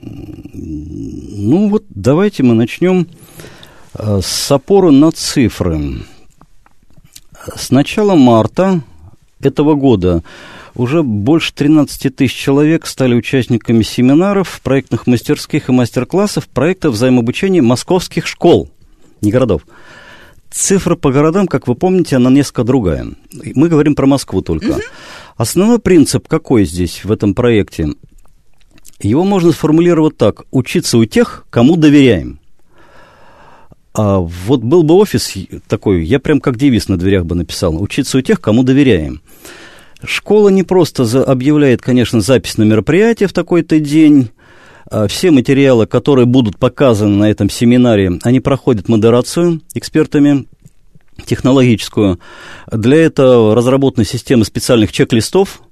Ну 0.00 1.68
вот 1.68 1.84
давайте 1.88 2.42
мы 2.42 2.54
начнем 2.54 3.08
э, 3.94 4.20
с 4.22 4.50
опоры 4.50 4.90
на 4.90 5.10
цифры. 5.12 6.04
С 7.56 7.70
начала 7.70 8.14
марта 8.14 8.82
этого 9.40 9.74
года 9.74 10.22
уже 10.74 11.02
больше 11.02 11.52
13 11.52 12.14
тысяч 12.14 12.34
человек 12.34 12.86
стали 12.86 13.14
участниками 13.14 13.82
семинаров, 13.82 14.60
проектных 14.62 15.06
мастерских 15.06 15.68
и 15.68 15.72
мастер-классов 15.72 16.48
проекта 16.48 16.90
взаимообучения 16.90 17.60
московских 17.60 18.26
школ, 18.26 18.70
не 19.20 19.30
городов. 19.30 19.62
Цифра 20.50 20.96
по 20.96 21.10
городам, 21.10 21.46
как 21.46 21.66
вы 21.66 21.74
помните, 21.74 22.16
она 22.16 22.30
несколько 22.30 22.64
другая. 22.64 23.06
Мы 23.32 23.68
говорим 23.68 23.94
про 23.94 24.06
Москву 24.06 24.42
только. 24.42 24.72
Угу. 24.72 24.80
Основной 25.36 25.78
принцип 25.78 26.28
какой 26.28 26.64
здесь 26.64 27.04
в 27.04 27.10
этом 27.10 27.34
проекте? 27.34 27.88
Его 29.00 29.24
можно 29.24 29.52
сформулировать 29.52 30.16
так. 30.16 30.42
Учиться 30.50 30.98
у 30.98 31.04
тех, 31.06 31.46
кому 31.50 31.76
доверяем. 31.76 32.38
А 33.94 34.18
вот 34.18 34.62
был 34.62 34.82
бы 34.82 34.94
офис 34.94 35.34
такой, 35.68 36.04
я 36.04 36.18
прям 36.18 36.40
как 36.40 36.56
девиз 36.56 36.88
на 36.88 36.96
дверях 36.96 37.26
бы 37.26 37.34
написал. 37.34 37.80
Учиться 37.80 38.18
у 38.18 38.20
тех, 38.22 38.40
кому 38.40 38.62
доверяем. 38.62 39.20
Школа 40.04 40.48
не 40.48 40.62
просто 40.62 41.04
объявляет, 41.22 41.82
конечно, 41.82 42.20
запись 42.20 42.56
на 42.56 42.62
мероприятие 42.64 43.28
в 43.28 43.32
такой-то 43.32 43.78
день. 43.78 44.30
А 44.90 45.06
все 45.06 45.30
материалы, 45.30 45.86
которые 45.86 46.26
будут 46.26 46.58
показаны 46.58 47.16
на 47.16 47.30
этом 47.30 47.48
семинаре, 47.48 48.18
они 48.22 48.40
проходят 48.40 48.88
модерацию 48.88 49.60
экспертами 49.74 50.46
технологическую. 51.24 52.18
Для 52.70 52.96
этого 52.96 53.54
разработана 53.54 54.04
система 54.04 54.44
специальных 54.44 54.92
чек-листов, 54.92 55.62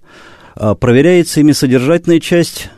а 0.54 0.74
проверяется 0.74 1.40
ими 1.40 1.52
содержательная 1.52 2.20
часть 2.20 2.70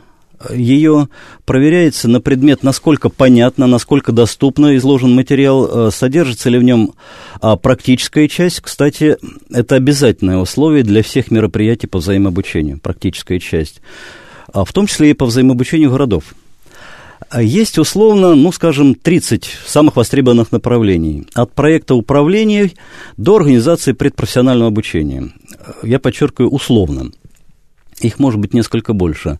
ее 0.51 1.09
проверяется 1.45 2.07
на 2.07 2.21
предмет, 2.21 2.63
насколько 2.63 3.09
понятно, 3.09 3.67
насколько 3.67 4.11
доступно 4.11 4.75
изложен 4.77 5.13
материал, 5.13 5.87
э, 5.87 5.91
содержится 5.91 6.49
ли 6.49 6.57
в 6.57 6.63
нем 6.63 6.93
а, 7.41 7.55
практическая 7.55 8.27
часть. 8.27 8.61
Кстати, 8.61 9.17
это 9.51 9.75
обязательное 9.75 10.37
условие 10.37 10.83
для 10.83 11.03
всех 11.03 11.31
мероприятий 11.31 11.87
по 11.87 11.99
взаимообучению, 11.99 12.79
практическая 12.79 13.39
часть, 13.39 13.81
а 14.51 14.65
в 14.65 14.73
том 14.73 14.87
числе 14.87 15.11
и 15.11 15.13
по 15.13 15.25
взаимообучению 15.25 15.91
городов. 15.91 16.33
Есть 17.35 17.77
условно, 17.77 18.35
ну, 18.35 18.51
скажем, 18.51 18.95
30 18.95 19.49
самых 19.65 19.95
востребованных 19.95 20.51
направлений. 20.51 21.25
От 21.33 21.53
проекта 21.53 21.95
управления 21.95 22.71
до 23.17 23.37
организации 23.37 23.93
предпрофессионального 23.93 24.67
обучения. 24.67 25.31
Я 25.81 25.99
подчеркиваю, 25.99 26.51
условно. 26.51 27.11
Их 28.01 28.19
может 28.19 28.39
быть 28.39 28.53
несколько 28.53 28.93
больше. 28.93 29.39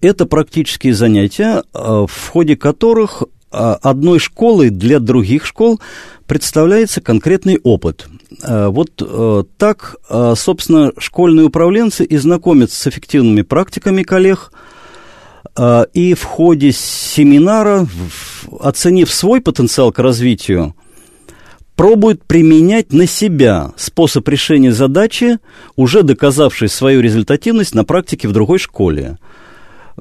Это 0.00 0.24
практические 0.24 0.94
занятия, 0.94 1.62
э, 1.74 2.06
в 2.08 2.28
ходе 2.30 2.56
которых 2.56 3.22
э, 3.22 3.56
одной 3.82 4.18
школой 4.18 4.70
для 4.70 4.98
других 4.98 5.44
школ 5.44 5.78
представляется 6.26 7.02
конкретный 7.02 7.58
опыт. 7.62 8.06
Э, 8.42 8.68
вот 8.68 8.90
так, 9.58 9.96
собственно, 10.36 10.92
школьные 10.96 11.46
управленцы 11.46 12.04
и 12.04 12.16
знакомятся 12.16 12.80
с 12.80 12.86
эффективными 12.86 13.42
практиками 13.42 14.02
коллег, 14.02 14.52
и 15.94 16.14
в 16.14 16.22
ходе 16.22 16.70
семинара, 16.70 17.86
оценив 18.60 19.12
свой 19.12 19.40
потенциал 19.40 19.90
к 19.90 19.98
развитию, 19.98 20.74
пробуют 21.74 22.24
применять 22.24 22.92
на 22.92 23.06
себя 23.06 23.72
способ 23.76 24.28
решения 24.28 24.72
задачи, 24.72 25.38
уже 25.76 26.02
доказавший 26.02 26.68
свою 26.68 27.00
результативность 27.00 27.74
на 27.74 27.84
практике 27.84 28.28
в 28.28 28.32
другой 28.32 28.58
школе. 28.58 29.18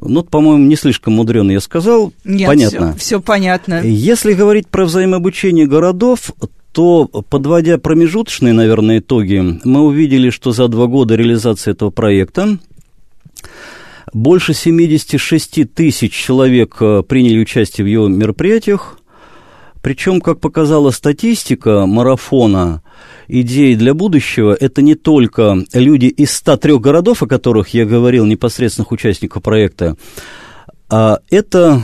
Ну, 0.01 0.23
по-моему, 0.23 0.65
не 0.65 0.75
слишком 0.75 1.13
мудрено 1.13 1.51
я 1.51 1.59
сказал. 1.59 2.13
Нет, 2.23 2.47
понятно. 2.47 2.93
Все, 2.93 2.99
все 2.99 3.21
понятно. 3.21 3.81
Если 3.83 4.33
говорить 4.33 4.67
про 4.67 4.85
взаимообучение 4.85 5.67
городов, 5.67 6.31
то, 6.71 7.05
подводя 7.07 7.77
промежуточные, 7.77 8.53
наверное, 8.53 8.99
итоги, 8.99 9.59
мы 9.63 9.81
увидели, 9.81 10.29
что 10.29 10.51
за 10.51 10.67
два 10.67 10.87
года 10.87 11.15
реализации 11.15 11.71
этого 11.71 11.89
проекта 11.89 12.59
больше 14.13 14.53
76 14.53 15.73
тысяч 15.73 16.13
человек 16.13 16.77
э, 16.79 17.03
приняли 17.07 17.39
участие 17.39 17.85
в 17.85 17.87
его 17.87 18.07
мероприятиях. 18.07 18.99
Причем, 19.81 20.19
как 20.21 20.39
показала 20.39 20.91
статистика 20.91 21.85
марафона, 21.85 22.81
идеи 23.27 23.75
для 23.75 23.93
будущего– 23.93 24.55
это 24.59 24.81
не 24.81 24.95
только 24.95 25.63
люди 25.73 26.07
из 26.07 26.31
103 26.33 26.77
городов, 26.79 27.23
о 27.23 27.27
которых 27.27 27.69
я 27.69 27.85
говорил, 27.85 28.25
непосредственных 28.25 28.91
участников 28.91 29.41
проекта, 29.41 29.95
а 30.89 31.19
это 31.29 31.83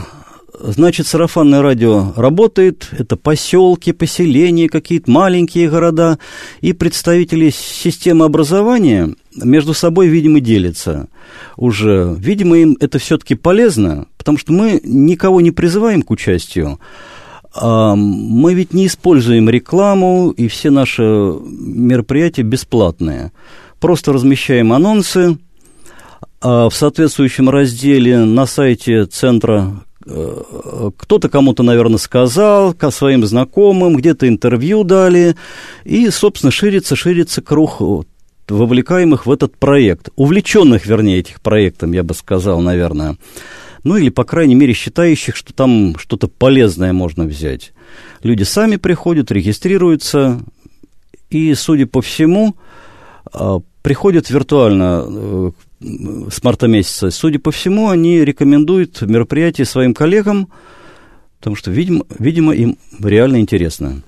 значит, 0.60 1.06
сарафанное 1.06 1.62
радио 1.62 2.12
работает, 2.16 2.88
это 2.92 3.16
поселки, 3.16 3.92
поселения, 3.92 4.68
какие-то 4.68 5.10
маленькие 5.10 5.68
города, 5.68 6.18
и 6.60 6.72
представители 6.72 7.50
системы 7.50 8.24
образования 8.24 9.14
между 9.34 9.74
собой, 9.74 10.08
видимо, 10.08 10.40
делятся 10.40 11.08
уже. 11.56 12.14
Видимо, 12.18 12.56
им 12.56 12.76
это 12.80 12.98
все-таки 12.98 13.34
полезно, 13.34 14.06
потому 14.16 14.38
что 14.38 14.52
мы 14.52 14.80
никого 14.84 15.40
не 15.40 15.50
призываем 15.50 16.02
к 16.02 16.10
участию, 16.10 16.80
мы 17.62 18.54
ведь 18.54 18.72
не 18.74 18.86
используем 18.86 19.48
рекламу, 19.48 20.30
и 20.30 20.48
все 20.48 20.70
наши 20.70 21.02
мероприятия 21.02 22.42
бесплатные. 22.42 23.32
Просто 23.80 24.12
размещаем 24.12 24.72
анонсы 24.72 25.38
а 26.40 26.68
в 26.68 26.74
соответствующем 26.74 27.48
разделе 27.48 28.18
на 28.18 28.46
сайте 28.46 29.06
центра 29.06 29.82
э, 30.06 30.90
кто-то 30.96 31.28
кому-то, 31.28 31.62
наверное, 31.62 31.98
сказал, 31.98 32.74
к 32.74 32.90
своим 32.90 33.24
знакомым, 33.24 33.96
где-то 33.96 34.28
интервью 34.28 34.84
дали, 34.84 35.34
и, 35.84 36.08
собственно, 36.10 36.50
ширится, 36.50 36.94
ширится 36.94 37.42
круг 37.42 37.80
вовлекаемых 38.48 39.26
в 39.26 39.30
этот 39.30 39.56
проект, 39.56 40.10
увлеченных, 40.14 40.86
вернее, 40.86 41.18
этих 41.18 41.40
проектом, 41.40 41.92
я 41.92 42.02
бы 42.02 42.14
сказал, 42.14 42.60
наверное 42.60 43.16
ну 43.86 43.96
или, 43.96 44.08
по 44.08 44.24
крайней 44.24 44.54
мере, 44.54 44.72
считающих, 44.74 45.36
что 45.36 45.52
там 45.52 45.96
что-то 45.98 46.28
полезное 46.28 46.92
можно 46.92 47.24
взять. 47.24 47.72
Люди 48.22 48.42
сами 48.42 48.76
приходят, 48.76 49.30
регистрируются, 49.30 50.40
и, 51.30 51.54
судя 51.54 51.86
по 51.86 52.02
всему, 52.02 52.56
а, 53.32 53.60
приходят 53.82 54.28
виртуально 54.30 55.04
э, 55.06 55.50
с 56.30 56.42
марта 56.42 56.66
месяца. 56.66 57.10
Судя 57.10 57.38
по 57.38 57.50
всему, 57.50 57.88
они 57.88 58.24
рекомендуют 58.24 59.00
мероприятие 59.02 59.64
своим 59.64 59.94
коллегам, 59.94 60.48
Потому 61.38 61.54
что, 61.56 61.70
видимо, 61.70 62.04
видимо 62.18 62.54
им 62.54 62.76
реально 63.00 63.40
интересно. 63.40 64.02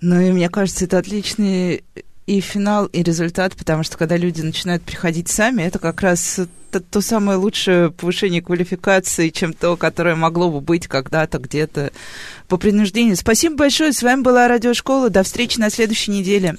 Ну 0.00 0.20
и 0.20 0.32
мне 0.32 0.48
кажется, 0.48 0.86
это 0.86 0.98
отличный 0.98 1.84
и 2.26 2.40
финал, 2.40 2.86
и 2.86 3.02
результат, 3.02 3.54
потому 3.56 3.82
что 3.82 3.98
когда 3.98 4.16
люди 4.16 4.40
начинают 4.40 4.82
приходить 4.82 5.28
сами, 5.28 5.62
это 5.62 5.78
как 5.78 6.00
раз 6.00 6.40
то, 6.70 6.80
то 6.80 7.00
самое 7.00 7.38
лучшее 7.38 7.90
повышение 7.90 8.42
квалификации, 8.42 9.28
чем 9.28 9.52
то, 9.52 9.76
которое 9.76 10.16
могло 10.16 10.50
бы 10.50 10.60
быть 10.60 10.88
когда-то 10.88 11.38
где-то 11.38 11.92
по 12.48 12.56
принуждению. 12.56 13.16
Спасибо 13.16 13.56
большое. 13.56 13.92
С 13.92 14.02
вами 14.02 14.22
была 14.22 14.48
Радиошкола. 14.48 15.10
До 15.10 15.22
встречи 15.22 15.58
на 15.58 15.70
следующей 15.70 16.10
неделе. 16.10 16.56